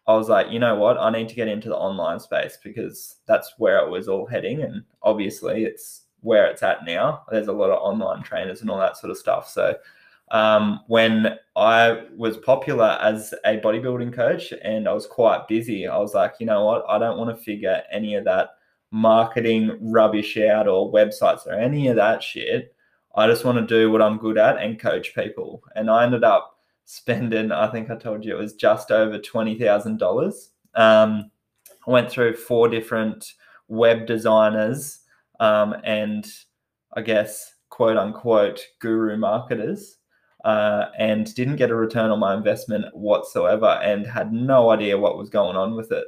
I 0.07 0.15
was 0.15 0.29
like, 0.29 0.51
you 0.51 0.59
know 0.59 0.75
what? 0.75 0.97
I 0.97 1.09
need 1.09 1.29
to 1.29 1.35
get 1.35 1.47
into 1.47 1.69
the 1.69 1.77
online 1.77 2.19
space 2.19 2.57
because 2.61 3.17
that's 3.27 3.53
where 3.57 3.79
it 3.79 3.89
was 3.89 4.07
all 4.07 4.25
heading. 4.25 4.61
And 4.63 4.83
obviously, 5.03 5.63
it's 5.63 6.01
where 6.21 6.47
it's 6.47 6.63
at 6.63 6.85
now. 6.85 7.23
There's 7.29 7.47
a 7.47 7.53
lot 7.53 7.69
of 7.69 7.81
online 7.81 8.23
trainers 8.23 8.61
and 8.61 8.69
all 8.69 8.79
that 8.79 8.97
sort 8.97 9.11
of 9.11 9.17
stuff. 9.17 9.47
So, 9.47 9.75
um, 10.31 10.79
when 10.87 11.37
I 11.57 12.03
was 12.15 12.37
popular 12.37 12.97
as 13.01 13.33
a 13.45 13.59
bodybuilding 13.59 14.13
coach 14.13 14.53
and 14.63 14.87
I 14.87 14.93
was 14.93 15.05
quite 15.05 15.47
busy, 15.49 15.87
I 15.87 15.97
was 15.97 16.13
like, 16.13 16.35
you 16.39 16.45
know 16.45 16.65
what? 16.65 16.85
I 16.87 16.97
don't 16.97 17.17
want 17.17 17.37
to 17.37 17.43
figure 17.43 17.83
any 17.91 18.15
of 18.15 18.23
that 18.23 18.51
marketing 18.91 19.77
rubbish 19.81 20.37
out 20.37 20.69
or 20.69 20.91
websites 20.91 21.45
or 21.45 21.53
any 21.53 21.89
of 21.89 21.97
that 21.97 22.23
shit. 22.23 22.73
I 23.15 23.27
just 23.27 23.43
want 23.43 23.57
to 23.57 23.65
do 23.65 23.91
what 23.91 24.01
I'm 24.01 24.17
good 24.17 24.37
at 24.37 24.57
and 24.57 24.79
coach 24.79 25.13
people. 25.13 25.61
And 25.75 25.91
I 25.91 26.05
ended 26.05 26.23
up 26.23 26.55
spending, 26.85 27.51
I 27.51 27.69
think 27.69 27.89
I 27.89 27.97
told 27.97 28.23
you 28.23 28.33
it 28.33 28.41
was 28.41 28.53
just 28.53 28.89
over 28.89 29.19
$20,000. 29.19 30.47
Um, 30.75 31.29
I 31.85 31.91
went 31.91 32.09
through 32.09 32.35
four 32.35 32.69
different 32.69 33.33
web 33.67 34.05
designers 34.05 34.99
um, 35.41 35.75
and 35.83 36.25
I 36.93 37.01
guess 37.01 37.55
quote 37.69 37.97
unquote 37.97 38.61
guru 38.79 39.17
marketers 39.17 39.97
uh, 40.43 40.85
and 40.97 41.33
didn't 41.35 41.57
get 41.57 41.69
a 41.69 41.75
return 41.75 42.11
on 42.11 42.19
my 42.19 42.33
investment 42.35 42.85
whatsoever 42.95 43.79
and 43.83 44.07
had 44.07 44.33
no 44.33 44.71
idea 44.71 44.97
what 44.97 45.17
was 45.17 45.29
going 45.29 45.55
on 45.55 45.75
with 45.75 45.91
it. 45.91 46.05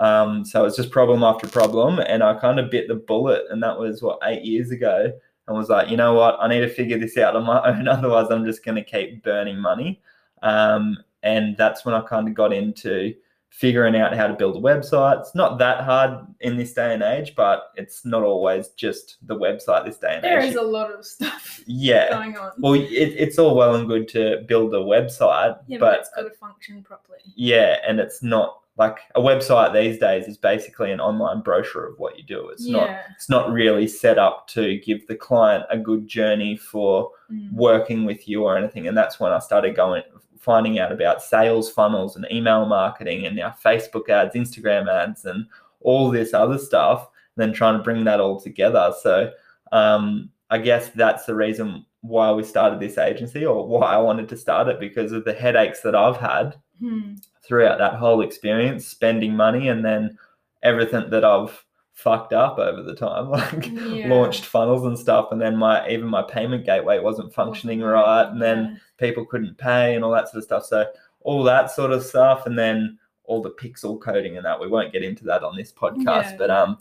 Um, 0.00 0.44
so 0.44 0.64
it's 0.64 0.76
just 0.76 0.90
problem 0.90 1.22
after 1.22 1.46
problem. 1.46 2.00
And 2.00 2.22
I 2.22 2.34
kind 2.34 2.58
of 2.58 2.70
bit 2.70 2.88
the 2.88 2.96
bullet. 2.96 3.44
And 3.50 3.62
that 3.62 3.78
was 3.78 4.02
what, 4.02 4.18
eight 4.24 4.44
years 4.44 4.70
ago. 4.70 5.12
And 5.48 5.56
was 5.56 5.68
like, 5.68 5.88
you 5.88 5.96
know 5.96 6.14
what? 6.14 6.36
I 6.40 6.48
need 6.48 6.60
to 6.60 6.68
figure 6.68 6.98
this 6.98 7.16
out 7.16 7.36
on 7.36 7.44
my 7.44 7.62
own. 7.66 7.88
Otherwise, 7.88 8.26
I'm 8.30 8.44
just 8.44 8.64
going 8.64 8.74
to 8.74 8.84
keep 8.84 9.22
burning 9.22 9.58
money. 9.58 10.02
Um, 10.42 10.98
and 11.22 11.56
that's 11.56 11.84
when 11.84 11.94
I 11.94 12.00
kind 12.02 12.28
of 12.28 12.34
got 12.34 12.52
into 12.52 13.14
figuring 13.50 13.96
out 13.96 14.14
how 14.14 14.26
to 14.26 14.34
build 14.34 14.56
a 14.56 14.60
website. 14.60 15.18
It's 15.20 15.34
not 15.34 15.58
that 15.58 15.82
hard 15.82 16.26
in 16.40 16.56
this 16.58 16.74
day 16.74 16.92
and 16.92 17.02
age, 17.02 17.34
but 17.34 17.70
it's 17.76 18.04
not 18.04 18.22
always 18.22 18.68
just 18.70 19.16
the 19.26 19.34
website 19.34 19.86
this 19.86 19.96
day 19.96 20.14
and 20.16 20.24
There 20.24 20.38
age. 20.38 20.52
There 20.54 20.62
is 20.62 20.68
a 20.68 20.70
lot 20.70 20.90
of 20.92 21.06
stuff 21.06 21.60
yeah. 21.66 22.10
going 22.10 22.36
on. 22.36 22.52
Well, 22.58 22.74
it, 22.74 22.84
it's 22.90 23.38
all 23.38 23.56
well 23.56 23.74
and 23.74 23.88
good 23.88 24.08
to 24.08 24.44
build 24.46 24.74
a 24.74 24.78
website, 24.78 25.58
yeah, 25.66 25.78
but, 25.78 25.90
but 25.92 26.00
it's 26.00 26.10
got 26.14 26.22
to 26.22 26.30
function 26.38 26.82
properly. 26.82 27.18
yeah, 27.34 27.78
and 27.86 27.98
it's 27.98 28.22
not 28.22 28.60
like 28.78 28.98
a 29.14 29.20
website 29.22 29.72
these 29.72 29.98
days 29.98 30.26
is 30.28 30.36
basically 30.36 30.92
an 30.92 31.00
online 31.00 31.40
brochure 31.40 31.86
of 31.86 31.98
what 31.98 32.18
you 32.18 32.22
do. 32.24 32.50
It's 32.50 32.66
not 32.68 32.90
it's 33.14 33.30
not 33.30 33.50
really 33.50 33.88
set 33.88 34.18
up 34.18 34.46
to 34.48 34.76
give 34.80 35.06
the 35.06 35.14
client 35.14 35.64
a 35.70 35.78
good 35.78 36.06
journey 36.06 36.56
for 36.56 37.10
Mm. 37.32 37.52
working 37.54 38.04
with 38.04 38.28
you 38.28 38.44
or 38.44 38.56
anything. 38.56 38.86
And 38.86 38.96
that's 38.96 39.18
when 39.18 39.32
I 39.32 39.40
started 39.40 39.74
going 39.74 40.04
finding 40.38 40.78
out 40.78 40.92
about 40.92 41.22
sales 41.22 41.70
funnels 41.70 42.16
and 42.16 42.26
email 42.30 42.66
marketing 42.66 43.26
and 43.26 43.36
now 43.36 43.54
Facebook 43.64 44.08
ads, 44.08 44.34
Instagram 44.34 44.88
ads, 44.88 45.24
and 45.24 45.46
all 45.80 46.10
this 46.10 46.34
other 46.34 46.58
stuff. 46.58 47.08
And 47.36 47.48
then 47.48 47.52
trying 47.52 47.76
to 47.76 47.82
bring 47.82 48.04
that 48.04 48.20
all 48.20 48.40
together. 48.40 48.92
So 49.02 49.30
um, 49.72 50.30
I 50.50 50.58
guess 50.58 50.90
that's 50.90 51.26
the 51.26 51.34
reason 51.34 51.84
why 52.02 52.30
we 52.32 52.44
started 52.44 52.78
this 52.80 52.98
agency 52.98 53.44
or 53.44 53.66
why 53.66 53.94
I 53.94 53.98
wanted 53.98 54.28
to 54.28 54.36
start 54.36 54.68
it 54.68 54.78
because 54.78 55.12
of 55.12 55.24
the 55.24 55.34
headaches 55.34 55.80
that 55.80 55.94
I've 55.94 56.18
had 56.18 56.56
Hmm. 56.78 57.14
throughout 57.42 57.78
that 57.78 57.94
whole 57.94 58.20
experience, 58.20 58.86
spending 58.86 59.34
money 59.34 59.68
and 59.68 59.82
then 59.84 60.18
everything 60.62 61.08
that 61.10 61.24
I've 61.24 61.64
fucked 61.96 62.32
up 62.34 62.58
over 62.58 62.82
the 62.82 62.94
time, 62.94 63.30
like 63.30 63.66
Yeah. 63.72 64.06
launched 64.08 64.44
funnels 64.44 64.84
and 64.84 64.96
stuff, 64.98 65.32
and 65.32 65.40
then 65.40 65.56
my 65.56 65.88
even 65.88 66.06
my 66.06 66.22
payment 66.22 66.64
gateway 66.64 67.00
wasn't 67.00 67.34
functioning 67.34 67.80
right, 67.80 68.28
and 68.28 68.40
then 68.40 68.80
people 68.98 69.24
couldn't 69.26 69.58
pay 69.58 69.94
and 69.96 70.04
all 70.04 70.12
that 70.12 70.28
sort 70.28 70.38
of 70.38 70.44
stuff. 70.44 70.64
So 70.66 70.86
all 71.20 71.42
that 71.42 71.70
sort 71.72 71.90
of 71.92 72.04
stuff, 72.04 72.46
and 72.46 72.56
then 72.58 72.98
all 73.24 73.42
the 73.42 73.50
pixel 73.50 74.00
coding 74.00 74.36
and 74.36 74.46
that. 74.46 74.60
We 74.60 74.68
won't 74.68 74.92
get 74.92 75.02
into 75.02 75.24
that 75.24 75.42
on 75.42 75.56
this 75.56 75.72
podcast, 75.72 76.30
Yeah. 76.32 76.36
but 76.38 76.50
um, 76.50 76.78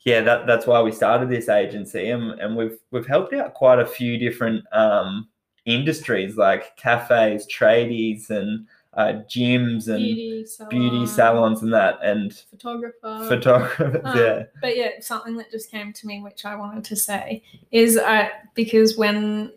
yeah, 0.00 0.20
that 0.20 0.46
that's 0.46 0.66
why 0.66 0.82
we 0.82 0.92
started 0.92 1.30
this 1.30 1.48
agency, 1.48 2.10
and 2.10 2.38
and 2.40 2.54
we've 2.56 2.76
we've 2.90 3.06
helped 3.06 3.32
out 3.32 3.54
quite 3.54 3.78
a 3.78 3.86
few 3.86 4.18
different 4.18 4.64
um 4.72 5.28
industries 5.64 6.36
like 6.36 6.76
cafes, 6.76 7.46
tradies, 7.46 8.28
and 8.30 8.66
uh, 8.96 9.12
gyms 9.28 9.88
and 9.88 9.98
beauty 10.04 10.46
salon, 10.46 10.68
beauty 10.70 11.06
salons 11.06 11.62
and 11.62 11.72
that, 11.72 11.98
and 12.02 12.32
photographer, 12.50 13.26
photographers. 13.28 14.00
Um, 14.04 14.16
yeah, 14.16 14.42
But 14.60 14.76
yeah, 14.76 14.90
something 15.00 15.36
that 15.36 15.50
just 15.50 15.70
came 15.70 15.92
to 15.92 16.06
me, 16.06 16.22
which 16.22 16.44
I 16.44 16.54
wanted 16.56 16.84
to 16.84 16.96
say, 16.96 17.42
is 17.70 17.98
I 17.98 18.30
because 18.54 18.96
when 18.96 19.52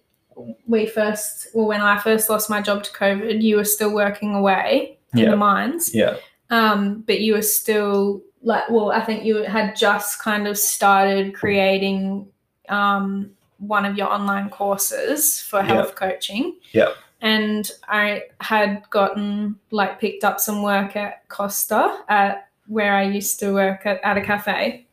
we 0.67 0.85
first, 0.85 1.47
well, 1.53 1.67
when 1.67 1.81
I 1.81 1.97
first 1.99 2.29
lost 2.29 2.49
my 2.49 2.61
job 2.61 2.83
to 2.83 2.91
COVID, 2.91 3.41
you 3.41 3.55
were 3.57 3.63
still 3.65 3.93
working 3.93 4.35
away 4.35 4.97
in 5.13 5.19
Yeah. 5.19 5.31
the 5.31 5.37
mines, 5.37 5.93
yeah, 5.95 6.17
um, 6.49 7.03
but 7.07 7.21
you 7.21 7.33
were 7.33 7.41
still 7.41 8.21
like, 8.43 8.69
well, 8.69 8.91
I 8.91 9.03
think 9.03 9.23
you 9.25 9.37
had 9.43 9.75
just 9.75 10.19
kind 10.21 10.47
of 10.47 10.57
started 10.57 11.33
creating 11.33 12.27
um, 12.69 13.31
one 13.59 13.83
of 13.85 13.97
your 13.97 14.07
online 14.11 14.49
courses 14.49 15.41
for 15.41 15.59
Yeah. 15.61 15.65
health 15.65 15.95
coaching. 15.95 16.57
Yeah. 16.71 16.89
And 17.21 17.69
I 17.87 18.23
had 18.41 18.83
gotten 18.89 19.57
like 19.71 19.99
picked 19.99 20.23
up 20.23 20.39
some 20.39 20.61
work 20.61 20.95
at 20.95 21.27
Costa 21.29 22.03
at 22.09 22.49
where 22.67 22.93
I 22.93 23.03
used 23.03 23.39
to 23.39 23.53
work 23.53 23.85
at, 23.85 23.99
at 24.03 24.17
a 24.17 24.21
cafe. 24.21 24.85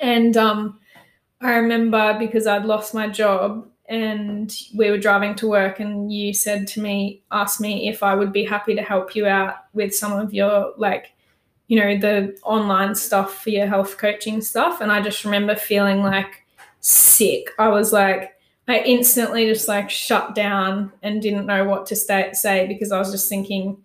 And 0.00 0.36
um, 0.36 0.78
I 1.40 1.54
remember 1.54 2.16
because 2.18 2.46
I'd 2.46 2.64
lost 2.64 2.94
my 2.94 3.08
job 3.08 3.66
and 3.88 4.54
we 4.74 4.90
were 4.90 4.98
driving 4.98 5.34
to 5.36 5.48
work 5.48 5.80
and 5.80 6.12
you 6.12 6.32
said 6.32 6.68
to 6.68 6.80
me, 6.80 7.22
asked 7.32 7.60
me 7.60 7.88
if 7.88 8.02
I 8.02 8.14
would 8.14 8.32
be 8.32 8.44
happy 8.44 8.74
to 8.76 8.82
help 8.82 9.16
you 9.16 9.26
out 9.26 9.56
with 9.72 9.94
some 9.94 10.12
of 10.12 10.32
your 10.32 10.72
like, 10.76 11.12
you 11.66 11.80
know, 11.80 11.98
the 11.98 12.38
online 12.44 12.94
stuff 12.94 13.42
for 13.42 13.50
your 13.50 13.66
health 13.66 13.98
coaching 13.98 14.40
stuff. 14.42 14.80
And 14.80 14.92
I 14.92 15.00
just 15.00 15.24
remember 15.24 15.56
feeling 15.56 16.02
like 16.02 16.44
sick. 16.80 17.50
I 17.58 17.68
was 17.68 17.92
like, 17.92 18.36
I 18.68 18.80
instantly 18.80 19.46
just 19.46 19.68
like 19.68 19.90
shut 19.90 20.34
down 20.34 20.92
and 21.02 21.20
didn't 21.20 21.46
know 21.46 21.64
what 21.64 21.86
to 21.86 21.96
stay, 21.96 22.30
say 22.32 22.66
because 22.66 22.92
I 22.92 22.98
was 22.98 23.10
just 23.10 23.28
thinking, 23.28 23.78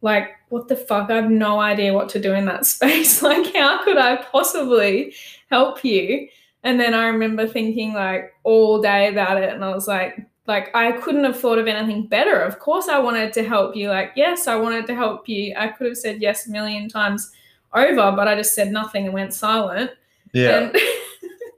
like, 0.00 0.30
what 0.48 0.68
the 0.68 0.76
fuck? 0.76 1.10
I 1.10 1.16
have 1.16 1.30
no 1.30 1.60
idea 1.60 1.92
what 1.92 2.08
to 2.10 2.20
do 2.20 2.32
in 2.32 2.46
that 2.46 2.66
space. 2.74 3.22
like, 3.22 3.54
how 3.54 3.84
could 3.84 3.98
I 3.98 4.16
possibly 4.16 5.14
help 5.50 5.84
you? 5.84 6.28
And 6.64 6.78
then 6.78 6.94
I 6.94 7.06
remember 7.06 7.46
thinking 7.46 7.92
like 7.92 8.32
all 8.44 8.80
day 8.80 9.08
about 9.08 9.42
it, 9.42 9.52
and 9.52 9.64
I 9.64 9.74
was 9.74 9.88
like, 9.88 10.16
like 10.46 10.74
I 10.74 10.92
couldn't 10.92 11.24
have 11.24 11.38
thought 11.38 11.58
of 11.58 11.66
anything 11.66 12.06
better. 12.06 12.40
Of 12.40 12.58
course, 12.58 12.88
I 12.88 12.98
wanted 12.98 13.32
to 13.34 13.44
help 13.44 13.76
you. 13.76 13.88
Like, 13.88 14.12
yes, 14.16 14.46
I 14.46 14.56
wanted 14.56 14.86
to 14.86 14.94
help 14.94 15.28
you. 15.28 15.54
I 15.56 15.68
could 15.68 15.86
have 15.88 15.96
said 15.96 16.20
yes 16.22 16.46
a 16.46 16.50
million 16.50 16.88
times 16.88 17.32
over, 17.74 18.12
but 18.12 18.28
I 18.28 18.34
just 18.34 18.54
said 18.54 18.70
nothing 18.72 19.06
and 19.06 19.14
went 19.14 19.34
silent. 19.34 19.90
yeah, 20.32 20.58
And, 20.58 20.76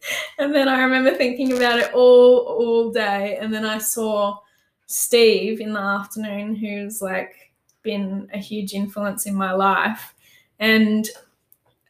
and 0.38 0.55
then 0.55 0.68
I 0.68 0.82
remember 0.82 1.14
thinking 1.14 1.57
about 1.57 1.78
it 1.78 1.92
all 1.92 2.38
all 2.38 2.90
day, 2.90 3.38
and 3.40 3.52
then 3.52 3.64
I 3.64 3.78
saw 3.78 4.38
Steve 4.86 5.61
in 5.61 5.72
the 5.72 5.80
afternoon, 5.80 6.55
who's 6.55 7.00
like 7.02 7.52
been 7.82 8.28
a 8.32 8.38
huge 8.38 8.74
influence 8.74 9.26
in 9.26 9.34
my 9.34 9.52
life, 9.52 10.14
and 10.59 11.09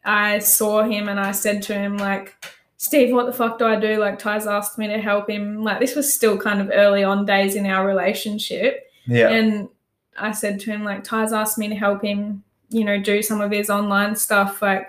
I 0.04 0.38
saw 0.38 0.82
him 0.82 1.08
and 1.08 1.20
I 1.20 1.32
said 1.32 1.62
to 1.64 1.74
him 1.74 1.96
like. 1.96 2.34
Steve, 2.76 3.14
what 3.14 3.24
the 3.24 3.32
fuck 3.32 3.58
do 3.58 3.64
I 3.64 3.80
do? 3.80 3.96
Like, 3.96 4.18
Ty's 4.18 4.46
asked 4.46 4.76
me 4.76 4.88
to 4.88 4.98
help 5.00 5.30
him. 5.30 5.62
Like, 5.62 5.80
this 5.80 5.96
was 5.96 6.12
still 6.12 6.36
kind 6.36 6.60
of 6.60 6.70
early 6.70 7.02
on 7.02 7.24
days 7.24 7.54
in 7.54 7.64
our 7.64 7.86
relationship. 7.86 8.90
yeah, 9.06 9.30
And 9.30 9.70
I 10.18 10.32
said 10.32 10.60
to 10.60 10.70
him, 10.70 10.84
like, 10.84 11.02
Ty's 11.02 11.32
asked 11.32 11.56
me 11.56 11.68
to 11.68 11.74
help 11.74 12.04
him, 12.04 12.42
you 12.68 12.84
know, 12.84 13.00
do 13.00 13.22
some 13.22 13.40
of 13.40 13.50
his 13.50 13.70
online 13.70 14.14
stuff. 14.16 14.60
Like, 14.60 14.88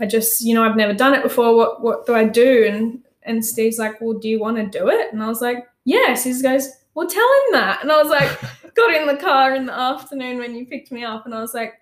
I 0.00 0.06
just, 0.06 0.42
you 0.42 0.54
know, 0.54 0.64
I've 0.64 0.76
never 0.76 0.94
done 0.94 1.14
it 1.14 1.22
before. 1.22 1.54
What 1.54 1.82
what 1.82 2.06
do 2.06 2.14
I 2.14 2.24
do? 2.24 2.66
And 2.66 3.00
and 3.24 3.44
Steve's 3.44 3.78
like, 3.78 4.00
Well, 4.00 4.18
do 4.18 4.28
you 4.28 4.40
want 4.40 4.56
to 4.56 4.66
do 4.66 4.88
it? 4.88 5.12
And 5.12 5.22
I 5.22 5.28
was 5.28 5.40
like, 5.40 5.66
Yes. 5.84 6.24
He 6.24 6.40
goes, 6.40 6.68
Well, 6.94 7.08
tell 7.08 7.22
him 7.22 7.52
that. 7.52 7.82
And 7.82 7.92
I 7.92 8.02
was 8.02 8.10
like, 8.10 8.38
got 8.74 8.94
in 8.94 9.06
the 9.06 9.16
car 9.16 9.54
in 9.54 9.66
the 9.66 9.72
afternoon 9.72 10.38
when 10.38 10.54
you 10.54 10.66
picked 10.66 10.92
me 10.92 11.04
up, 11.04 11.26
and 11.26 11.34
I 11.34 11.40
was 11.40 11.54
like, 11.54 11.74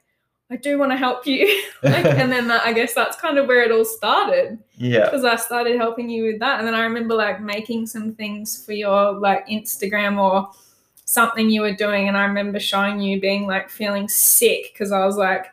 I 0.52 0.56
do 0.56 0.78
want 0.78 0.90
to 0.90 0.96
help 0.96 1.26
you. 1.26 1.62
like, 1.82 2.04
and 2.04 2.30
then 2.30 2.48
that, 2.48 2.66
I 2.66 2.72
guess 2.72 2.94
that's 2.94 3.16
kind 3.16 3.38
of 3.38 3.46
where 3.46 3.62
it 3.62 3.70
all 3.70 3.84
started 3.84 4.58
yeah, 4.76 5.04
because 5.04 5.24
I 5.24 5.36
started 5.36 5.76
helping 5.76 6.10
you 6.10 6.24
with 6.24 6.40
that. 6.40 6.58
And 6.58 6.66
then 6.66 6.74
I 6.74 6.82
remember 6.82 7.14
like 7.14 7.40
making 7.40 7.86
some 7.86 8.12
things 8.14 8.64
for 8.64 8.72
your 8.72 9.12
like 9.12 9.46
Instagram 9.48 10.18
or 10.18 10.50
something 11.04 11.50
you 11.50 11.60
were 11.60 11.74
doing. 11.74 12.08
And 12.08 12.16
I 12.16 12.24
remember 12.24 12.58
showing 12.58 13.00
you 13.00 13.20
being 13.20 13.46
like 13.46 13.70
feeling 13.70 14.08
sick 14.08 14.72
because 14.72 14.92
I 14.92 15.04
was 15.06 15.16
like, 15.16 15.46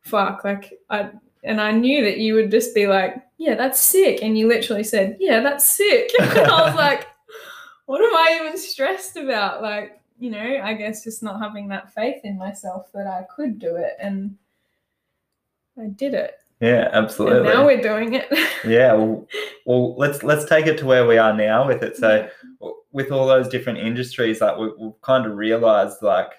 fuck, 0.00 0.44
like 0.44 0.78
I, 0.88 1.10
and 1.42 1.60
I 1.60 1.72
knew 1.72 2.04
that 2.04 2.18
you 2.18 2.34
would 2.34 2.50
just 2.50 2.74
be 2.74 2.86
like, 2.86 3.16
yeah, 3.38 3.54
that's 3.54 3.80
sick. 3.80 4.22
And 4.22 4.38
you 4.38 4.46
literally 4.46 4.84
said, 4.84 5.16
yeah, 5.18 5.40
that's 5.40 5.68
sick. 5.68 6.10
and 6.20 6.30
I 6.38 6.66
was 6.66 6.76
like, 6.76 7.08
what 7.86 8.00
am 8.00 8.14
I 8.14 8.38
even 8.40 8.56
stressed 8.56 9.16
about? 9.16 9.62
Like, 9.62 10.00
you 10.18 10.30
know, 10.30 10.60
I 10.62 10.74
guess 10.74 11.02
just 11.02 11.22
not 11.22 11.40
having 11.40 11.68
that 11.68 11.92
faith 11.92 12.20
in 12.24 12.38
myself 12.38 12.92
that 12.94 13.06
I 13.06 13.26
could 13.34 13.58
do 13.58 13.74
it. 13.76 13.94
And 13.98 14.36
I 15.78 15.86
did 15.86 16.14
it. 16.14 16.34
yeah, 16.60 16.90
absolutely. 16.92 17.38
And 17.38 17.46
now 17.48 17.66
we're 17.66 17.82
doing 17.82 18.14
it. 18.14 18.28
yeah, 18.64 18.92
well, 18.92 19.26
well, 19.66 19.96
let's 19.96 20.22
let's 20.22 20.44
take 20.44 20.66
it 20.66 20.78
to 20.78 20.86
where 20.86 21.06
we 21.06 21.18
are 21.18 21.32
now 21.32 21.66
with 21.66 21.82
it. 21.82 21.96
So 21.96 22.28
with 22.92 23.10
all 23.10 23.26
those 23.26 23.48
different 23.48 23.78
industries, 23.78 24.40
like 24.40 24.56
we, 24.58 24.70
we've 24.78 25.00
kind 25.00 25.26
of 25.26 25.36
realized 25.36 26.02
like 26.02 26.30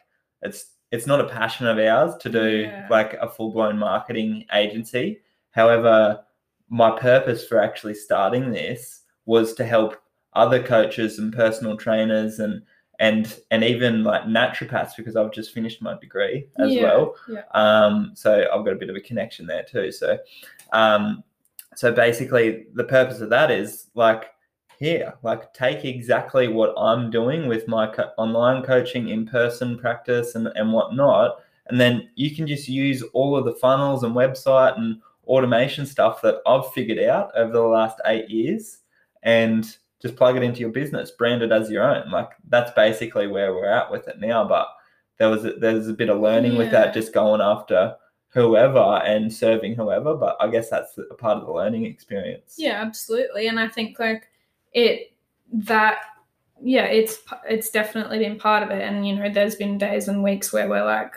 it's 0.44 0.73
it's 0.94 1.08
not 1.08 1.20
a 1.20 1.28
passion 1.40 1.66
of 1.68 1.78
ours 1.80 2.16
to 2.24 2.30
do 2.30 2.48
Yeah. 2.62 2.88
like 2.90 3.14
a 3.16 3.28
full 3.28 3.52
blown 3.52 3.78
marketing 3.78 4.46
agency. 4.54 5.22
However, 5.52 6.24
my 6.70 6.92
purpose 6.98 7.46
for 7.48 7.60
actually 7.60 7.96
starting 7.96 8.52
this 8.52 9.02
was 9.26 9.54
to 9.56 9.66
help 9.66 9.96
other 10.34 10.62
coaches 10.62 11.20
and 11.20 11.34
personal 11.34 11.76
trainers 11.78 12.40
and 12.40 12.62
and 13.00 13.40
and 13.50 13.64
even 13.64 14.04
like 14.04 14.24
naturopaths 14.26 14.96
because 14.96 15.16
I've 15.16 15.32
just 15.34 15.52
finished 15.54 15.82
my 15.82 15.98
degree 16.00 16.48
as 16.60 16.72
Yeah, 16.72 16.84
well. 16.84 17.16
yeah. 17.28 17.42
Um, 17.64 18.12
so 18.14 18.30
I've 18.54 18.64
got 18.64 18.74
a 18.74 18.82
bit 18.84 18.90
of 18.92 18.96
a 18.96 19.02
connection 19.02 19.48
there 19.48 19.64
too. 19.64 19.92
So 19.92 20.18
um, 20.74 21.24
so 21.76 21.92
basically 21.92 22.68
the 22.76 22.84
purpose 22.84 23.20
of 23.20 23.30
that 23.32 23.50
is 23.50 23.88
like 23.96 24.26
here 24.84 25.14
like 25.24 25.54
take 25.54 25.86
exactly 25.86 26.48
what 26.48 26.74
i'm 26.78 27.10
doing 27.10 27.48
with 27.48 27.68
my 27.68 27.88
co- 27.88 28.12
online 28.18 28.62
coaching 28.64 29.10
in-person 29.10 29.78
practice 29.78 30.36
and, 30.36 30.48
and 30.56 30.72
whatnot 30.72 31.38
and 31.68 31.80
then 31.80 32.10
you 32.16 32.36
can 32.36 32.46
just 32.46 32.68
use 32.68 33.04
all 33.14 33.36
of 33.36 33.46
the 33.46 33.54
funnels 33.54 34.04
and 34.04 34.16
website 34.16 34.78
and 34.78 35.00
automation 35.28 35.86
stuff 35.86 36.22
that 36.22 36.42
I've 36.46 36.72
figured 36.74 37.00
out 37.00 37.32
over 37.36 37.52
the 37.52 37.62
last 37.62 38.00
eight 38.06 38.30
years 38.30 38.80
and 39.24 39.78
just 40.02 40.16
plug 40.16 40.36
it 40.36 40.44
into 40.44 40.60
your 40.60 40.72
business, 40.72 41.12
brand 41.12 41.42
it 41.42 41.52
as 41.52 41.70
your 41.70 41.84
own. 41.84 42.12
Like 42.12 42.32
that's 42.50 42.72
basically 42.72 43.28
where 43.28 43.54
we're 43.54 43.72
at 43.72 43.90
with 43.90 44.08
it 44.08 44.20
now. 44.20 44.46
But 44.46 44.68
there 45.18 45.30
was 45.30 45.46
a, 45.46 45.54
there's 45.54 45.88
a 45.88 45.94
bit 45.94 46.10
of 46.10 46.20
learning 46.20 46.58
with 46.58 46.72
that, 46.72 46.94
just 46.94 47.14
going 47.14 47.40
after 47.40 47.96
whoever 48.30 49.02
and 49.06 49.32
serving 49.32 49.76
whoever. 49.76 50.16
But 50.16 50.36
I 50.42 50.50
guess 50.50 50.70
that's 50.70 50.98
a 50.98 51.16
part 51.16 51.38
of 51.38 51.46
the 51.46 51.54
learning 51.54 51.86
experience. 51.86 52.56
Yeah, 52.58 52.82
absolutely. 52.82 53.48
And 53.48 53.60
I 53.60 53.70
think 53.70 54.00
like 54.00 54.28
it 54.74 55.14
that 55.52 55.98
yeah, 56.62 56.86
it's 56.86 57.20
it's 57.48 57.70
definitely 57.70 58.20
been 58.20 58.40
part 58.40 58.64
of 58.64 58.72
it. 58.72 58.82
And 58.82 59.08
you 59.08 59.16
know, 59.16 59.30
there's 59.30 59.56
been 59.56 59.78
days 59.78 60.08
and 60.08 60.24
weeks 60.24 60.54
where 60.54 60.70
we're 60.70 60.86
like, 60.86 61.14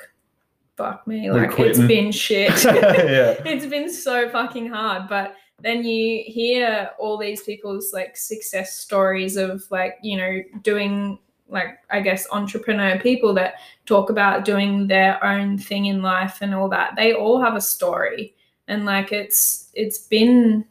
fuck 0.76 1.07
me, 1.07 1.30
like 1.30 1.59
it's 1.59 1.78
been 1.78 2.11
shit. 2.12 2.50
yeah. 2.64 3.34
it's 3.44 3.66
been 3.66 3.90
so 3.90 4.28
fucking 4.28 4.68
hard. 4.68 5.09
But 5.09 5.36
then 5.62 5.84
you 5.84 6.22
hear 6.26 6.90
all 6.98 7.16
these 7.16 7.42
people's 7.42 7.92
like 7.92 8.16
success 8.16 8.78
stories 8.78 9.36
of 9.36 9.64
like, 9.70 9.98
you 10.02 10.16
know, 10.16 10.42
doing 10.62 11.18
like 11.48 11.78
I 11.90 12.00
guess 12.00 12.26
entrepreneur 12.32 12.98
people 12.98 13.32
that 13.34 13.54
talk 13.86 14.11
about 14.11 14.44
doing 14.44 14.88
their 14.88 15.22
own 15.24 15.59
thing 15.59 15.86
in 15.86 16.02
life 16.02 16.38
and 16.40 16.54
all 16.54 16.68
that. 16.70 16.96
They 16.96 17.14
all 17.14 17.40
have 17.40 17.54
a 17.54 17.61
story. 17.61 18.34
And 18.68 18.84
like 18.84 19.12
it's 19.12 19.70
it's 19.74 19.98
been 19.98 20.64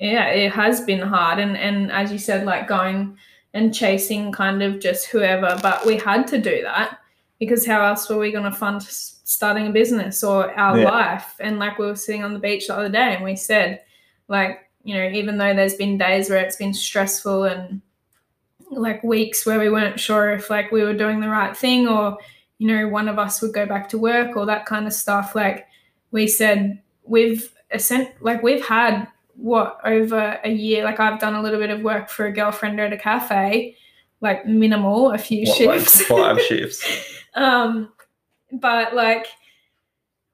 yeah, 0.00 0.28
it 0.28 0.50
has 0.52 0.80
been 0.80 1.00
hard 1.00 1.38
and 1.38 1.56
and 1.56 1.92
as 1.92 2.10
you 2.10 2.18
said, 2.18 2.44
like 2.44 2.66
going 2.66 3.16
and 3.54 3.74
chasing 3.74 4.32
kind 4.32 4.62
of 4.62 4.80
just 4.80 5.06
whoever, 5.06 5.58
but 5.62 5.84
we 5.84 5.96
had 5.96 6.26
to 6.28 6.38
do 6.40 6.62
that 6.62 6.98
because 7.38 7.66
how 7.66 7.84
else 7.84 8.08
were 8.08 8.18
we 8.18 8.30
going 8.32 8.44
to 8.44 8.52
fund 8.52 8.82
starting 8.82 9.66
a 9.66 9.70
business 9.70 10.22
or 10.22 10.52
our 10.58 10.78
Yeah. 10.78 10.84
life? 10.90 11.34
And 11.40 11.58
like 11.58 11.78
we 11.78 11.86
were 11.86 11.96
sitting 11.96 12.22
on 12.24 12.32
the 12.32 12.38
beach 12.38 12.66
the 12.68 12.76
other 12.76 12.88
day 12.88 13.14
and 13.14 13.24
we 13.24 13.36
said, 13.36 13.80
like, 14.28 14.68
you 14.84 14.94
know, 14.94 15.08
even 15.08 15.36
though 15.36 15.54
there's 15.54 15.74
been 15.74 15.98
days 15.98 16.30
where 16.30 16.38
it's 16.38 16.56
been 16.56 16.72
stressful 16.72 17.44
and 17.44 17.80
like 18.70 19.02
weeks 19.02 19.44
where 19.44 19.58
we 19.58 19.68
weren't 19.68 19.98
sure 19.98 20.30
if 20.32 20.48
like 20.48 20.70
we 20.70 20.82
were 20.82 20.94
doing 20.94 21.20
the 21.20 21.28
right 21.28 21.56
thing 21.56 21.88
or, 21.88 22.16
you 22.58 22.68
know, 22.68 22.88
one 22.88 23.08
of 23.08 23.18
us 23.18 23.42
would 23.42 23.52
go 23.52 23.66
back 23.66 23.88
to 23.88 23.98
work 23.98 24.36
or 24.36 24.46
that 24.46 24.64
kind 24.64 24.86
of 24.86 24.92
stuff, 24.92 25.34
like 25.34 25.66
we 26.12 26.26
said, 26.28 26.80
we've 27.04 27.52
like 28.20 28.42
we've 28.42 28.64
had 28.64 29.08
what 29.40 29.78
over 29.84 30.38
a 30.44 30.50
year 30.50 30.84
like 30.84 31.00
i've 31.00 31.18
done 31.20 31.34
a 31.34 31.42
little 31.42 31.58
bit 31.58 31.70
of 31.70 31.80
work 31.82 32.08
for 32.10 32.26
a 32.26 32.32
girlfriend 32.32 32.78
at 32.80 32.92
a 32.92 32.96
cafe 32.96 33.74
like 34.20 34.44
minimal 34.46 35.12
a 35.12 35.18
few 35.18 35.46
What, 35.48 35.60
like 35.66 35.78
shifts 35.80 36.02
five 36.02 36.40
shifts. 36.48 36.84
um 37.34 37.90
but 38.52 38.94
like 38.94 39.26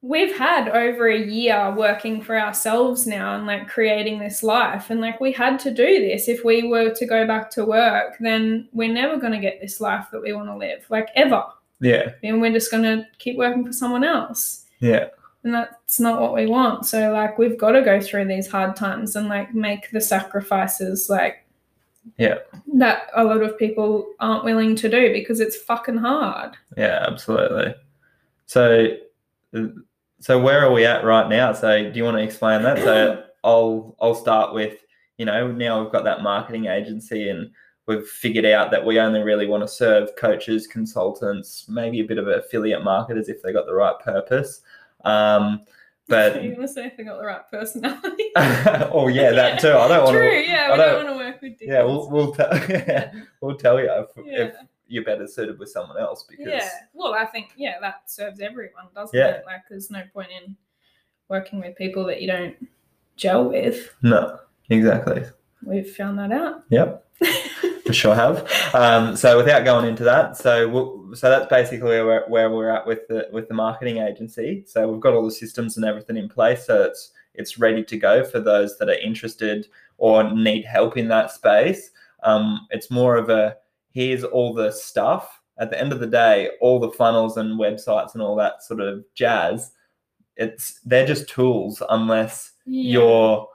we've 0.02 0.36
had 0.36 0.68
over 0.68 1.08
a 1.08 1.18
year 1.20 1.74
working 1.76 2.20
for 2.22 2.38
ourselves 2.38 3.06
now 3.06 3.34
and 3.36 3.46
like 3.46 3.68
creating 3.68 4.18
this 4.18 4.42
life 4.42 4.90
and 4.90 5.00
like 5.00 5.20
we 5.20 5.32
had 5.32 5.58
to 5.60 5.70
do 5.72 6.00
this 6.00 6.28
if 6.28 6.44
we 6.44 6.68
were 6.68 6.90
to 6.94 7.06
go 7.06 7.26
back 7.26 7.50
to 7.50 7.64
work 7.64 8.14
then 8.20 8.68
we're 8.72 8.92
never 8.92 9.16
going 9.16 9.32
to 9.32 9.38
get 9.38 9.60
this 9.60 9.80
life 9.80 10.06
that 10.12 10.22
we 10.22 10.32
want 10.32 10.48
to 10.48 10.56
live 10.56 10.84
like 10.90 11.08
ever 11.14 11.44
Yeah. 11.80 12.10
and 12.22 12.40
we're 12.40 12.52
just 12.52 12.70
going 12.70 12.84
to 12.84 13.06
keep 13.18 13.36
working 13.36 13.64
for 13.66 13.72
someone 13.72 14.04
else 14.04 14.64
Yeah. 14.80 15.08
And 15.46 15.54
that's 15.54 15.98
not 16.00 16.20
what 16.20 16.34
we 16.34 16.44
want 16.46 16.84
so 16.84 17.10
like 17.12 17.38
we've 17.38 17.56
got 17.56 17.70
to 17.70 17.80
go 17.82 18.00
through 18.00 18.26
these 18.26 18.46
hard 18.48 18.74
times 18.76 19.16
and 19.16 19.28
like 19.28 19.54
make 19.54 19.88
the 19.92 20.00
sacrifices 20.00 21.08
like 21.08 21.46
Yeah. 22.18 22.38
that 22.74 23.08
a 23.14 23.24
lot 23.24 23.42
of 23.42 23.56
people 23.58 24.12
aren't 24.20 24.44
willing 24.44 24.76
to 24.76 24.88
do 24.90 25.12
because 25.12 25.40
it's 25.40 25.56
fucking 25.56 25.98
hard 25.98 26.56
Yeah, 26.76 27.04
absolutely. 27.06 27.74
So, 28.46 28.88
so 30.20 30.40
where 30.40 30.64
are 30.64 30.72
we 30.72 30.84
at 30.84 31.04
right 31.04 31.28
now? 31.28 31.52
So, 31.52 31.90
do 31.90 31.96
you 31.96 32.04
want 32.04 32.16
to 32.16 32.22
explain 32.22 32.62
that? 32.62 32.78
So, 32.78 33.24
I'll 33.44 33.96
I'll 34.00 34.14
start 34.14 34.54
with 34.54 34.78
you 35.18 35.24
know 35.24 35.50
now 35.50 35.82
we've 35.82 35.92
got 35.92 36.04
that 36.04 36.22
marketing 36.22 36.66
agency 36.66 37.28
and 37.28 37.50
we've 37.86 38.06
figured 38.06 38.44
out 38.44 38.70
that 38.72 38.84
we 38.84 38.98
only 38.98 39.20
really 39.22 39.46
want 39.46 39.62
to 39.62 39.68
serve 39.68 40.14
coaches, 40.16 40.66
consultants, 40.66 41.66
maybe 41.68 42.00
a 42.00 42.04
bit 42.04 42.18
of 42.18 42.26
affiliate 42.28 42.82
marketers 42.84 43.28
if 43.28 43.40
they 43.42 43.52
got 43.52 43.66
the 43.66 43.74
right 43.74 43.98
purpose. 44.00 44.60
Um, 45.04 45.62
but 46.08 46.42
you 46.42 46.50
want 46.50 46.62
to 46.62 46.68
say 46.68 46.86
if 46.86 46.96
they 46.96 47.02
got 47.04 47.18
the 47.18 47.26
right 47.26 47.48
personality 47.50 48.30
oh 48.36 49.08
yeah, 49.08 49.32
that 49.32 49.60
too. 49.60 49.72
I 49.72 49.88
don't 49.88 50.04
want 50.04 50.14
to. 50.14 50.18
true 50.20 50.38
yeah 50.40 50.68
I 50.68 50.72
we 50.72 50.76
don't- 50.78 51.04
want 51.04 51.18
to 51.18 51.24
work 51.24 51.42
with 51.42 51.52
Yeah, 51.60 51.82
we'll 51.82 52.08
we'll 52.10 52.32
tell 52.32 52.56
Yeah. 52.68 53.12
we'll 53.40 53.56
tell 53.56 53.80
you 53.80 53.90
if, 53.90 54.06
yeah. 54.24 54.42
if 54.44 54.54
you're 54.88 55.04
better 55.04 55.26
suited 55.26 55.58
with 55.58 55.68
someone 55.68 55.98
else 55.98 56.22
because 56.28 56.46
yeah 56.46 56.68
well 56.92 57.12
i 57.14 57.24
think 57.24 57.48
yeah 57.56 57.74
that 57.80 58.08
serves 58.08 58.38
everyone 58.40 58.84
doesn't 58.94 59.18
Yeah. 59.18 59.28
it 59.28 59.44
like 59.46 59.62
there's 59.68 59.90
no 59.90 60.02
point 60.14 60.28
in 60.30 60.56
working 61.28 61.58
with 61.60 61.74
people 61.76 62.04
that 62.06 62.20
you 62.22 62.28
don't 62.28 62.54
gel 63.16 63.48
with 63.48 63.92
no, 64.02 64.38
exactly. 64.70 65.24
we've 65.64 65.90
found 65.96 66.18
that 66.20 66.30
out 66.30 66.62
Yep. 66.70 67.04
for 67.86 67.92
sure 67.92 68.14
have. 68.14 68.48
Um, 68.74 69.16
so 69.16 69.36
without 69.38 69.64
going 69.64 69.86
into 69.88 70.04
that, 70.04 70.36
so 70.36 70.68
we'll, 70.68 71.05
so 71.16 71.30
that's 71.30 71.48
basically 71.48 72.02
where, 72.02 72.24
where 72.28 72.50
we're 72.50 72.70
at 72.70 72.86
with 72.86 73.08
the 73.08 73.28
with 73.32 73.48
the 73.48 73.54
marketing 73.54 73.98
agency. 73.98 74.64
So 74.66 74.88
we've 74.88 75.00
got 75.00 75.14
all 75.14 75.24
the 75.24 75.30
systems 75.30 75.76
and 75.76 75.86
everything 75.86 76.16
in 76.16 76.28
place, 76.28 76.66
so 76.66 76.82
it's 76.82 77.12
it's 77.34 77.58
ready 77.58 77.84
to 77.84 77.96
go 77.96 78.24
for 78.24 78.40
those 78.40 78.78
that 78.78 78.88
are 78.88 78.98
interested 78.98 79.68
or 79.98 80.32
need 80.32 80.64
help 80.64 80.96
in 80.96 81.08
that 81.08 81.30
space. 81.30 81.90
Um, 82.22 82.66
it's 82.70 82.90
more 82.90 83.16
of 83.16 83.30
a 83.30 83.56
here's 83.92 84.24
all 84.24 84.52
the 84.52 84.70
stuff. 84.70 85.40
At 85.58 85.70
the 85.70 85.80
end 85.80 85.92
of 85.92 86.00
the 86.00 86.06
day, 86.06 86.50
all 86.60 86.78
the 86.78 86.90
funnels 86.90 87.38
and 87.38 87.58
websites 87.58 88.12
and 88.12 88.22
all 88.22 88.36
that 88.36 88.62
sort 88.62 88.80
of 88.80 89.04
jazz, 89.14 89.72
it's 90.36 90.80
they're 90.84 91.06
just 91.06 91.28
tools 91.28 91.82
unless 91.88 92.52
yeah. 92.66 92.92
you're 92.92 93.48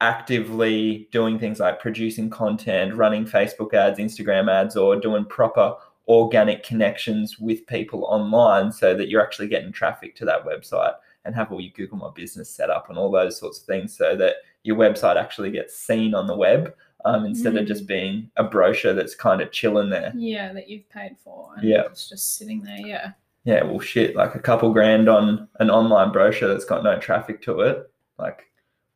actively 0.00 1.08
doing 1.12 1.38
things 1.38 1.60
like 1.60 1.80
producing 1.80 2.28
content, 2.30 2.94
running 2.94 3.24
Facebook 3.24 3.74
ads, 3.74 3.98
Instagram 3.98 4.50
ads, 4.50 4.76
or 4.76 4.96
doing 4.96 5.24
proper 5.24 5.74
organic 6.08 6.62
connections 6.62 7.38
with 7.38 7.66
people 7.66 8.04
online 8.04 8.70
so 8.72 8.94
that 8.96 9.08
you're 9.08 9.22
actually 9.22 9.48
getting 9.48 9.72
traffic 9.72 10.14
to 10.16 10.24
that 10.24 10.44
website 10.46 10.94
and 11.24 11.34
have 11.34 11.50
all 11.50 11.60
your 11.60 11.72
Google 11.76 11.98
My 11.98 12.10
Business 12.14 12.48
set 12.48 12.70
up 12.70 12.88
and 12.88 12.96
all 12.98 13.10
those 13.10 13.38
sorts 13.38 13.58
of 13.60 13.64
things 13.66 13.96
so 13.96 14.14
that 14.16 14.36
your 14.62 14.76
website 14.76 15.16
actually 15.16 15.50
gets 15.50 15.76
seen 15.76 16.14
on 16.14 16.26
the 16.26 16.36
web 16.36 16.74
um, 17.04 17.24
instead 17.24 17.56
of 17.56 17.64
Mm. 17.64 17.68
just 17.68 17.86
being 17.86 18.30
a 18.36 18.44
brochure 18.44 18.92
that's 18.94 19.14
kind 19.14 19.40
of 19.40 19.50
chilling 19.52 19.90
there. 19.90 20.12
yeah 20.16 20.52
that 20.52 20.68
you've 20.68 20.88
paid 20.90 21.16
for 21.22 21.50
and 21.56 21.64
Yeah. 21.68 21.82
it's 21.86 22.08
just 22.08 22.36
sitting 22.36 22.62
there 22.62 22.78
yeah 22.78 23.10
Yeah, 23.44 23.62
well, 23.64 23.78
shit, 23.80 24.16
like 24.16 24.34
a 24.34 24.40
couple 24.40 24.72
grand 24.72 25.08
on 25.08 25.48
an 25.60 25.70
online 25.70 26.10
brochure 26.12 26.48
that's 26.48 26.64
got 26.64 26.82
no 26.82 26.98
traffic 26.98 27.40
to 27.42 27.60
it. 27.60 27.88
Like, 28.18 28.46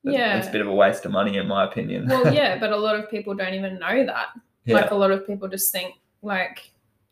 Yeah. 0.03 0.39
it's 0.39 0.49
a 0.49 0.51
bit 0.53 0.61
of 0.61 0.67
a 0.67 0.75
waste 0.75 1.05
of 1.05 1.13
money, 1.13 1.37
in 1.37 1.47
my 1.47 1.65
opinion. 1.65 2.09
well 2.09 2.33
yeah 2.41 2.59
but 2.59 2.71
a 2.73 2.77
lot 2.77 2.97
of 2.99 3.09
people 3.11 3.35
don't 3.35 3.55
even 3.55 3.79
know 3.79 4.07
that 4.07 4.29
yeah. 4.65 4.75
like 4.77 4.91
a 4.93 4.95
lot 4.95 5.11
of 5.13 5.25
people 5.27 5.47
just 5.49 5.71
think 5.73 5.95
like 6.23 6.71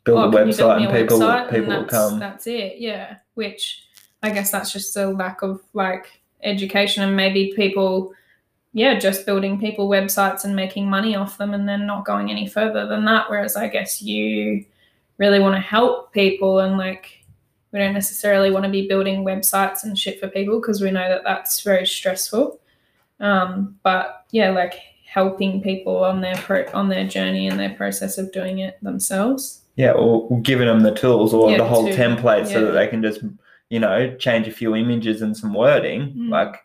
build 0.08 0.34
oh, 0.34 0.38
a 0.38 0.44
website 0.44 0.82
and 0.82 0.96
people 0.96 1.18
website? 1.18 1.40
And 1.42 1.50
people 1.50 1.76
will 1.76 1.84
come. 1.84 2.18
That's 2.18 2.46
it, 2.46 2.78
yeah. 2.78 3.18
Which 3.34 3.84
I 4.22 4.30
guess 4.30 4.50
that's 4.50 4.72
just 4.72 4.96
a 4.96 5.08
lack 5.08 5.42
of 5.42 5.60
like 5.74 6.20
education 6.42 7.02
and 7.02 7.16
maybe 7.16 7.52
people, 7.54 8.14
yeah, 8.72 8.98
just 8.98 9.26
building 9.26 9.60
people 9.60 9.88
websites 9.88 10.44
and 10.44 10.56
making 10.56 10.88
money 10.88 11.14
off 11.14 11.38
them 11.38 11.54
and 11.54 11.68
then 11.68 11.86
not 11.86 12.04
going 12.04 12.30
any 12.30 12.48
further 12.48 12.86
than 12.86 13.04
that. 13.04 13.28
Whereas 13.28 13.56
I 13.56 13.68
guess 13.68 14.02
you 14.02 14.64
really 15.18 15.40
want 15.40 15.56
to 15.56 15.60
help 15.60 16.12
people 16.12 16.60
and 16.60 16.78
like 16.78 17.24
we 17.72 17.78
don't 17.78 17.92
necessarily 17.92 18.50
want 18.50 18.64
to 18.64 18.70
be 18.70 18.88
building 18.88 19.24
websites 19.24 19.84
and 19.84 19.98
shit 19.98 20.18
for 20.18 20.28
people 20.28 20.58
because 20.58 20.80
we 20.80 20.90
know 20.90 21.08
that 21.08 21.24
that's 21.24 21.60
very 21.60 21.86
stressful. 21.86 22.58
Um, 23.20 23.78
but 23.82 24.24
yeah, 24.30 24.50
like 24.50 24.80
helping 25.04 25.60
people 25.60 25.96
on 26.04 26.20
their 26.20 26.36
pro- 26.36 26.70
on 26.72 26.88
their 26.88 27.06
journey 27.06 27.48
and 27.48 27.58
their 27.58 27.74
process 27.74 28.18
of 28.18 28.32
doing 28.32 28.60
it 28.60 28.78
themselves. 28.82 29.62
Yeah, 29.78 29.92
or 29.92 30.40
giving 30.42 30.66
them 30.66 30.80
the 30.80 30.92
tools 30.94 31.32
or 31.32 31.50
Yeah, 31.52 31.58
the 31.58 31.64
whole 31.64 31.86
too. 31.88 31.94
template 31.94 32.46
so 32.48 32.64
that 32.66 32.72
they 32.72 32.88
can 32.88 33.00
just, 33.00 33.20
you 33.70 33.78
know, 33.78 34.14
change 34.16 34.48
a 34.48 34.50
few 34.52 34.74
images 34.74 35.22
and 35.22 35.36
some 35.36 35.54
wording. 35.54 36.12
Mm. 36.14 36.30
Like, 36.30 36.56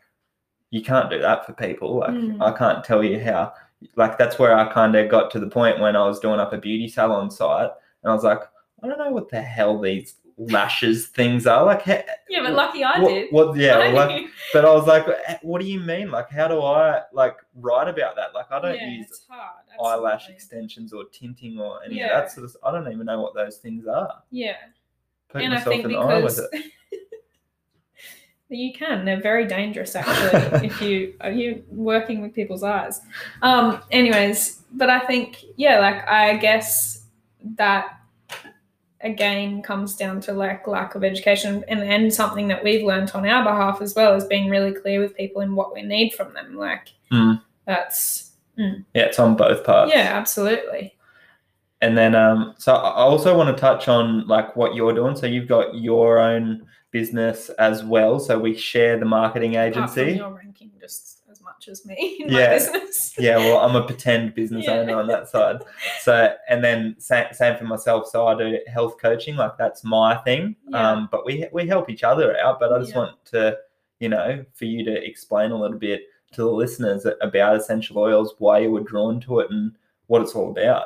you 0.72 0.82
can't 0.82 1.11
do 1.11 1.20
that 1.20 1.45
for 1.45 1.53
people. 1.53 1.97
Like, 1.99 2.09
Mm. 2.11 2.41
I 2.41 2.51
can't 2.57 2.84
tell 2.84 3.03
you 3.03 3.20
how. 3.24 3.53
Like, 3.95 4.18
that's 4.18 4.39
where 4.39 4.57
I 4.57 4.72
kind 4.74 4.95
of 4.95 5.09
got 5.09 5.30
to 5.32 5.39
the 5.39 5.47
point 5.47 5.80
when 5.80 5.95
I 5.95 6.05
was 6.07 6.20
doing 6.20 6.39
up 6.39 6.53
a 6.53 6.57
beauty 6.57 6.88
salon 6.88 7.30
site, 7.30 7.70
and 8.01 8.11
I 8.11 8.16
was 8.16 8.24
like, 8.24 8.41
I 8.82 8.88
don't 8.88 8.97
know 8.97 9.11
what 9.11 9.30
the 9.30 9.41
hell 9.41 9.80
these 9.80 10.16
lashes 10.38 11.08
things 11.08 11.46
are. 11.48 11.66
Like, 11.66 11.86
Yeah, 11.86 12.42
but 12.44 12.54
lucky 12.54 12.84
I 12.84 13.00
what, 13.00 13.10
did. 13.10 13.28
what? 13.32 13.58
Yeah, 13.58 13.78
I 13.78 13.92
like, 13.92 14.26
but 14.54 14.66
I 14.66 14.74
was 14.74 14.88
like, 14.88 15.06
"Eh, 15.28 15.38
what 15.42 15.62
do 15.62 15.68
you 15.68 15.80
mean? 15.80 16.10
Like, 16.12 16.30
how 16.30 16.48
do 16.48 16.62
I 16.62 17.02
like 17.14 17.38
write 17.56 17.88
about 17.88 18.16
that? 18.16 18.34
Like, 18.34 18.52
I 18.52 18.60
don't 18.62 18.76
yeah, 18.76 18.88
use 18.90 19.26
hard. 19.30 19.64
eyelash 19.84 20.30
extensions 20.30 20.94
or 20.94 21.06
tinting 21.12 21.60
or 21.60 21.84
any 21.84 21.98
Yeah. 21.98 22.18
of 22.18 22.24
that 22.26 22.32
sort 22.32 22.46
of. 22.46 22.58
I 22.64 22.72
don't 22.72 22.92
even 22.92 23.06
know 23.06 23.22
what 23.22 23.34
those 23.36 23.58
things 23.58 23.88
are. 23.88 24.22
Yeah, 24.32 24.56
Poke 25.30 25.44
and 25.44 25.54
I 25.54 25.60
think 25.60 25.84
in 25.84 25.92
the 25.92 25.98
eye 25.98 26.20
with 26.22 26.40
because 26.52 26.70
you 28.50 28.74
can, 28.74 29.04
they're 29.06 29.22
very 29.22 29.46
dangerous 29.48 29.96
actually 29.96 30.68
if 30.68 30.82
you 30.82 31.16
are 31.22 31.32
you 31.32 31.64
working 31.70 32.22
with 32.22 32.34
people's 32.34 32.64
eyes. 32.64 33.02
Um, 33.42 33.82
anyways, 33.92 34.62
but 34.74 34.90
I 34.90 35.00
think 35.00 35.44
yeah, 35.56 35.80
like 35.80 36.08
I 36.08 36.38
guess 36.38 37.06
that 37.56 37.98
again 39.04 39.62
comes 39.62 39.95
down 39.95 40.22
to 40.22 40.34
like 40.34 40.66
lack 40.68 40.95
of 40.95 41.04
education 41.04 41.64
and, 41.68 41.82
and 41.82 42.14
something 42.14 42.47
that 42.47 42.64
we've 42.64 42.84
learned 42.84 43.12
on 43.14 43.26
our 43.28 43.43
behalf 43.43 43.82
as 43.82 43.93
well 43.95 44.16
is 44.16 44.26
being 44.26 44.49
really 44.49 44.72
clear 44.74 44.99
with 44.99 45.16
people 45.16 45.41
in 45.41 45.56
what 45.56 45.74
we 45.74 45.82
need 45.82 46.14
from 46.14 46.34
them. 46.34 46.56
Like 46.56 46.89
Mm. 47.12 47.41
that's 47.66 48.32
Yeah, 48.58 48.74
it's 48.93 49.20
on 49.20 49.36
both 49.36 49.64
parts. 49.64 49.91
yeah, 49.93 50.12
absolutely. 50.18 50.95
And 51.82 51.97
then, 51.97 52.16
um, 52.16 52.56
so 52.58 52.74
I 52.74 53.01
also 53.01 53.38
want 53.38 53.56
to 53.56 53.60
touch 53.60 53.88
on 53.89 54.26
like 54.28 54.56
what 54.56 54.74
you're 54.74 54.93
doing. 54.93 55.16
So 55.18 55.26
you've 55.28 55.49
got 55.49 55.76
your 55.76 56.18
own 56.18 56.66
business 56.91 57.49
as 57.60 57.84
well. 57.84 58.20
So 58.20 58.39
we 58.39 58.56
share 58.56 58.97
the 58.97 59.06
marketing 59.06 59.56
agency. 59.56 60.14
you're 60.14 60.30
ranking 60.34 60.72
just 60.80 61.22
much 61.68 61.72
as 61.72 61.86
me 61.86 62.18
in 62.20 62.30
Yeah. 62.30 62.47
my 62.47 62.53
business. 62.53 63.14
Yeah, 63.18 63.38
well, 63.38 63.59
I'm 63.59 63.76
a 63.76 63.86
pretend 63.86 64.36
business 64.36 64.66
Yeah. 64.66 64.74
owner 64.80 64.95
on 64.97 65.07
that 65.07 65.28
side. 65.30 65.64
So, 66.01 66.34
and 66.49 66.64
then 66.64 66.95
same, 66.99 67.26
same 67.32 67.57
for 67.57 67.64
myself. 67.66 68.07
So 68.07 68.28
I 68.28 68.38
do 68.38 68.59
health 68.68 68.97
coaching, 69.01 69.36
like 69.36 69.57
that's 69.57 69.84
my 69.84 70.16
thing. 70.18 70.55
Yeah. 70.68 70.91
Um, 70.91 71.09
but 71.11 71.26
we 71.26 71.47
we 71.51 71.68
help 71.68 71.89
each 71.89 72.03
other 72.03 72.38
out. 72.39 72.59
But 72.59 72.74
I 72.74 72.80
just 72.80 72.91
Yeah. 72.91 72.97
want 72.99 73.26
to, 73.26 73.57
you 73.99 74.09
know, 74.09 74.43
for 74.53 74.66
you 74.66 74.84
to 74.86 75.05
explain 75.05 75.51
a 75.51 75.59
little 75.59 75.78
bit 75.78 76.03
to 76.34 76.41
the 76.41 76.51
listeners 76.51 77.05
about 77.22 77.55
essential 77.55 77.99
oils, 77.99 78.36
why 78.39 78.59
you 78.59 78.72
were 78.72 78.82
drawn 78.82 79.20
to 79.22 79.39
it, 79.39 79.51
and 79.51 79.74
what 80.07 80.22
it's 80.22 80.36
all 80.36 80.49
about. 80.51 80.86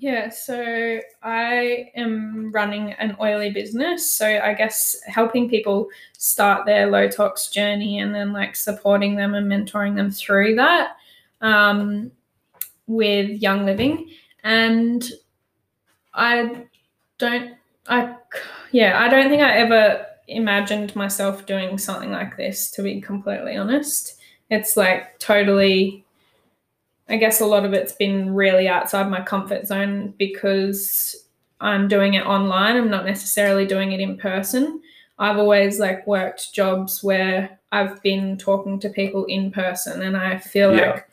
Yeah, 0.00 0.28
so 0.28 1.00
I 1.24 1.90
am 1.96 2.52
running 2.52 2.92
an 2.92 3.16
oily 3.20 3.50
business. 3.50 4.08
So 4.08 4.26
I 4.26 4.54
guess 4.54 4.96
helping 5.08 5.50
people 5.50 5.88
start 6.16 6.66
their 6.66 6.88
low 6.88 7.08
tox 7.08 7.48
journey 7.48 7.98
and 7.98 8.14
then 8.14 8.32
like 8.32 8.54
supporting 8.54 9.16
them 9.16 9.34
and 9.34 9.50
mentoring 9.50 9.96
them 9.96 10.12
through 10.12 10.54
that 10.54 10.92
um, 11.40 12.12
with 12.86 13.42
Young 13.42 13.66
Living. 13.66 14.10
And 14.44 15.04
I 16.14 16.66
don't, 17.18 17.56
I, 17.88 18.14
yeah, 18.70 19.02
I 19.02 19.08
don't 19.08 19.28
think 19.28 19.42
I 19.42 19.56
ever 19.56 20.06
imagined 20.28 20.94
myself 20.94 21.44
doing 21.44 21.76
something 21.76 22.12
like 22.12 22.36
this, 22.36 22.70
to 22.72 22.84
be 22.84 23.00
completely 23.00 23.56
honest. 23.56 24.20
It's 24.48 24.76
like 24.76 25.18
totally 25.18 26.04
I 27.08 27.16
guess 27.16 27.40
a 27.40 27.46
lot 27.46 27.64
of 27.64 27.72
it's 27.72 27.92
been 27.92 28.34
really 28.34 28.68
outside 28.68 29.10
my 29.10 29.22
comfort 29.22 29.66
zone 29.66 30.14
because 30.18 31.24
I'm 31.60 31.88
doing 31.88 32.14
it 32.14 32.26
online. 32.26 32.76
I'm 32.76 32.90
not 32.90 33.06
necessarily 33.06 33.66
doing 33.66 33.92
it 33.92 34.00
in 34.00 34.16
person. 34.18 34.80
I've 35.18 35.38
always 35.38 35.80
like 35.80 36.06
worked 36.06 36.52
jobs 36.52 37.02
where 37.02 37.58
I've 37.72 38.00
been 38.02 38.36
talking 38.36 38.78
to 38.80 38.88
people 38.90 39.24
in 39.24 39.50
person 39.50 40.02
and 40.02 40.16
I 40.16 40.38
feel 40.38 40.74
Yeah. 40.74 40.90
like 40.90 41.08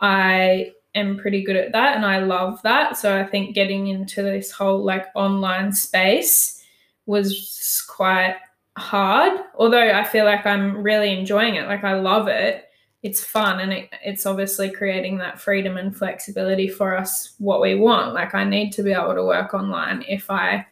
I 0.00 0.72
am 0.94 1.18
pretty 1.18 1.44
good 1.44 1.56
at 1.56 1.72
that 1.72 1.96
and 1.96 2.04
I 2.04 2.18
love 2.20 2.60
that. 2.62 2.96
So 2.96 3.18
I 3.18 3.24
think 3.24 3.54
getting 3.54 3.88
into 3.88 4.22
this 4.22 4.50
whole 4.50 4.82
like 4.82 5.06
online 5.14 5.72
space 5.72 6.64
was 7.04 7.84
quite 7.88 8.36
hard. 8.76 9.40
Although 9.56 9.90
I 9.92 10.02
feel 10.04 10.24
like 10.24 10.44
I'm 10.46 10.82
really 10.82 11.16
enjoying 11.18 11.54
it. 11.54 11.66
Like 11.66 11.84
I 11.84 11.94
love 11.94 12.28
it 12.28 12.65
it's 13.06 13.24
fun 13.24 13.60
and 13.60 13.72
it, 13.72 13.88
it's 14.04 14.26
obviously 14.26 14.68
creating 14.68 15.16
that 15.18 15.40
freedom 15.40 15.76
and 15.76 15.96
flexibility 15.96 16.66
for 16.66 16.96
us 16.96 17.34
what 17.38 17.60
we 17.60 17.76
want. 17.76 18.14
Like 18.14 18.34
i 18.34 18.42
need 18.42 18.72
to 18.72 18.82
be 18.82 18.92
able 18.92 19.14
to 19.14 19.24
work 19.24 19.54
online 19.54 20.04
if 20.08 20.30
i 20.30 20.66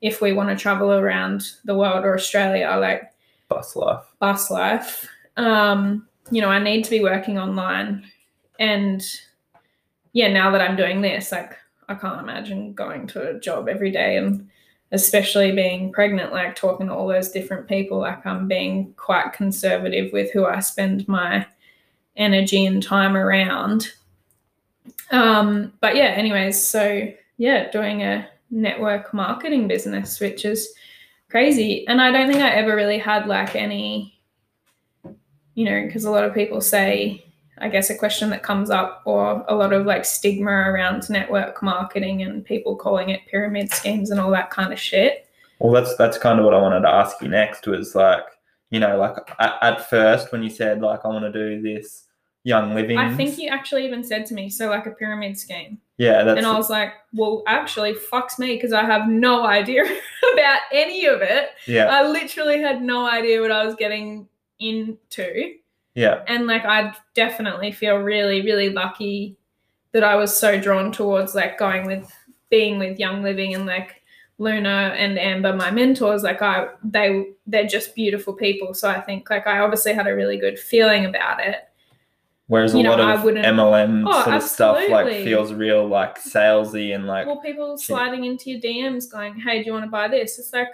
if 0.00 0.22
we 0.22 0.32
want 0.32 0.48
to 0.48 0.62
travel 0.62 0.92
around 0.92 1.52
the 1.64 1.74
world 1.74 2.04
or 2.04 2.14
australia 2.14 2.74
like 2.80 3.12
Bus 3.48 3.74
life. 3.74 4.04
bus 4.20 4.50
life. 4.50 5.08
Um 5.36 6.06
you 6.30 6.40
know 6.40 6.48
i 6.48 6.60
need 6.60 6.84
to 6.84 6.90
be 6.90 7.02
working 7.02 7.38
online. 7.38 8.04
And 8.58 9.02
yeah 10.12 10.28
now 10.28 10.50
that 10.50 10.60
i'm 10.60 10.76
doing 10.76 11.00
this 11.00 11.32
like 11.32 11.56
i 11.88 11.94
can't 11.94 12.20
imagine 12.20 12.72
going 12.74 13.06
to 13.06 13.30
a 13.30 13.40
job 13.40 13.68
every 13.68 13.90
day 13.90 14.16
and 14.16 14.48
especially 14.92 15.52
being 15.52 15.92
pregnant 15.92 16.32
like 16.32 16.56
talking 16.56 16.88
to 16.88 16.94
all 16.94 17.06
those 17.06 17.30
different 17.30 17.68
people 17.68 17.98
like 17.98 18.24
i'm 18.26 18.48
being 18.48 18.92
quite 18.96 19.32
conservative 19.32 20.12
with 20.12 20.30
who 20.32 20.44
i 20.44 20.58
spend 20.58 21.06
my 21.06 21.46
energy 22.20 22.66
and 22.66 22.82
time 22.82 23.16
around. 23.16 23.92
Um, 25.10 25.72
but 25.80 25.96
yeah, 25.96 26.04
anyways, 26.04 26.62
so 26.62 27.08
yeah, 27.38 27.70
doing 27.70 28.02
a 28.02 28.28
network 28.50 29.12
marketing 29.14 29.66
business, 29.66 30.20
which 30.20 30.44
is 30.44 30.72
crazy. 31.30 31.86
And 31.88 32.00
I 32.00 32.10
don't 32.10 32.28
think 32.30 32.42
I 32.42 32.50
ever 32.50 32.76
really 32.76 32.98
had 32.98 33.26
like 33.26 33.56
any, 33.56 34.18
you 35.54 35.64
know, 35.64 35.84
because 35.86 36.04
a 36.04 36.10
lot 36.10 36.24
of 36.24 36.34
people 36.34 36.60
say, 36.60 37.24
I 37.58 37.68
guess 37.68 37.90
a 37.90 37.98
question 37.98 38.30
that 38.30 38.42
comes 38.42 38.70
up 38.70 39.02
or 39.04 39.44
a 39.48 39.54
lot 39.54 39.72
of 39.72 39.86
like 39.86 40.04
stigma 40.04 40.50
around 40.50 41.08
network 41.10 41.62
marketing 41.62 42.22
and 42.22 42.44
people 42.44 42.74
calling 42.74 43.10
it 43.10 43.26
pyramid 43.30 43.70
schemes 43.70 44.10
and 44.10 44.18
all 44.18 44.30
that 44.30 44.50
kind 44.50 44.72
of 44.72 44.78
shit. 44.78 45.26
Well, 45.58 45.72
that's 45.72 45.94
that's 45.96 46.16
kind 46.16 46.38
of 46.38 46.44
what 46.46 46.54
I 46.54 46.60
wanted 46.60 46.80
to 46.80 46.88
ask 46.88 47.20
you 47.20 47.28
next. 47.28 47.66
Was 47.66 47.94
like, 47.94 48.24
you 48.70 48.80
know, 48.80 48.96
like 48.96 49.16
at, 49.38 49.54
at 49.60 49.90
first 49.90 50.32
when 50.32 50.42
you 50.42 50.48
said 50.48 50.80
like 50.80 51.00
I 51.04 51.08
want 51.08 51.30
to 51.30 51.32
do 51.32 51.60
this 51.60 52.06
young 52.44 52.74
living. 52.74 52.98
I 52.98 53.14
think 53.14 53.38
you 53.38 53.48
actually 53.48 53.84
even 53.86 54.02
said 54.02 54.26
to 54.26 54.34
me, 54.34 54.48
so 54.48 54.68
like 54.68 54.86
a 54.86 54.90
pyramid 54.90 55.38
scheme. 55.38 55.78
Yeah, 55.98 56.22
that's 56.22 56.38
and 56.38 56.46
I 56.46 56.56
was 56.56 56.70
like, 56.70 56.94
well, 57.12 57.42
actually, 57.46 57.92
fucks 57.94 58.38
me 58.38 58.54
because 58.54 58.72
I 58.72 58.84
have 58.84 59.08
no 59.08 59.44
idea 59.46 59.84
about 59.84 60.60
any 60.72 61.06
of 61.06 61.20
it. 61.20 61.50
yeah, 61.66 61.86
I 61.86 62.08
literally 62.08 62.60
had 62.60 62.82
no 62.82 63.06
idea 63.06 63.40
what 63.40 63.50
I 63.50 63.64
was 63.66 63.74
getting 63.74 64.26
into. 64.58 65.54
yeah, 65.94 66.22
And 66.26 66.46
like, 66.46 66.64
I 66.64 66.94
definitely 67.14 67.72
feel 67.72 67.96
really, 67.96 68.42
really 68.42 68.70
lucky 68.70 69.36
that 69.92 70.04
I 70.04 70.14
was 70.16 70.36
so 70.36 70.58
drawn 70.60 70.92
towards 70.92 71.34
like 71.34 71.58
going 71.58 71.86
with 71.86 72.10
being 72.48 72.78
with 72.78 72.98
Young 72.98 73.22
Living 73.22 73.54
and 73.54 73.66
like 73.66 74.02
Luna 74.38 74.94
and 74.96 75.18
Amber, 75.18 75.54
my 75.54 75.70
mentors. 75.70 76.22
Like, 76.22 76.40
I, 76.42 76.68
they, 76.84 77.30
they're 77.46 77.66
just 77.66 77.94
beautiful 77.94 78.32
people. 78.32 78.72
So 78.72 78.88
I 78.88 79.00
think 79.00 79.28
like 79.28 79.46
I 79.46 79.58
obviously 79.58 79.92
had 79.92 80.06
a 80.06 80.14
really 80.14 80.38
good 80.38 80.58
feeling 80.58 81.04
about 81.04 81.40
it. 81.40 81.56
Whereas 82.50 82.74
a 82.74 82.78
you 82.78 82.82
know, 82.82 82.96
lot 82.96 82.98
of 82.98 83.20
MLM 83.20 84.02
Oh, 84.08 84.24
sort 84.24 84.34
of 84.34 84.42
stuff 84.42 84.82
like 84.90 85.06
feels 85.22 85.52
real 85.52 85.86
like 85.86 86.20
salesy 86.20 86.92
and 86.92 87.06
like 87.06 87.28
Well, 87.28 87.36
people 87.36 87.78
sliding 87.78 88.24
into 88.24 88.50
your 88.50 88.60
DMs 88.60 89.08
going, 89.08 89.38
hey, 89.38 89.60
do 89.60 89.66
you 89.66 89.72
want 89.72 89.84
to 89.84 89.90
buy 89.90 90.08
this? 90.08 90.36
It's 90.36 90.52
like, 90.52 90.66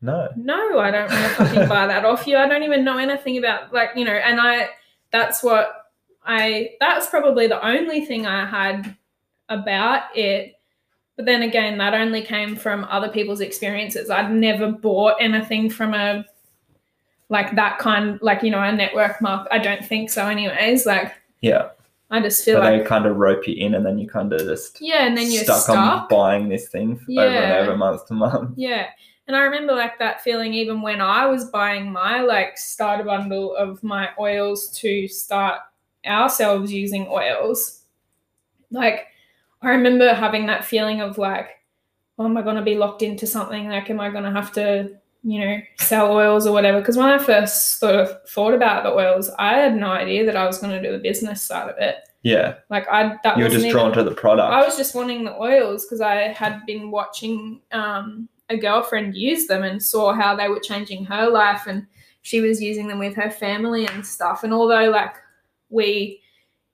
no. 0.00 0.30
no, 0.36 0.78
I 0.78 0.90
don't 0.90 1.10
want 1.10 1.22
to 1.22 1.28
fucking 1.34 1.68
buy 1.68 1.86
that 1.86 2.06
off 2.06 2.26
you. 2.26 2.38
I 2.38 2.48
don't 2.48 2.62
even 2.62 2.82
know 2.82 2.96
anything 2.96 3.36
about 3.36 3.74
like, 3.74 3.90
you 3.94 4.06
know, 4.06 4.12
and 4.12 4.40
I 4.40 4.70
that's 5.10 5.42
what 5.42 5.90
I 6.24 6.70
that's 6.80 7.08
probably 7.08 7.46
the 7.46 7.62
only 7.62 8.06
thing 8.06 8.24
I 8.26 8.46
had 8.46 8.96
about 9.50 10.16
it. 10.16 10.54
But 11.16 11.26
then 11.26 11.42
again, 11.42 11.76
that 11.76 11.92
only 11.92 12.22
came 12.22 12.56
from 12.56 12.84
other 12.84 13.10
people's 13.10 13.42
experiences. 13.42 14.08
I'd 14.08 14.32
never 14.32 14.72
bought 14.72 15.16
anything 15.20 15.68
from 15.68 15.92
a 15.92 16.24
like 17.32 17.56
that 17.56 17.78
kind 17.78 18.20
like, 18.22 18.42
you 18.42 18.50
know, 18.50 18.62
a 18.62 18.70
network 18.70 19.20
mark. 19.20 19.48
I 19.50 19.58
don't 19.58 19.84
think 19.84 20.10
so 20.10 20.28
anyways. 20.28 20.86
Like 20.86 21.14
Yeah, 21.40 21.70
I 22.10 22.20
just 22.20 22.44
feel 22.44 22.56
so 22.56 22.60
like 22.60 22.82
they 22.82 22.86
kind 22.86 23.06
of 23.06 23.16
rope 23.16 23.48
you 23.48 23.54
in, 23.56 23.74
and 23.74 23.84
then 23.84 23.98
you 23.98 24.06
kind 24.06 24.32
of 24.32 24.40
just 24.40 24.80
yeah, 24.80 25.06
and 25.06 25.16
then 25.16 25.32
you're 25.32 25.44
stuck, 25.44 25.62
stuck. 25.62 25.76
on 25.76 26.08
buying 26.08 26.48
this 26.48 26.68
thing 26.68 27.00
f- 27.00 27.08
over 27.08 27.20
and 27.20 27.68
over, 27.68 27.76
month 27.76 28.06
to 28.06 28.14
month. 28.14 28.56
Yeah. 28.56 28.88
And 29.26 29.36
I 29.36 29.40
remember 29.42 29.72
like 29.72 29.98
that 29.98 30.20
feeling 30.20 30.52
even 30.52 30.82
when 30.82 31.00
I 31.00 31.26
was 31.26 31.46
buying 31.46 31.90
my 31.90 32.20
like 32.20 32.58
starter 32.58 33.04
bundle 33.04 33.56
of 33.56 33.82
my 33.82 34.10
oils 34.18 34.70
to 34.80 35.08
start 35.08 35.60
ourselves 36.04 36.72
using 36.72 37.06
oils. 37.08 37.84
Like 38.70 39.06
I 39.62 39.70
remember 39.70 40.12
having 40.12 40.46
that 40.46 40.64
feeling 40.64 41.00
of 41.00 41.18
like, 41.18 41.50
oh, 42.18 42.24
am 42.24 42.36
I 42.36 42.42
gonna 42.42 42.62
be 42.62 42.76
locked 42.76 43.02
into 43.02 43.26
something? 43.26 43.68
Like, 43.68 43.88
am 43.90 44.00
I 44.00 44.10
gonna 44.10 44.32
have 44.32 44.52
to, 44.52 44.98
you 45.22 45.40
know, 45.40 45.58
sell 45.78 46.12
oils 46.12 46.46
or 46.46 46.52
whatever? 46.52 46.80
Because 46.80 46.96
when 46.96 47.06
I 47.08 47.18
first 47.18 47.78
sort 47.78 47.94
of 47.94 48.28
thought 48.28 48.54
about 48.54 48.82
the 48.84 48.90
oils, 48.92 49.30
I 49.38 49.54
had 49.58 49.76
no 49.76 49.86
idea 49.88 50.24
that 50.26 50.36
I 50.36 50.46
was 50.46 50.58
gonna 50.58 50.82
do 50.82 50.92
the 50.92 50.98
business 50.98 51.42
side 51.42 51.68
of 51.68 51.76
it. 51.78 51.96
Yeah, 52.24 52.54
Like 52.70 52.86
I 52.88 53.16
that 53.24 53.36
you 53.36 53.42
were 53.44 53.50
just 53.50 53.68
drawn 53.70 53.90
even- 53.92 54.04
to 54.04 54.10
the 54.10 54.14
product. 54.16 54.52
I 54.52 54.64
was 54.64 54.76
just 54.76 54.94
wanting 54.94 55.24
the 55.24 55.34
oils 55.34 55.84
because 55.84 56.00
I 56.00 56.28
had 56.28 56.64
been 56.66 56.90
watching 56.92 57.60
um, 57.72 58.28
a 58.48 58.56
girlfriend 58.56 59.16
use 59.16 59.46
them 59.48 59.64
and 59.64 59.82
saw 59.82 60.12
how 60.12 60.36
they 60.36 60.48
were 60.48 60.60
changing 60.60 61.04
her 61.06 61.28
life, 61.28 61.66
and 61.66 61.84
she 62.22 62.40
was 62.40 62.62
using 62.62 62.86
them 62.86 63.00
with 63.00 63.16
her 63.16 63.28
family 63.30 63.86
and 63.86 64.06
stuff. 64.06 64.44
And 64.44 64.52
although 64.52 64.88
like 64.90 65.14
we, 65.68 66.20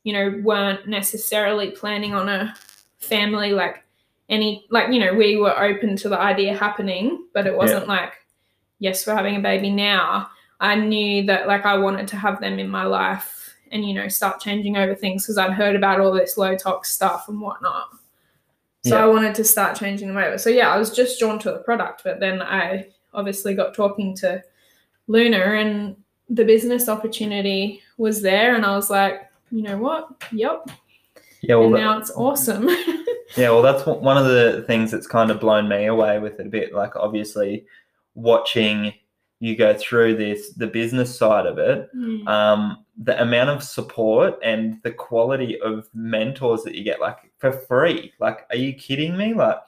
you 0.04 0.12
know, 0.12 0.38
weren't 0.42 0.86
necessarily 0.86 1.70
planning 1.70 2.12
on 2.14 2.28
a 2.28 2.54
family 2.98 3.52
like 3.52 3.82
any 4.28 4.66
like 4.70 4.92
you 4.92 5.00
know 5.00 5.14
we 5.14 5.36
were 5.38 5.58
open 5.58 5.96
to 5.96 6.08
the 6.10 6.18
idea 6.18 6.54
happening, 6.54 7.26
but 7.32 7.46
it 7.46 7.56
wasn't 7.56 7.88
like 7.88 8.12
yes 8.78 9.06
we're 9.06 9.14
having 9.16 9.36
a 9.36 9.40
baby 9.40 9.70
now. 9.70 10.30
I 10.60 10.74
knew 10.74 11.24
that 11.26 11.46
like 11.46 11.64
I 11.66 11.76
wanted 11.78 12.08
to 12.08 12.16
have 12.16 12.40
them 12.40 12.58
in 12.58 12.68
my 12.68 12.84
life 12.84 13.54
and 13.70 13.84
you 13.86 13.94
know 13.94 14.08
start 14.08 14.40
changing 14.40 14.76
over 14.76 14.94
things 14.94 15.24
because 15.24 15.38
I'd 15.38 15.52
heard 15.52 15.76
about 15.76 16.00
all 16.00 16.12
this 16.12 16.36
low 16.38 16.56
tox 16.56 16.90
stuff 16.90 17.28
and 17.28 17.40
whatnot. 17.40 17.90
So 18.84 18.96
Yeah. 18.96 19.04
I 19.04 19.06
wanted 19.06 19.34
to 19.36 19.44
start 19.44 19.76
changing 19.76 20.08
them 20.08 20.16
over. 20.16 20.38
So 20.38 20.50
yeah, 20.50 20.72
I 20.72 20.78
was 20.78 20.90
just 20.90 21.18
drawn 21.18 21.38
to 21.40 21.50
the 21.52 21.58
product, 21.58 22.02
but 22.04 22.20
then 22.20 22.40
I 22.42 22.88
obviously 23.14 23.54
got 23.54 23.74
talking 23.74 24.14
to 24.16 24.42
Luna 25.06 25.38
and 25.38 25.96
the 26.28 26.44
business 26.44 26.88
opportunity 26.88 27.82
was 27.96 28.20
there 28.22 28.54
and 28.54 28.64
I 28.64 28.74
was 28.76 28.90
like, 28.90 29.22
you 29.50 29.62
know 29.62 29.78
what? 29.78 30.08
Yep. 30.32 30.68
yeah, 31.40 31.54
well, 31.56 31.66
and 31.66 31.74
that- 31.74 31.80
now 31.80 31.98
it's 31.98 32.10
awesome. 32.10 32.68
Yeah, 33.36 33.50
well, 33.50 33.60
that's 33.60 33.84
one 33.84 34.16
of 34.16 34.24
the 34.24 34.64
things 34.66 34.90
that's 34.90 35.06
kind 35.06 35.30
of 35.30 35.38
blown 35.38 35.68
me 35.68 35.84
away 35.84 36.18
with 36.18 36.40
it 36.40 36.46
a 36.46 36.48
bit. 36.48 36.72
Like, 36.72 36.96
obviously, 36.96 37.66
watching 38.22 38.92
you 39.40 39.54
go 39.56 39.72
through 39.72 40.16
this, 40.16 40.52
the 40.54 40.66
business 40.66 41.16
side 41.16 41.46
of 41.46 41.58
it, 41.58 41.88
Mm. 41.94 42.26
um, 42.26 42.84
the 42.96 43.20
amount 43.22 43.50
of 43.50 43.62
support 43.62 44.36
and 44.42 44.80
the 44.82 44.90
quality 44.90 45.60
of 45.60 45.88
mentors 45.94 46.64
that 46.64 46.74
you 46.74 46.82
get, 46.82 46.98
like 47.00 47.18
for 47.38 47.52
free. 47.52 48.12
Like, 48.18 48.40
are 48.50 48.56
you 48.56 48.72
kidding 48.74 49.16
me? 49.16 49.34
Like, 49.34 49.58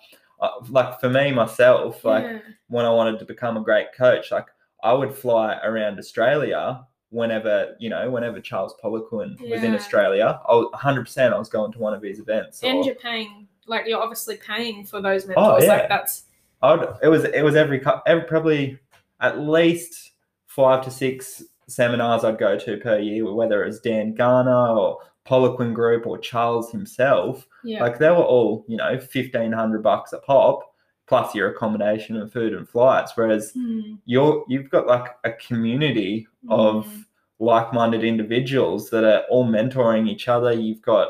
uh, 0.40 0.48
like 0.70 0.98
for 0.98 1.08
me 1.08 1.30
myself, 1.30 2.04
like 2.04 2.24
yeah. 2.24 2.38
when 2.68 2.84
I 2.84 2.90
wanted 2.90 3.20
to 3.20 3.24
become 3.24 3.56
a 3.56 3.60
great 3.62 3.92
coach, 3.96 4.32
like 4.32 4.46
I 4.82 4.92
would 4.92 5.14
fly 5.14 5.60
around 5.62 5.98
Australia 6.00 6.84
whenever 7.10 7.76
you 7.78 7.90
know, 7.90 8.10
whenever 8.10 8.40
Charles 8.40 8.74
Poliquin 8.82 9.40
was 9.50 9.62
in 9.62 9.74
Australia. 9.74 10.40
I 10.48 10.54
was 10.54 10.70
100%. 10.74 11.32
I 11.32 11.38
was 11.38 11.48
going 11.48 11.70
to 11.72 11.78
one 11.78 11.94
of 11.94 12.02
his 12.02 12.18
events. 12.18 12.62
and 12.64 12.78
or- 12.78 12.84
you're 12.84 12.94
paying 12.96 13.46
like 13.66 13.86
you're 13.86 14.00
obviously 14.02 14.36
paying 14.36 14.84
for 14.84 15.00
those 15.00 15.26
mentors. 15.26 15.46
Oh, 15.46 15.62
yeah. 15.62 15.68
Like 15.74 15.88
that's 15.88 16.24
Would, 16.62 16.88
it 17.02 17.08
was 17.08 17.24
it 17.24 17.42
was 17.42 17.56
every, 17.56 17.82
every 18.06 18.24
probably 18.24 18.78
at 19.20 19.40
least 19.40 20.12
five 20.46 20.84
to 20.84 20.90
six 20.90 21.42
seminars 21.68 22.24
I'd 22.24 22.38
go 22.38 22.58
to 22.58 22.76
per 22.78 22.98
year, 22.98 23.32
whether 23.32 23.62
it 23.62 23.66
was 23.66 23.80
Dan 23.80 24.14
Garner 24.14 24.68
or 24.76 24.98
Poliquin 25.26 25.72
Group 25.74 26.06
or 26.06 26.18
Charles 26.18 26.70
himself. 26.72 27.46
yeah. 27.64 27.82
Like 27.82 27.98
they 27.98 28.08
were 28.10 28.16
all 28.16 28.64
you 28.68 28.76
know 28.76 28.98
fifteen 28.98 29.52
hundred 29.52 29.82
bucks 29.82 30.12
a 30.12 30.18
pop 30.18 30.74
plus 31.06 31.34
your 31.34 31.50
accommodation 31.50 32.16
and 32.16 32.32
food 32.32 32.52
and 32.54 32.68
flights. 32.68 33.12
Whereas 33.16 33.52
Mm. 33.52 33.98
you're 34.04 34.44
you've 34.48 34.70
got 34.70 34.86
like 34.86 35.16
a 35.24 35.32
community 35.32 36.26
of 36.48 36.86
Mm. 36.86 37.04
like-minded 37.38 38.04
individuals 38.04 38.90
that 38.90 39.02
are 39.04 39.22
all 39.30 39.46
mentoring 39.46 40.08
each 40.08 40.28
other. 40.28 40.52
You've 40.52 40.82
got 40.82 41.08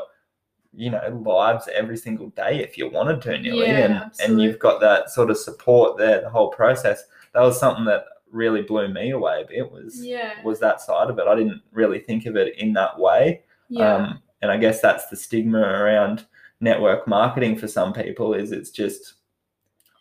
you 0.73 0.89
know 0.89 1.21
lives 1.25 1.67
every 1.73 1.97
single 1.97 2.29
day 2.29 2.59
if 2.63 2.77
you 2.77 2.89
wanted 2.89 3.21
to 3.21 3.37
nearly 3.37 3.67
Yeah, 3.67 4.03
and, 4.03 4.11
and 4.21 4.41
you've 4.41 4.59
got 4.59 4.79
that 4.81 5.09
sort 5.09 5.29
of 5.29 5.37
support 5.37 5.97
there 5.97 6.21
the 6.21 6.29
whole 6.29 6.49
process. 6.49 7.03
That 7.33 7.41
was 7.41 7.59
something 7.59 7.85
that 7.85 8.05
really 8.31 8.61
blew 8.61 8.87
me 8.87 9.11
away. 9.11 9.41
A 9.41 9.47
bit 9.47 9.71
was 9.71 10.03
yeah. 10.03 10.41
was 10.43 10.59
that 10.59 10.81
side 10.81 11.09
of 11.09 11.19
it. 11.19 11.27
I 11.27 11.35
didn't 11.35 11.61
really 11.71 11.99
think 11.99 12.25
of 12.25 12.35
it 12.35 12.57
in 12.57 12.73
that 12.73 12.97
way. 12.97 13.41
Yeah. 13.69 13.95
um, 13.95 14.21
and 14.41 14.51
i 14.51 14.57
guess 14.57 14.81
that's 14.81 15.07
the 15.07 15.15
stigma 15.15 15.59
around 15.59 16.25
network 16.59 17.07
marketing 17.07 17.57
for 17.57 17.67
some 17.67 17.93
people 17.93 18.33
is 18.33 18.51
it's 18.51 18.69
just 18.69 19.15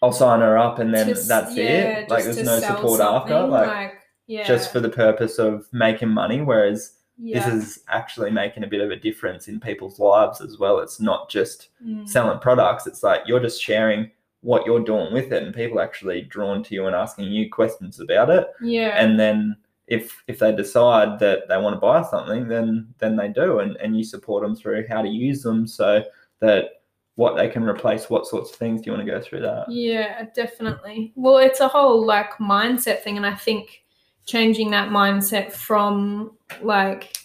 i'll 0.03 0.13
sign 0.13 0.41
her 0.41 0.59
up 0.59 0.79
and 0.79 0.93
then 0.93 1.09
Just- 1.09 1.29
that's 1.29 1.57
yeah, 1.57 1.99
it. 2.01 2.11
Like 2.11 2.25
there's 2.25 2.43
no 2.43 2.61
support 2.61 3.01
after 3.01 3.33
something, 3.33 3.51
like, 3.51 3.95
yeah. 4.27 4.47
just 4.47 4.73
for 4.73 4.81
the 4.81 4.89
purpose 4.89 5.39
of 5.39 5.67
making 5.73 6.11
money 6.11 6.41
whereas 6.41 6.93
yeah. 7.21 7.49
this 7.51 7.63
is 7.69 7.85
actually 7.89 8.31
making 8.31 8.65
a 8.65 8.67
bit 8.67 8.81
of 8.81 8.91
a 8.91 8.97
difference 8.97 9.49
in 9.49 9.61
people's 9.61 9.99
lives 9.99 10.41
as 10.41 10.59
well 10.59 10.79
it's 10.79 11.01
not 11.01 11.29
just 11.31 11.69
Mm. 11.85 12.09
selling 12.09 12.39
products 12.41 12.87
it's 12.87 13.03
like 13.03 13.23
you're 13.27 13.41
just 13.41 13.63
sharing 13.63 14.11
what 14.43 14.65
you're 14.67 14.81
doing 14.85 15.13
with 15.13 15.33
it 15.33 15.43
and 15.43 15.55
people 15.55 15.81
actually 15.81 16.23
drawn 16.23 16.63
to 16.63 16.75
you 16.75 16.87
and 16.87 16.97
asking 16.97 17.27
you 17.27 17.51
questions 17.51 18.01
about 18.01 18.31
it 18.31 18.47
yeah. 18.63 19.03
and 19.03 19.19
then 19.19 19.57
if 19.87 20.23
if 20.29 20.39
they 20.39 20.55
decide 20.55 21.19
that 21.19 21.49
they 21.49 21.57
want 21.57 21.75
to 21.75 21.81
buy 21.81 22.03
something 22.03 22.49
then 22.49 22.87
then 22.99 23.17
they 23.17 23.29
do 23.29 23.59
and, 23.61 23.77
and 23.77 23.97
you 23.97 24.05
support 24.05 24.43
them 24.43 24.55
through 24.55 24.87
how 24.89 25.03
to 25.03 25.09
use 25.09 25.43
them 25.43 25.67
so 25.67 26.03
that 26.41 26.83
what 27.17 27.37
they 27.37 27.49
can 27.49 27.63
replace 27.65 28.09
what 28.09 28.27
sorts 28.27 28.51
of 28.51 28.57
things 28.57 28.81
do 28.81 28.87
you 28.91 28.97
want 28.97 29.05
to 29.07 29.11
go 29.13 29.21
through 29.21 29.41
that 29.41 29.65
Yeah, 29.69 30.25
definitely. 30.35 31.13
Well, 31.17 31.37
it's 31.39 31.61
a 31.61 31.69
whole 31.69 32.05
like 32.07 32.33
mindset 32.39 33.03
thing, 33.03 33.17
and 33.19 33.27
I 33.27 33.35
think 33.35 33.83
changing 34.31 34.71
that 34.71 34.91
mindset 34.91 35.53
from 35.53 36.33
like 36.63 37.17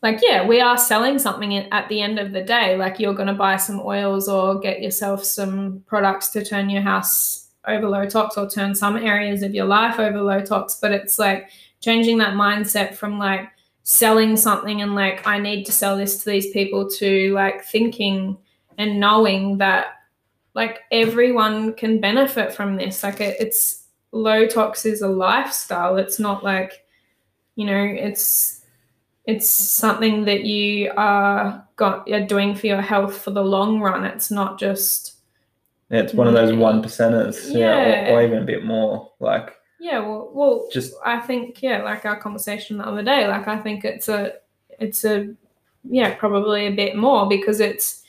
like 0.00 0.20
yeah, 0.22 0.46
we 0.46 0.60
are 0.60 0.78
selling 0.78 1.18
something 1.18 1.56
at 1.56 1.88
the 1.88 2.00
end 2.00 2.20
of 2.20 2.32
the 2.32 2.42
day. 2.42 2.76
Like 2.76 3.00
you're 3.00 3.14
going 3.14 3.26
to 3.26 3.34
buy 3.34 3.56
some 3.56 3.80
oils 3.80 4.28
or 4.28 4.60
get 4.60 4.80
yourself 4.80 5.24
some 5.24 5.82
products 5.86 6.28
to 6.28 6.44
turn 6.44 6.70
your 6.70 6.82
house 6.82 7.48
over 7.66 7.88
low 7.88 8.08
tox 8.08 8.36
or 8.36 8.48
turn 8.48 8.76
some 8.76 8.96
areas 8.96 9.42
of 9.42 9.54
your 9.54 9.64
life 9.64 9.98
over 9.98 10.22
low 10.22 10.40
tox, 10.40 10.78
but 10.80 10.92
it's 10.92 11.18
like 11.18 11.50
changing 11.80 12.18
that 12.18 12.34
mindset 12.34 12.94
from 12.94 13.18
like 13.18 13.48
selling 13.82 14.36
something 14.36 14.82
and 14.82 14.94
like 14.94 15.26
I 15.26 15.38
need 15.38 15.64
to 15.64 15.72
sell 15.72 15.96
this 15.96 16.22
to 16.22 16.30
these 16.30 16.50
people 16.50 16.88
to 16.98 17.34
like 17.34 17.64
thinking 17.64 18.38
and 18.78 19.00
knowing 19.00 19.58
that 19.58 19.86
like 20.54 20.80
everyone 20.92 21.72
can 21.74 22.00
benefit 22.00 22.52
from 22.52 22.76
this 22.76 23.02
like 23.02 23.20
it, 23.20 23.36
it's 23.40 23.87
low 24.12 24.46
tox 24.46 24.86
is 24.86 25.02
a 25.02 25.08
lifestyle. 25.08 25.96
It's 25.96 26.18
not 26.18 26.44
like 26.44 26.84
you 27.56 27.66
know 27.66 27.82
it's 27.82 28.62
it's 29.24 29.48
something 29.48 30.24
that 30.24 30.44
you 30.44 30.90
are 30.96 31.66
got 31.76 32.10
are 32.10 32.26
doing 32.26 32.54
for 32.54 32.66
your 32.66 32.80
health 32.80 33.18
for 33.18 33.30
the 33.30 33.42
long 33.42 33.80
run. 33.80 34.04
It's 34.04 34.30
not 34.30 34.58
just 34.58 35.16
Yeah, 35.90 36.00
it's 36.00 36.14
one 36.14 36.26
of 36.26 36.34
those 36.34 36.56
one 36.56 36.82
percenters 36.82 37.52
yeah, 37.52 38.10
or, 38.10 38.18
or 38.18 38.22
even 38.22 38.42
a 38.42 38.46
bit 38.46 38.64
more 38.64 39.12
like 39.20 39.54
yeah 39.80 40.00
well 40.00 40.30
well 40.32 40.68
just 40.72 40.94
I 41.04 41.20
think 41.20 41.62
yeah, 41.62 41.82
like 41.82 42.04
our 42.04 42.18
conversation 42.18 42.78
the 42.78 42.86
other 42.86 43.02
day, 43.02 43.28
like 43.28 43.48
I 43.48 43.58
think 43.58 43.84
it's 43.84 44.08
a 44.08 44.34
it's 44.78 45.04
a 45.04 45.34
yeah, 45.84 46.14
probably 46.14 46.66
a 46.66 46.72
bit 46.72 46.96
more 46.96 47.28
because 47.28 47.60
it's 47.60 48.02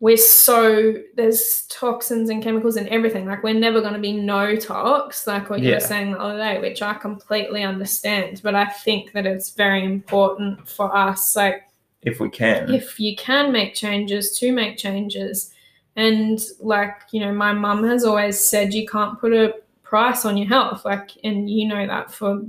we're 0.00 0.16
so 0.16 0.94
there's 1.14 1.66
toxins 1.68 2.30
and 2.30 2.42
chemicals 2.42 2.76
and 2.76 2.88
everything. 2.88 3.26
Like 3.26 3.42
we're 3.42 3.52
never 3.52 3.82
gonna 3.82 3.98
be 3.98 4.14
no 4.14 4.56
tox, 4.56 5.26
like 5.26 5.50
what 5.50 5.60
you 5.60 5.74
were 5.74 5.80
saying 5.80 6.12
the 6.12 6.18
other 6.20 6.38
day, 6.38 6.58
which 6.58 6.80
I 6.80 6.94
completely 6.94 7.62
understand. 7.62 8.40
But 8.42 8.54
I 8.54 8.64
think 8.64 9.12
that 9.12 9.26
it's 9.26 9.50
very 9.50 9.84
important 9.84 10.66
for 10.66 10.94
us, 10.96 11.36
like 11.36 11.68
if 12.00 12.18
we 12.18 12.30
can. 12.30 12.72
if 12.72 12.98
you 12.98 13.14
can 13.14 13.52
make 13.52 13.74
changes 13.74 14.38
to 14.38 14.52
make 14.52 14.78
changes. 14.78 15.52
And 15.96 16.40
like 16.60 16.94
you 17.10 17.20
know 17.20 17.32
my 17.34 17.52
mum 17.52 17.84
has 17.84 18.04
always 18.04 18.40
said 18.40 18.72
you 18.72 18.88
can't 18.88 19.20
put 19.20 19.34
a 19.34 19.54
price 19.82 20.24
on 20.24 20.36
your 20.36 20.46
health 20.46 20.84
like 20.84 21.10
and 21.24 21.50
you 21.50 21.66
know 21.66 21.84
that 21.84 22.14
for 22.14 22.42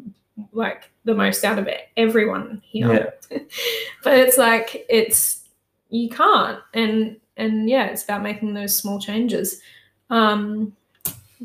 like 0.52 0.92
the 1.06 1.16
most 1.16 1.44
out 1.44 1.60
of 1.60 1.68
it 1.68 1.90
everyone 1.98 2.62
here. 2.66 3.14
Yeah. 3.30 3.40
But 4.04 4.18
it's 4.20 4.38
like 4.38 4.86
it's 4.90 5.42
you 5.90 6.10
can't. 6.10 6.60
And 6.74 7.18
and 7.38 7.70
yeah 7.70 7.86
it's 7.86 8.04
about 8.04 8.22
making 8.22 8.54
those 8.54 8.76
small 8.76 9.00
changes. 9.00 9.62
Um 10.10 10.76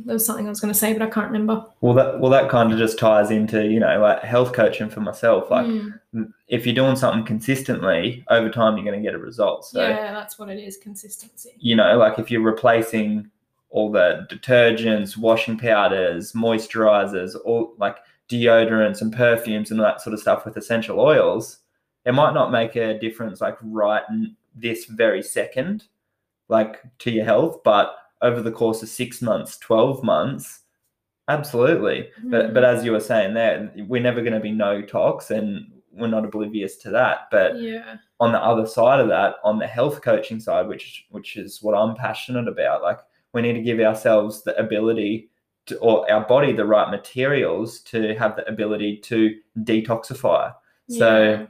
there 0.04 0.12
was 0.12 0.26
something 0.26 0.44
i 0.44 0.50
was 0.50 0.60
going 0.60 0.70
to 0.72 0.78
say 0.78 0.92
but 0.92 1.00
i 1.00 1.06
can't 1.06 1.28
remember. 1.28 1.64
Well 1.80 1.94
that 1.94 2.20
well 2.20 2.30
that 2.30 2.50
kind 2.50 2.70
of 2.70 2.78
just 2.78 2.98
ties 2.98 3.30
into 3.30 3.64
you 3.66 3.80
know 3.80 3.98
like 3.98 4.22
health 4.22 4.52
coaching 4.52 4.90
for 4.90 5.00
myself 5.00 5.50
like 5.50 5.66
Mm, 5.66 6.32
if 6.48 6.64
you're 6.66 6.74
doing 6.74 6.96
something 6.96 7.24
consistently 7.24 8.24
over 8.30 8.48
time 8.50 8.76
you're 8.76 8.84
going 8.84 8.98
to 9.02 9.02
get 9.06 9.14
a 9.14 9.18
result. 9.18 9.64
So 9.64 9.80
yeah 9.80 10.12
that's 10.12 10.38
what 10.38 10.48
it 10.50 10.58
is 10.58 10.76
consistency. 10.76 11.52
you 11.58 11.74
know 11.76 11.96
like 11.96 12.18
if 12.18 12.30
you're 12.30 12.42
replacing 12.42 13.30
all 13.70 13.90
the 13.90 14.26
detergents 14.30 15.16
washing 15.16 15.56
powders 15.58 16.32
moisturizers 16.32 17.34
all 17.44 17.72
like 17.78 17.96
deodorants 18.28 19.00
and 19.00 19.12
perfumes 19.14 19.70
and 19.70 19.80
all 19.80 19.86
that 19.86 20.00
sort 20.02 20.12
of 20.14 20.20
stuff 20.20 20.44
with 20.44 20.56
essential 20.56 21.00
oils 21.00 21.58
it 22.04 22.12
might 22.12 22.34
not 22.34 22.50
make 22.52 22.76
a 22.76 22.98
difference 22.98 23.40
like 23.40 23.56
right 23.62 24.02
this 24.56 24.86
very 24.86 25.22
second 25.22 25.84
like 26.48 26.82
to 26.98 27.10
your 27.10 27.24
health 27.24 27.62
but 27.64 27.96
over 28.22 28.40
the 28.42 28.50
course 28.52 28.82
of 28.82 28.88
six 28.88 29.20
months 29.22 29.58
12 29.58 30.02
months 30.02 30.60
absolutely 31.28 32.08
but 32.24 32.46
Mm. 32.50 32.54
but 32.54 32.64
as 32.64 32.84
you 32.84 32.92
were 32.92 33.00
saying 33.00 33.34
there 33.34 33.72
we're 33.88 34.02
never 34.02 34.20
going 34.22 34.32
to 34.32 34.40
be 34.40 34.52
no 34.52 34.80
tox 34.82 35.30
and 35.30 35.66
we're 35.92 36.06
not 36.06 36.24
oblivious 36.24 36.76
to 36.76 36.90
that 36.90 37.28
but 37.30 37.58
yeah 37.60 37.96
on 38.20 38.32
the 38.32 38.38
other 38.42 38.66
side 38.66 39.00
of 39.00 39.08
that 39.08 39.36
on 39.42 39.58
the 39.58 39.66
health 39.66 40.02
coaching 40.02 40.38
side 40.38 40.68
which 40.68 41.06
which 41.10 41.36
is 41.36 41.62
what 41.62 41.74
i'm 41.74 41.94
passionate 41.96 42.46
about 42.48 42.82
like 42.82 43.00
we 43.32 43.42
need 43.42 43.54
to 43.54 43.62
give 43.62 43.80
ourselves 43.80 44.42
the 44.44 44.56
ability 44.56 45.28
to, 45.66 45.76
or 45.78 46.10
our 46.10 46.24
body 46.26 46.52
the 46.52 46.64
right 46.64 46.90
materials 46.90 47.80
to 47.80 48.14
have 48.14 48.36
the 48.36 48.48
ability 48.48 48.98
to 48.98 49.34
detoxify 49.64 50.52
So- 50.88 51.22
yeah. 51.22 51.46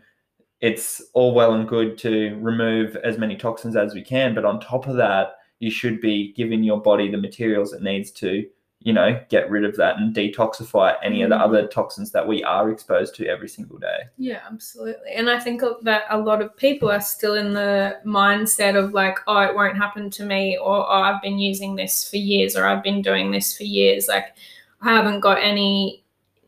It's 0.61 1.02
all 1.12 1.34
well 1.34 1.54
and 1.54 1.68
good 1.68 1.98
to 1.98 2.36
remove 2.40 2.96
as 2.96 3.18
many 3.18 3.36
toxins 3.36 3.76
as 3.76 3.94
we 3.94 4.02
can 4.02 4.34
but 4.34 4.44
on 4.44 4.61
top 4.61 4.86
of 4.86 4.96
that 4.96 5.36
you 5.59 5.70
should 5.70 6.00
be 6.00 6.32
giving 6.34 6.62
your 6.62 6.80
body 6.80 7.11
the 7.11 7.16
materials 7.16 7.72
it 7.72 7.82
needs 7.82 8.11
to 8.11 8.46
you 8.80 8.92
know 8.92 9.20
get 9.28 9.50
rid 9.50 9.64
of 9.64 9.76
that 9.76 9.98
and 9.98 10.14
detoxify 10.14 10.94
any 11.02 11.22
of 11.22 11.30
the 11.30 11.36
other 11.36 11.62
mm-hmm. 11.62 11.70
toxins 11.70 12.11
that 12.12 12.26
we 12.26 12.42
are 12.44 12.70
exposed 12.70 13.14
to 13.14 13.26
every 13.26 13.48
single 13.48 13.78
day 13.78 13.98
Yeah, 14.16 14.40
absolutely. 14.50 15.12
And 15.12 15.28
I 15.28 15.40
think 15.40 15.62
that 15.82 16.04
a 16.11 16.18
lot 16.18 16.42
of 16.42 16.57
people 16.57 16.90
are 16.90 17.00
still 17.00 17.34
in 17.34 17.52
the 17.52 17.98
mindset 18.04 18.76
of 18.76 18.92
like, 18.92 19.18
oh, 19.26 19.40
it 19.40 19.54
won't 19.54 19.76
happen 19.76 20.11
to 20.11 20.24
me, 20.24 20.57
or 20.57 20.76
oh, 20.76 21.02
I've 21.02 21.22
been 21.22 21.38
using 21.38 21.74
this 21.74 22.09
for 22.09 22.16
years, 22.16 22.57
or 22.57 22.66
I've 22.66 22.82
been 22.82 23.02
doing 23.02 23.30
this 23.30 23.57
for 23.57 23.64
years. 23.64 24.09
Like, 24.09 24.36
I 24.82 24.94
haven't 24.94 25.20
got 25.20 25.42
any 25.42 26.04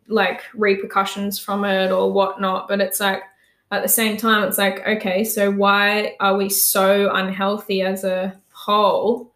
like 0.09 0.43
repercussions 0.55 1.39
from 1.39 1.65
it 1.65 1.91
or 1.91 2.13
whatnot. 2.13 2.69
But 2.69 2.81
it's 2.81 3.01
like, 3.01 3.23
at 3.71 3.83
the 3.83 3.89
same 3.89 4.17
time, 4.17 4.45
it's 4.45 4.59
like, 4.59 4.87
okay, 4.87 5.25
so 5.25 5.51
why 5.51 6.17
are 6.21 6.37
we 6.37 6.49
so 6.49 7.11
unhealthy 7.15 7.83
as 7.83 8.05
a 8.05 8.35
whole? 8.53 9.33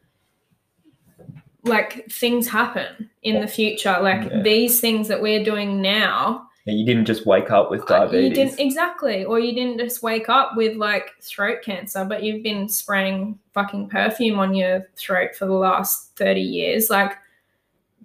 Like, 1.64 2.10
things 2.10 2.48
happen 2.48 3.10
in 3.22 3.40
the 3.40 3.46
future. 3.46 3.96
Like, 4.00 4.30
Yeah. 4.30 4.42
these 4.42 4.80
things 4.80 5.06
that 5.08 5.20
we're 5.22 5.44
doing 5.44 5.80
now 5.82 6.48
Yeah, 6.64 6.74
you 6.74 6.86
didn't 6.86 7.06
just 7.06 7.26
wake 7.26 7.50
up 7.50 7.70
with 7.72 7.86
diabetes. 7.86 8.28
You 8.38 8.44
didn't 8.44 8.60
exactly, 8.60 9.24
or 9.24 9.40
you 9.40 9.52
didn't 9.52 9.78
just 9.78 10.00
wake 10.02 10.28
up 10.28 10.56
with 10.56 10.76
like 10.76 11.10
throat 11.20 11.58
cancer, 11.64 12.04
but 12.04 12.22
you've 12.22 12.44
been 12.44 12.68
spraying 12.68 13.36
fucking 13.52 13.88
perfume 13.88 14.38
on 14.38 14.54
your 14.54 14.88
throat 14.96 15.34
for 15.34 15.46
the 15.46 15.52
last 15.54 16.14
thirty 16.16 16.40
years. 16.40 16.88
Like 16.88 17.18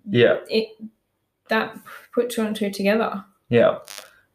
yeah, 0.10 0.38
it, 0.50 0.70
that 1.50 1.78
put 2.12 2.32
two 2.32 2.42
and 2.42 2.56
two 2.56 2.72
together. 2.72 3.24
yeah, 3.50 3.78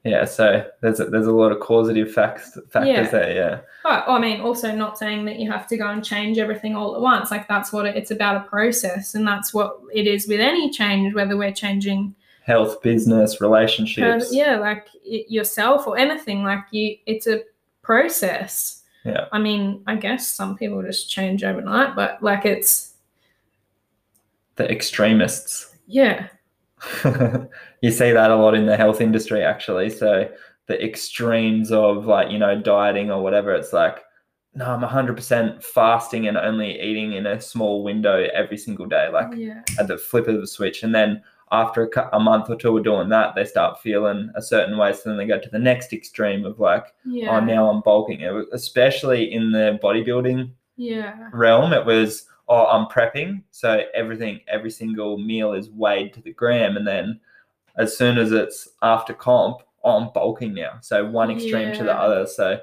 yeah. 0.05 0.24
So 0.24 0.64
there's 0.80 0.98
a, 1.00 1.05
there's 1.07 1.26
a 1.26 1.32
lot 1.32 1.53
of 1.53 1.61
causative 1.61 2.12
facts 2.12 2.59
factors 2.70 2.88
Yeah. 2.88 3.09
there. 3.11 3.34
Yeah, 3.34 3.61
But 3.84 4.05
I 4.09 4.18
mean, 4.18 4.40
also 4.40 4.74
not 4.74 4.98
saying 4.98 5.24
that 5.26 5.38
you 5.38 5.50
have 5.50 5.66
to 5.68 5.76
go 5.76 5.88
and 5.88 6.05
change 6.05 6.38
everything 6.38 6.74
all 6.74 6.94
at 6.94 7.00
once. 7.00 7.30
Like 7.30 7.46
that's 7.48 7.72
what 7.72 7.86
it, 7.86 7.96
it's 7.96 8.11
about 8.11 8.36
a 8.36 8.48
process, 8.48 9.14
and 9.14 9.26
that's 9.26 9.55
what 9.55 9.78
it 9.92 10.07
is 10.07 10.26
with 10.28 10.40
any 10.40 10.70
change, 10.70 11.14
whether 11.14 11.36
we're 11.36 11.53
changing, 11.53 12.14
health, 12.44 12.82
business, 12.82 13.40
relationships. 13.40 14.34
yeah, 14.34 14.57
like 14.57 14.88
y- 15.07 15.24
yourself 15.28 15.86
or 15.86 15.96
anything. 15.96 16.42
Like 16.42 16.64
you, 16.72 16.96
it's 17.07 17.26
a 17.28 17.42
process. 17.82 18.82
Yeah. 19.05 19.26
I 19.32 19.38
mean, 19.40 19.82
I 19.88 19.96
guess 19.96 20.28
some 20.28 20.57
people 20.57 20.80
just 20.82 21.11
change 21.11 21.42
overnight, 21.44 21.94
but 21.96 22.22
like 22.22 22.44
it's 22.44 22.94
The 24.57 24.70
extremists. 24.70 25.74
yeah, 25.86 26.28
you 27.83 27.91
see 27.91 28.12
that 28.12 28.30
a 28.30 28.37
lot 28.37 28.55
in 28.55 28.66
the 28.66 28.76
health 28.76 29.01
industry 29.01 29.45
actually. 29.45 29.91
So 29.91 30.30
the 30.68 30.83
extremes 30.83 31.70
of 31.70 32.07
like 32.07 32.30
you 32.30 32.39
know 32.39 32.59
dieting 32.59 33.11
or 33.11 33.22
whatever 33.22 33.53
it's 33.53 33.72
like 33.72 34.05
no 34.55 34.66
i'm 34.66 34.80
100% 34.80 35.62
fasting 35.62 36.28
and 36.28 36.37
only 36.37 36.80
eating 36.80 37.14
in 37.14 37.26
a 37.26 37.41
small 37.41 37.83
window 37.83 38.28
every 38.33 38.57
single 38.57 38.87
day 38.87 39.09
like 39.12 39.26
oh, 39.33 39.35
yeah, 39.35 39.62
at 39.78 39.89
the 39.89 39.99
flip 39.99 40.28
of 40.28 40.41
the 40.41 40.47
switch. 40.47 40.83
And 40.83 40.95
then 40.95 41.22
after 41.51 41.91
a, 41.95 42.16
a 42.16 42.20
month 42.20 42.49
or 42.49 42.57
two 42.57 42.78
of 42.78 42.85
doing 42.85 43.09
that 43.09 43.35
they 43.35 43.45
start 43.45 43.83
feeling 43.83 44.30
a 44.37 44.41
certain 44.41 44.78
way. 44.78 44.93
So 44.93 45.03
then 45.07 45.18
they 45.18 45.26
go 45.26 45.39
to 45.39 45.51
the 45.51 45.59
next 45.59 45.93
extreme 45.93 46.47
of 46.47 46.61
like 46.61 46.87
oh, 46.87 47.11
yeah, 47.11 47.37
oh 47.37 47.41
now 47.41 47.68
i'm 47.68 47.83
bulking. 47.83 48.20
It 48.20 48.30
was, 48.30 48.47
especially 48.53 49.33
in 49.33 49.51
the 49.51 49.78
bodybuilding 49.83 50.51
yeah, 50.76 51.28
realm, 51.33 51.72
it 51.72 51.85
was, 51.85 52.26
oh, 52.49 52.66
I'm 52.66 52.87
prepping. 52.87 53.43
So 53.51 53.85
everything, 53.95 54.41
every 54.49 54.70
single 54.70 55.18
meal 55.18 55.53
is 55.53 55.70
weighed 55.70 56.12
to 56.14 56.22
the 56.22 56.33
gram. 56.33 56.76
And 56.76 56.87
then 56.87 57.20
as 57.77 57.97
soon 57.97 58.18
as 58.18 58.33
it's 58.33 58.68
after 58.83 59.14
comp, 59.14 59.59
oh, 59.85 59.97
I'm 59.97 60.12
bulking 60.12 60.55
now. 60.55 60.79
So 60.81 61.05
one 61.09 61.31
extreme 61.31 61.73
to 61.75 61.85
the 61.85 61.95
other. 61.95 62.27
So 62.27 62.59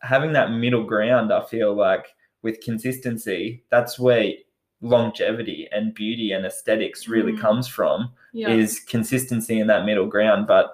having 0.00 0.32
that 0.32 0.50
middle 0.52 0.84
ground, 0.84 1.32
I 1.32 1.44
feel 1.44 1.74
like 1.74 2.06
with 2.42 2.60
consistency, 2.60 3.64
that's 3.70 3.98
where 3.98 4.32
longevity 4.80 5.68
and 5.72 5.94
beauty 5.94 6.32
and 6.32 6.44
aesthetics 6.44 7.08
really 7.08 7.32
Mm. 7.32 7.40
comes 7.40 7.66
from 7.66 8.10
yeah, 8.32 8.50
is 8.50 8.80
consistency 8.80 9.58
in 9.58 9.66
that 9.68 9.86
middle 9.86 10.06
ground. 10.06 10.46
But 10.46 10.72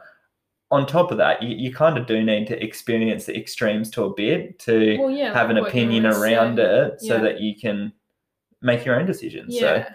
on 0.73 0.87
top 0.87 1.11
of 1.11 1.19
that, 1.19 1.43
you, 1.43 1.57
you 1.57 1.73
kind 1.73 1.97
of 1.99 2.07
do 2.07 2.23
need 2.23 2.47
to 2.49 2.63
experience 2.65 3.25
the 3.27 3.37
extremes 3.37 3.91
to 3.91 4.05
a 4.05 4.15
bit 4.15 4.59
to 4.61 4.97
well, 4.99 5.11
yeah, 5.11 5.33
have 5.33 5.51
an 5.51 5.57
like 5.57 5.65
what 5.65 5.75
you 5.75 5.83
opinion 5.83 6.07
around 6.07 6.59
it 6.59 7.01
so 7.01 7.17
Yeah. 7.17 7.23
that 7.23 7.41
you 7.41 7.55
can 7.57 7.93
make 8.63 8.85
your 8.85 8.99
own 8.99 9.07
decisions. 9.07 9.55
Yeah, 9.55 9.85
So 9.85 9.93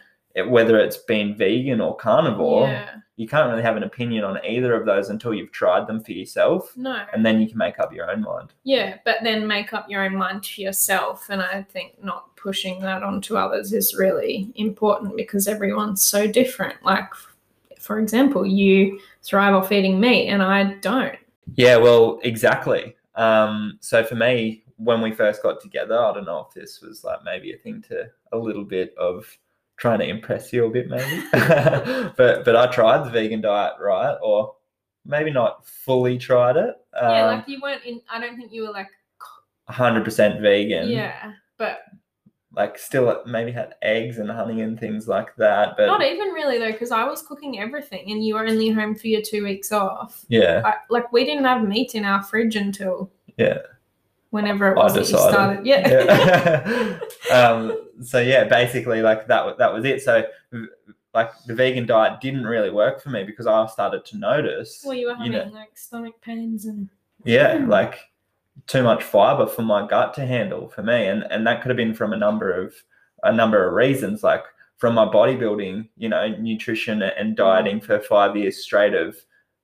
whether 0.48 0.78
it's 0.80 0.98
been 0.98 1.36
vegan 1.36 1.82
or 1.82 1.96
carnivore, 1.96 2.68
yeah, 2.68 2.96
you 3.16 3.28
can't 3.28 3.50
really 3.50 3.64
have 3.64 3.78
an 3.78 3.84
opinion 3.84 4.26
on 4.26 4.44
either 4.46 4.74
of 4.74 4.86
those 4.86 5.10
until 5.10 5.34
you've 5.34 5.52
tried 5.52 5.88
them 5.88 6.04
for 6.04 6.12
yourself, 6.12 6.76
no, 6.76 7.06
and 7.14 7.26
then 7.26 7.40
you 7.40 7.48
can 7.48 7.58
make 7.58 7.80
up 7.80 7.94
your 7.94 8.12
own 8.12 8.22
mind. 8.22 8.54
Yeah, 8.64 8.98
but 9.06 9.18
then 9.24 9.48
make 9.48 9.74
up 9.74 9.90
your 9.90 10.04
own 10.04 10.16
mind 10.16 10.44
to 10.44 10.62
yourself. 10.62 11.30
And 11.30 11.42
I 11.42 11.64
think 11.64 12.04
not 12.04 12.36
pushing 12.36 12.82
that 12.82 13.04
onto 13.04 13.38
others 13.38 13.72
is 13.72 13.96
really 13.96 14.52
important 14.56 15.16
because 15.16 15.48
everyone's 15.48 16.04
so 16.04 16.28
different. 16.28 16.76
Like, 16.84 17.10
for 17.80 18.00
example, 18.00 18.46
you 18.46 19.00
thrive 19.24 19.54
off 19.56 19.72
eating 19.72 20.00
meat 20.00 20.28
and 20.28 20.44
I 20.44 20.76
don't. 20.76 21.18
Yeah, 21.56 21.78
well, 21.78 22.20
exactly. 22.24 22.96
Um, 23.16 23.78
so 23.80 24.04
for 24.04 24.16
me, 24.16 24.64
when 24.78 25.02
we 25.02 25.12
first 25.12 25.42
got 25.42 25.62
together, 25.62 25.98
I 25.98 26.14
don't 26.14 26.26
know 26.26 26.46
if 26.48 26.54
this 26.54 26.82
was 26.82 27.04
like 27.04 27.24
maybe 27.24 27.54
a 27.54 27.58
thing 27.58 27.82
to 27.90 28.10
a 28.34 28.38
little 28.38 28.66
bit 28.66 28.94
of 28.98 29.26
trying 29.78 30.00
to 30.00 30.08
impress 30.08 30.54
you 30.54 30.66
a 30.66 30.70
bit, 30.70 30.90
maybe. 30.90 31.24
but 31.32 32.46
but 32.46 32.56
I 32.56 32.68
tried 32.68 33.06
the 33.06 33.12
vegan 33.12 33.42
diet, 33.42 33.74
right? 33.80 34.18
Or 34.22 34.56
maybe 35.06 35.32
not 35.32 35.66
fully 35.68 36.18
tried 36.18 36.58
it. 36.58 36.76
Um, 37.00 37.12
yeah, 37.12 37.26
like 37.26 37.48
you 37.48 37.60
weren't 37.62 37.84
in, 37.86 38.02
I 38.10 38.20
don't 38.20 38.36
think 38.38 38.52
you 38.52 38.64
were 38.64 38.72
like, 38.72 38.88
100% 39.70 40.42
vegan. 40.42 40.90
yeah, 40.90 41.34
but 41.58 41.80
Like 42.56 42.78
still 42.78 43.24
maybe 43.26 43.52
had 43.52 43.76
eggs 43.82 44.18
and 44.18 44.30
honey 44.30 44.62
and 44.62 44.80
things 44.80 45.08
like 45.08 45.36
that. 45.38 45.76
But 45.78 45.88
not 45.88 46.04
even 46.04 46.30
really 46.30 46.58
though, 46.58 46.72
because 46.72 46.92
I 46.92 47.04
was 47.04 47.22
cooking 47.22 47.60
everything 47.60 48.12
and 48.12 48.24
you 48.26 48.36
were 48.36 48.46
only 48.48 48.70
home 48.70 48.96
for 48.96 49.08
your 49.08 49.22
two 49.22 49.44
weeks 49.44 49.72
off. 49.72 50.24
yeah, 50.30 50.62
I, 50.66 50.76
like, 50.90 51.12
we 51.12 51.26
didn't 51.26 51.46
have 51.46 51.68
meat 51.68 51.96
in 51.96 52.06
our 52.06 52.24
fridge 52.24 52.56
until 52.56 53.12
yeah. 53.38 53.58
Whenever 54.36 54.74
it 54.74 54.78
I 54.78 54.84
was 54.84 54.94
that 54.94 55.10
you 55.10 55.18
started. 55.18 55.66
Yeah. 55.66 55.88
yeah. 55.90 57.00
um, 57.32 57.78
so 58.04 58.20
yeah, 58.20 58.44
basically 58.44 59.02
like 59.02 59.28
that 59.28 59.58
that 59.58 59.74
was 59.74 59.86
it. 59.86 60.04
So 60.04 60.26
like 61.14 61.32
the 61.48 61.56
vegan 61.56 61.86
diet 61.86 62.20
didn't 62.20 62.44
really 62.44 62.70
work 62.70 63.02
for 63.02 63.10
me 63.10 63.24
because 63.24 63.48
I 63.48 63.66
started 63.68 64.06
to 64.06 64.18
notice 64.18 64.84
well, 64.86 64.94
you 64.94 65.08
were 65.08 65.16
having 65.16 65.32
you 65.32 65.40
know, 65.40 65.46
like 65.46 65.78
stomach 65.78 66.20
pains 66.22 66.66
and. 66.66 66.90
yeah, 67.24 67.66
like 67.66 67.98
too 68.68 68.84
much 68.84 69.04
fiber 69.04 69.48
for 69.48 69.62
my 69.62 69.88
gut 69.88 70.14
to 70.16 70.26
handle 70.26 70.68
for 70.68 70.84
me. 70.84 71.08
And 71.08 71.24
and 71.32 71.48
that 71.48 71.62
could 71.62 71.70
have 71.70 71.78
been 71.78 71.96
from 71.96 72.14
a 72.14 72.18
number 72.18 72.52
of 72.52 72.76
a 73.24 73.34
number 73.34 73.66
of 73.66 73.74
reasons, 73.74 74.22
like 74.22 74.44
from 74.76 74.96
my 74.96 75.06
bodybuilding, 75.06 75.88
you 75.96 76.10
know, 76.10 76.28
nutrition 76.28 77.02
and 77.02 77.38
dieting 77.38 77.80
for 77.80 78.00
five 78.02 78.36
years 78.36 78.62
straight 78.62 78.94
of 78.94 79.16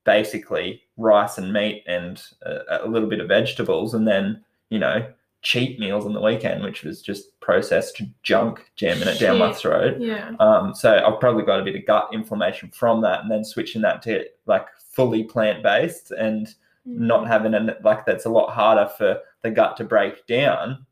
basically 0.05 0.82
rice 0.97 1.38
and 1.38 1.51
meat 1.51 1.84
and 1.86 2.24
a, 2.43 2.80
a 2.86 2.88
little 2.88 3.09
bit 3.09 3.19
of 3.19 3.28
vegetables, 3.28 3.93
and 3.93 4.07
then 4.07 4.41
you 4.72 4.80
know 4.80 5.05
cheap 5.43 5.80
meals 5.80 6.05
on 6.05 6.13
the 6.13 6.22
weekend, 6.22 6.63
which 6.63 6.84
was 6.84 7.01
just 7.01 7.39
processed 7.39 7.99
junk 8.24 8.63
jamming 8.76 9.07
it 9.07 9.19
down 9.19 9.39
my 9.39 9.51
throat. 9.51 9.99
Yeah. 9.99 10.34
Um, 10.39 10.76
so 10.76 11.03
I've 11.03 11.19
probably 11.19 11.43
got 11.43 11.59
a 11.59 11.63
bit 11.63 11.76
of 11.76 11.86
gut 11.86 12.09
inflammation 12.13 12.69
from 12.69 13.01
that, 13.01 13.22
and 13.22 13.30
then 13.32 13.43
switching 13.43 13.82
that 13.84 14.01
to 14.03 14.26
like 14.45 14.67
fully 14.91 15.24
plant 15.24 15.61
based 15.63 16.11
and 16.11 16.47
not 16.86 17.24
Mhm. 17.24 17.28
having 17.28 17.53
an 17.53 17.76
like 17.84 18.05
that's 18.05 18.26
a 18.26 18.30
lot 18.30 18.49
harder 18.51 18.88
for 18.97 19.19
the 19.43 19.51
gut 19.51 19.78
to 19.78 19.84
break 19.84 20.26
down. 20.28 20.86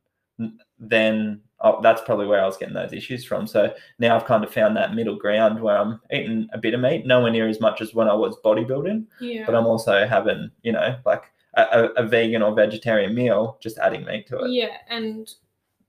Then 0.80 1.42
oh, 1.62 1.82
that's 1.82 2.02
probably 2.02 2.26
where 2.26 2.42
I 2.42 2.46
was 2.46 2.56
getting 2.56 2.74
those 2.74 2.94
issues 2.94 3.26
from. 3.26 3.46
So 3.46 3.74
now 4.00 4.16
I've 4.16 4.24
kind 4.26 4.46
of 4.46 4.54
found 4.54 4.78
that 4.78 4.96
middle 4.96 5.18
ground 5.18 5.62
where 5.62 5.78
I'm 5.78 6.00
eating 6.10 6.48
a 6.54 6.58
bit 6.58 6.74
of 6.74 6.80
meat, 6.80 7.06
nowhere 7.06 7.32
near 7.32 7.50
as 7.50 7.60
much 7.60 7.82
as 7.82 7.94
when 7.94 8.08
I 8.08 8.14
was 8.14 8.38
bodybuilding, 8.46 9.06
Yeah. 9.20 9.44
but 9.46 9.56
I'm 9.56 9.66
also 9.68 10.08
having 10.08 10.50
you 10.64 10.72
know 10.72 10.96
like 11.06 11.24
a, 11.56 11.90
a, 11.98 12.08
vegan 12.08 12.42
or 12.42 12.54
vegetarian 12.54 13.14
meal, 13.16 13.58
just 13.60 13.78
adding 13.80 14.06
meat 14.06 14.28
to 14.28 14.40
it. 14.40 14.52
Yeah, 14.52 14.78
and 14.90 15.30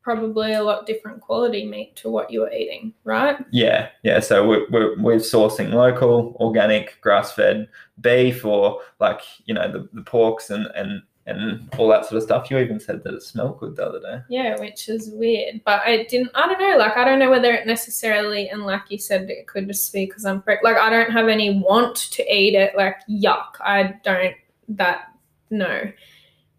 probably 0.02 0.54
a 0.54 0.62
lot 0.62 0.86
different 0.86 1.20
quality 1.20 1.66
meat 1.66 1.94
to 1.96 2.10
what 2.10 2.30
you 2.30 2.40
were 2.40 2.52
eating, 2.52 2.92
right? 3.04 3.36
Yeah, 3.50 3.90
yeah. 4.02 4.20
So 4.20 4.46
we're, 4.48 4.66
we're, 4.70 5.00
we're 5.00 5.16
sourcing 5.16 5.72
local, 5.72 6.36
organic, 6.40 7.00
grass 7.00 7.32
fed 7.32 7.68
beef 8.00 8.44
or 8.44 8.80
like, 8.98 9.20
you 9.44 9.54
know, 9.54 9.70
the, 9.70 9.88
the 9.92 10.02
porks 10.02 10.50
and, 10.50 10.66
and, 10.74 11.02
and 11.26 11.68
all 11.76 11.88
that 11.88 12.06
sort 12.06 12.16
of 12.16 12.22
stuff. 12.22 12.50
You 12.50 12.58
even 12.58 12.80
said 12.80 13.04
that 13.04 13.14
it 13.14 13.22
smelled 13.22 13.60
good 13.60 13.76
the 13.76 13.86
other 13.86 14.00
day. 14.00 14.20
Yeah, 14.30 14.58
which 14.58 14.88
is 14.88 15.10
weird. 15.12 15.60
But 15.66 15.82
I 15.82 16.04
didn't, 16.04 16.30
I 16.34 16.46
don't 16.46 16.60
know, 16.60 16.78
like, 16.78 16.96
I 16.96 17.04
don't 17.04 17.18
know 17.18 17.30
whether 17.30 17.52
it 17.52 17.66
necessarily, 17.66 18.48
and 18.48 18.64
like 18.64 18.82
you 18.88 18.98
said, 18.98 19.28
it 19.28 19.46
could 19.46 19.68
just 19.68 19.92
be 19.92 20.06
because 20.06 20.24
I'm 20.24 20.40
preg- 20.40 20.62
like, 20.62 20.76
I 20.76 20.88
don't 20.88 21.12
have 21.12 21.28
any 21.28 21.60
want 21.60 21.96
to 21.96 22.22
eat 22.34 22.54
it. 22.54 22.74
Like, 22.74 22.96
yuck. 23.08 23.60
I 23.60 23.94
don't, 24.02 24.34
that, 24.70 25.09
no. 25.50 25.92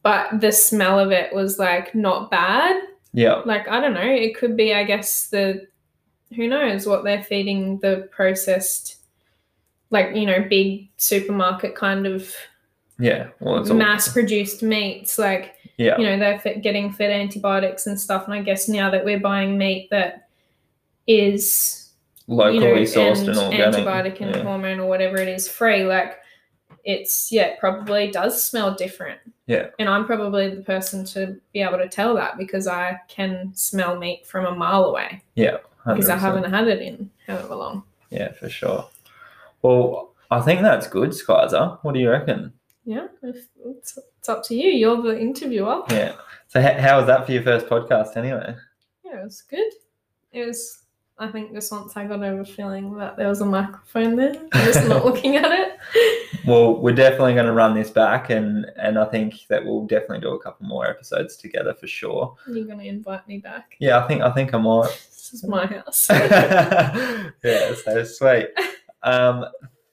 But 0.03 0.41
the 0.41 0.51
smell 0.51 0.99
of 0.99 1.11
it 1.11 1.33
was 1.33 1.59
like 1.59 1.93
not 1.93 2.31
bad. 2.31 2.81
Yeah, 3.13 3.41
Like, 3.45 3.67
I 3.67 3.81
don't 3.81 3.93
know. 3.93 4.01
It 4.01 4.37
could 4.37 4.55
be, 4.55 4.73
I 4.73 4.85
guess, 4.85 5.27
the, 5.27 5.67
who 6.33 6.47
knows 6.47 6.87
what 6.87 7.03
they're 7.03 7.23
feeding 7.23 7.77
the 7.79 8.07
processed, 8.11 8.97
like, 9.89 10.15
you 10.15 10.25
know, 10.25 10.45
big 10.49 10.89
supermarket 10.95 11.75
kind 11.75 12.07
of 12.07 12.33
yeah. 12.97 13.29
Well, 13.39 13.57
it's 13.59 13.69
all, 13.69 13.75
mass 13.75 14.13
produced 14.13 14.63
meats. 14.63 15.17
Like, 15.17 15.55
yeah, 15.81 15.97
you 15.97 16.05
know 16.05 16.19
they're 16.19 16.39
fit, 16.39 16.61
getting 16.61 16.91
fed 16.91 17.09
antibiotics 17.09 17.87
and 17.87 17.99
stuff 17.99 18.25
and 18.25 18.33
i 18.33 18.41
guess 18.41 18.69
now 18.69 18.89
that 18.91 19.03
we're 19.03 19.19
buying 19.19 19.57
meat 19.57 19.89
that 19.89 20.27
is 21.07 21.89
locally 22.27 22.55
you 22.55 22.61
know 22.61 22.81
sourced 22.81 23.19
and, 23.19 23.29
and 23.29 23.37
organic. 23.37 23.75
antibiotic 23.75 24.21
and 24.21 24.35
yeah. 24.35 24.43
hormone 24.43 24.79
or 24.79 24.87
whatever 24.87 25.17
it 25.17 25.27
is 25.27 25.47
free 25.47 25.83
like 25.83 26.19
it's 26.83 27.31
yeah 27.31 27.43
it 27.43 27.59
probably 27.59 28.09
does 28.11 28.43
smell 28.43 28.73
different 28.73 29.19
Yeah. 29.47 29.67
and 29.79 29.87
i'm 29.89 30.05
probably 30.05 30.53
the 30.55 30.61
person 30.63 31.05
to 31.05 31.39
be 31.53 31.61
able 31.61 31.77
to 31.77 31.87
tell 31.89 32.15
that 32.15 32.37
because 32.37 32.67
i 32.67 32.99
can 33.07 33.51
smell 33.53 33.97
meat 33.97 34.25
from 34.25 34.45
a 34.45 34.55
mile 34.55 34.85
away 34.85 35.21
Yeah. 35.35 35.57
because 35.85 36.09
i 36.09 36.17
haven't 36.17 36.51
had 36.51 36.67
it 36.67 36.81
in 36.81 37.09
however 37.27 37.55
long 37.55 37.83
Yeah, 38.09 38.31
for 38.33 38.49
sure. 38.49 38.87
Well, 39.61 40.13
I 40.31 40.41
think 40.41 40.61
that's 40.61 40.87
good, 40.87 41.11
Skyza. 41.11 41.79
What 41.83 41.93
do 41.93 41.99
you 41.99 42.09
reckon? 42.09 42.53
yeah 42.85 43.07
if, 43.21 43.47
it's, 43.65 43.99
it's 44.17 44.27
up 44.29 44.43
to 44.45 44.55
you 44.55 44.69
you're 44.71 45.01
the 45.01 45.19
interviewer 45.19 45.83
Yeah. 45.89 46.13
So, 46.47 46.59
h- 46.59 46.79
how 46.79 46.97
was 46.97 47.05
that 47.07 47.25
for 47.25 47.31
your 47.31 47.43
first 47.43 47.67
podcast 47.67 48.17
anyway? 48.17 48.55
yeah 49.05 49.19
it 49.21 49.23
was 49.23 49.41
good 49.43 49.71
it 50.31 50.45
was 50.47 50.80
I 51.21 51.27
think 51.27 51.53
just 51.53 51.71
once 51.71 51.95
I 51.95 52.07
got 52.07 52.23
over 52.23 52.43
feeling 52.43 52.97
that 52.97 53.15
there 53.15 53.27
was 53.27 53.41
a 53.41 53.45
microphone 53.45 54.15
there, 54.15 54.33
just 54.55 54.87
not 54.87 55.05
looking 55.05 55.35
at 55.35 55.51
it. 55.51 55.77
Well, 56.47 56.81
we're 56.81 56.95
definitely 56.95 57.35
going 57.35 57.45
to 57.45 57.51
run 57.51 57.75
this 57.75 57.91
back, 57.91 58.31
and 58.31 58.65
and 58.75 58.97
I 58.97 59.05
think 59.05 59.45
that 59.47 59.63
we'll 59.63 59.85
definitely 59.85 60.21
do 60.21 60.33
a 60.33 60.41
couple 60.41 60.65
more 60.65 60.87
episodes 60.87 61.37
together 61.37 61.75
for 61.75 61.85
sure. 61.85 62.35
You're 62.47 62.65
gonna 62.65 62.85
invite 62.85 63.27
me 63.27 63.37
back. 63.37 63.75
Yeah, 63.79 64.03
I 64.03 64.07
think 64.07 64.23
I 64.23 64.31
think 64.31 64.53
I 64.53 64.57
might. 64.57 64.89
This 65.31 65.43
is 65.43 65.47
my 65.47 65.65
house. 65.65 66.09
yeah, 66.09 67.73
so 67.85 68.03
sweet. 68.03 68.47
Um, 69.01 69.45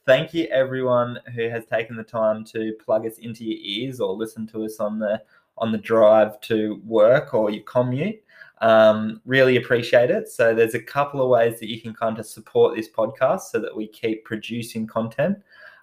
thank 0.04 0.34
you 0.34 0.46
everyone 0.46 1.20
who 1.32 1.48
has 1.48 1.64
taken 1.66 1.96
the 1.96 2.02
time 2.02 2.44
to 2.46 2.72
plug 2.84 3.06
us 3.06 3.18
into 3.18 3.44
your 3.44 3.58
ears 3.60 4.00
or 4.00 4.14
listen 4.14 4.48
to 4.48 4.64
us 4.64 4.80
on 4.80 4.98
the 4.98 5.22
on 5.58 5.70
the 5.70 5.78
drive 5.78 6.40
to 6.40 6.80
work 6.84 7.34
or 7.34 7.50
your 7.50 7.62
commute. 7.64 8.20
Um, 8.60 9.20
really 9.24 9.56
appreciate 9.56 10.10
it. 10.10 10.28
So 10.28 10.54
there's 10.54 10.74
a 10.74 10.82
couple 10.82 11.22
of 11.22 11.28
ways 11.28 11.60
that 11.60 11.68
you 11.68 11.80
can 11.80 11.94
kind 11.94 12.18
of 12.18 12.26
support 12.26 12.74
this 12.76 12.88
podcast 12.88 13.42
so 13.42 13.60
that 13.60 13.76
we 13.76 13.86
keep 13.88 14.24
producing 14.24 14.86
content. 14.86 15.38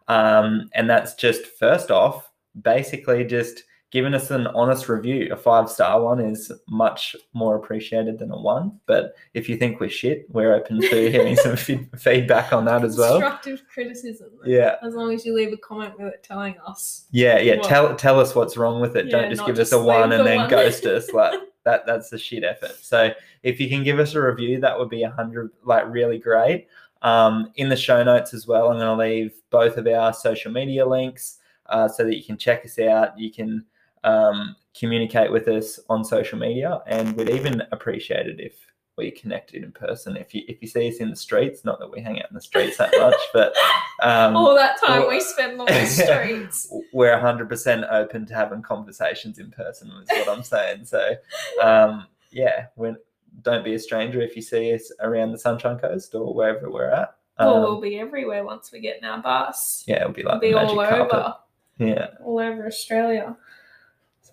Um, 0.07 0.69
and 0.73 0.89
that's 0.89 1.15
just 1.15 1.45
first 1.45 1.89
off, 1.91 2.29
basically 2.61 3.23
just 3.25 3.63
giving 3.91 4.13
us 4.13 4.29
an 4.29 4.45
honest 4.47 4.89
review. 4.89 5.29
A 5.31 5.37
five 5.37 5.69
star 5.69 6.01
one 6.01 6.19
is 6.19 6.51
much 6.67 7.15
more 7.33 7.55
appreciated 7.55 8.19
than 8.19 8.29
a 8.31 8.37
one. 8.37 8.77
But 8.87 9.13
if 9.33 9.47
you 9.47 9.55
think 9.55 9.79
we're 9.79 9.89
shit, 9.89 10.25
we're 10.29 10.53
open 10.53 10.81
to 10.81 10.87
hearing 11.11 11.37
some 11.37 11.55
fe- 11.55 11.87
feedback 11.97 12.51
on 12.51 12.65
that 12.65 12.83
as 12.83 12.97
well. 12.97 13.19
Constructive 13.21 13.61
criticism. 13.73 14.31
Yeah, 14.45 14.75
As 14.83 14.95
long 14.95 15.13
as 15.13 15.25
you 15.25 15.33
leave 15.33 15.53
a 15.53 15.57
comment 15.57 15.97
with 15.97 16.13
it 16.13 16.23
telling 16.23 16.55
us. 16.67 17.05
yeah, 17.11 17.39
yeah. 17.39 17.55
What? 17.55 17.63
Tell 17.69 17.95
tell 17.95 18.19
us 18.19 18.35
what's 18.35 18.57
wrong 18.57 18.81
with 18.81 18.97
it. 18.97 19.05
Yeah, 19.05 19.21
Don't 19.21 19.29
just 19.31 19.45
give 19.45 19.55
us 19.55 19.69
just 19.69 19.73
a 19.73 19.79
one 19.79 20.11
and 20.11 20.19
the 20.21 20.23
then 20.25 20.37
one. 20.39 20.49
ghost 20.49 20.85
us. 20.85 21.11
Like 21.13 21.39
that. 21.65 21.85
That's 21.85 22.09
the 22.09 22.17
shit 22.17 22.43
effort. 22.43 22.77
So 22.81 23.11
if 23.43 23.59
you 23.59 23.69
can 23.69 23.83
give 23.83 23.99
us 23.99 24.15
a 24.15 24.21
review, 24.21 24.59
that 24.61 24.77
would 24.77 24.89
be 24.89 25.03
a 25.03 25.09
hundred. 25.09 25.51
Like 25.63 25.83
really 25.87 26.17
great. 26.17 26.67
Um, 27.01 27.51
in 27.55 27.69
the 27.69 27.75
show 27.75 28.03
notes 28.03 28.33
as 28.33 28.47
well, 28.47 28.69
I'm 28.71 28.79
going 28.79 28.97
to 28.97 29.03
leave 29.03 29.33
both 29.51 29.77
of 29.77 29.85
our 29.85 30.13
social 30.13 30.51
media 30.51 30.87
links 30.87 31.37
uh, 31.67 31.87
so 31.87 32.03
that 32.03 32.15
you 32.15 32.23
can 32.23 32.37
check 32.37 32.65
us 32.65 32.79
out. 32.79 33.19
You 33.19 33.31
can 33.31 33.65
um, 34.03 34.55
communicate 34.77 35.31
with 35.31 35.47
us 35.47 35.79
on 35.89 36.03
social 36.03 36.39
media, 36.39 36.81
and 36.87 37.15
we'd 37.15 37.29
even 37.29 37.61
appreciate 37.71 38.27
it 38.27 38.39
if 38.39 38.53
we 38.97 39.11
connected 39.11 39.63
in 39.63 39.71
person. 39.71 40.15
If 40.15 40.33
you 40.33 40.43
if 40.47 40.61
you 40.61 40.67
see 40.67 40.87
us 40.87 40.97
in 40.97 41.09
the 41.09 41.15
streets, 41.15 41.65
not 41.65 41.79
that 41.79 41.91
we 41.91 42.01
hang 42.01 42.19
out 42.21 42.29
in 42.29 42.35
the 42.35 42.41
streets 42.41 42.77
that 42.77 42.91
much, 42.97 43.15
but 43.33 43.53
um, 44.01 44.35
All 44.35 44.55
that 44.55 44.79
time 44.79 45.07
we 45.07 45.19
spend 45.19 45.59
on 45.59 45.67
the 45.67 45.85
streets. 45.85 46.71
we're 46.93 47.17
100% 47.17 47.91
open 47.91 48.25
to 48.25 48.33
having 48.33 48.61
conversations 48.61 49.39
in 49.39 49.51
person 49.51 49.89
is 50.01 50.07
what 50.09 50.29
i'm 50.37 50.43
saying 50.43 50.83
so 50.85 51.15
um, 51.61 52.05
yeah 52.31 52.65
when, 52.75 52.97
don't 53.41 53.63
be 53.63 53.73
a 53.73 53.79
stranger 53.79 54.21
if 54.21 54.35
you 54.35 54.41
see 54.41 54.73
us 54.73 54.91
around 55.01 55.31
the 55.31 55.37
sunshine 55.37 55.77
coast 55.77 56.13
or 56.15 56.33
wherever 56.33 56.69
we're 56.69 56.89
at 56.89 57.15
um, 57.37 57.47
well, 57.47 57.61
we'll 57.61 57.81
be 57.81 57.99
everywhere 57.99 58.43
once 58.45 58.71
we 58.71 58.79
get 58.79 58.97
in 58.97 59.05
our 59.05 59.21
bus. 59.21 59.83
yeah 59.87 60.01
it'll 60.01 60.11
be 60.13 60.23
We'll 60.23 60.33
like 60.33 60.41
be 60.41 60.49
the 60.51 60.55
magic 60.55 60.77
all 60.77 60.85
carpet 60.87 61.33
yeah 61.77 62.07
all 62.23 62.39
over 62.39 62.65
Australia. 62.67 63.35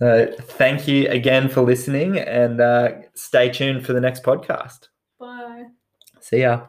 So 0.03 0.34
thank 0.59 0.88
you 0.88 1.09
again 1.11 1.48
for 1.48 1.62
listening 1.62 2.18
and 2.18 2.61
uh, 2.61 2.90
stay 3.14 3.48
tuned 3.48 3.86
for 3.86 3.92
the 3.92 4.00
next 4.00 4.24
podcast 4.24 4.88
Bye. 5.20 5.66
see 6.18 6.40
ya 6.40 6.66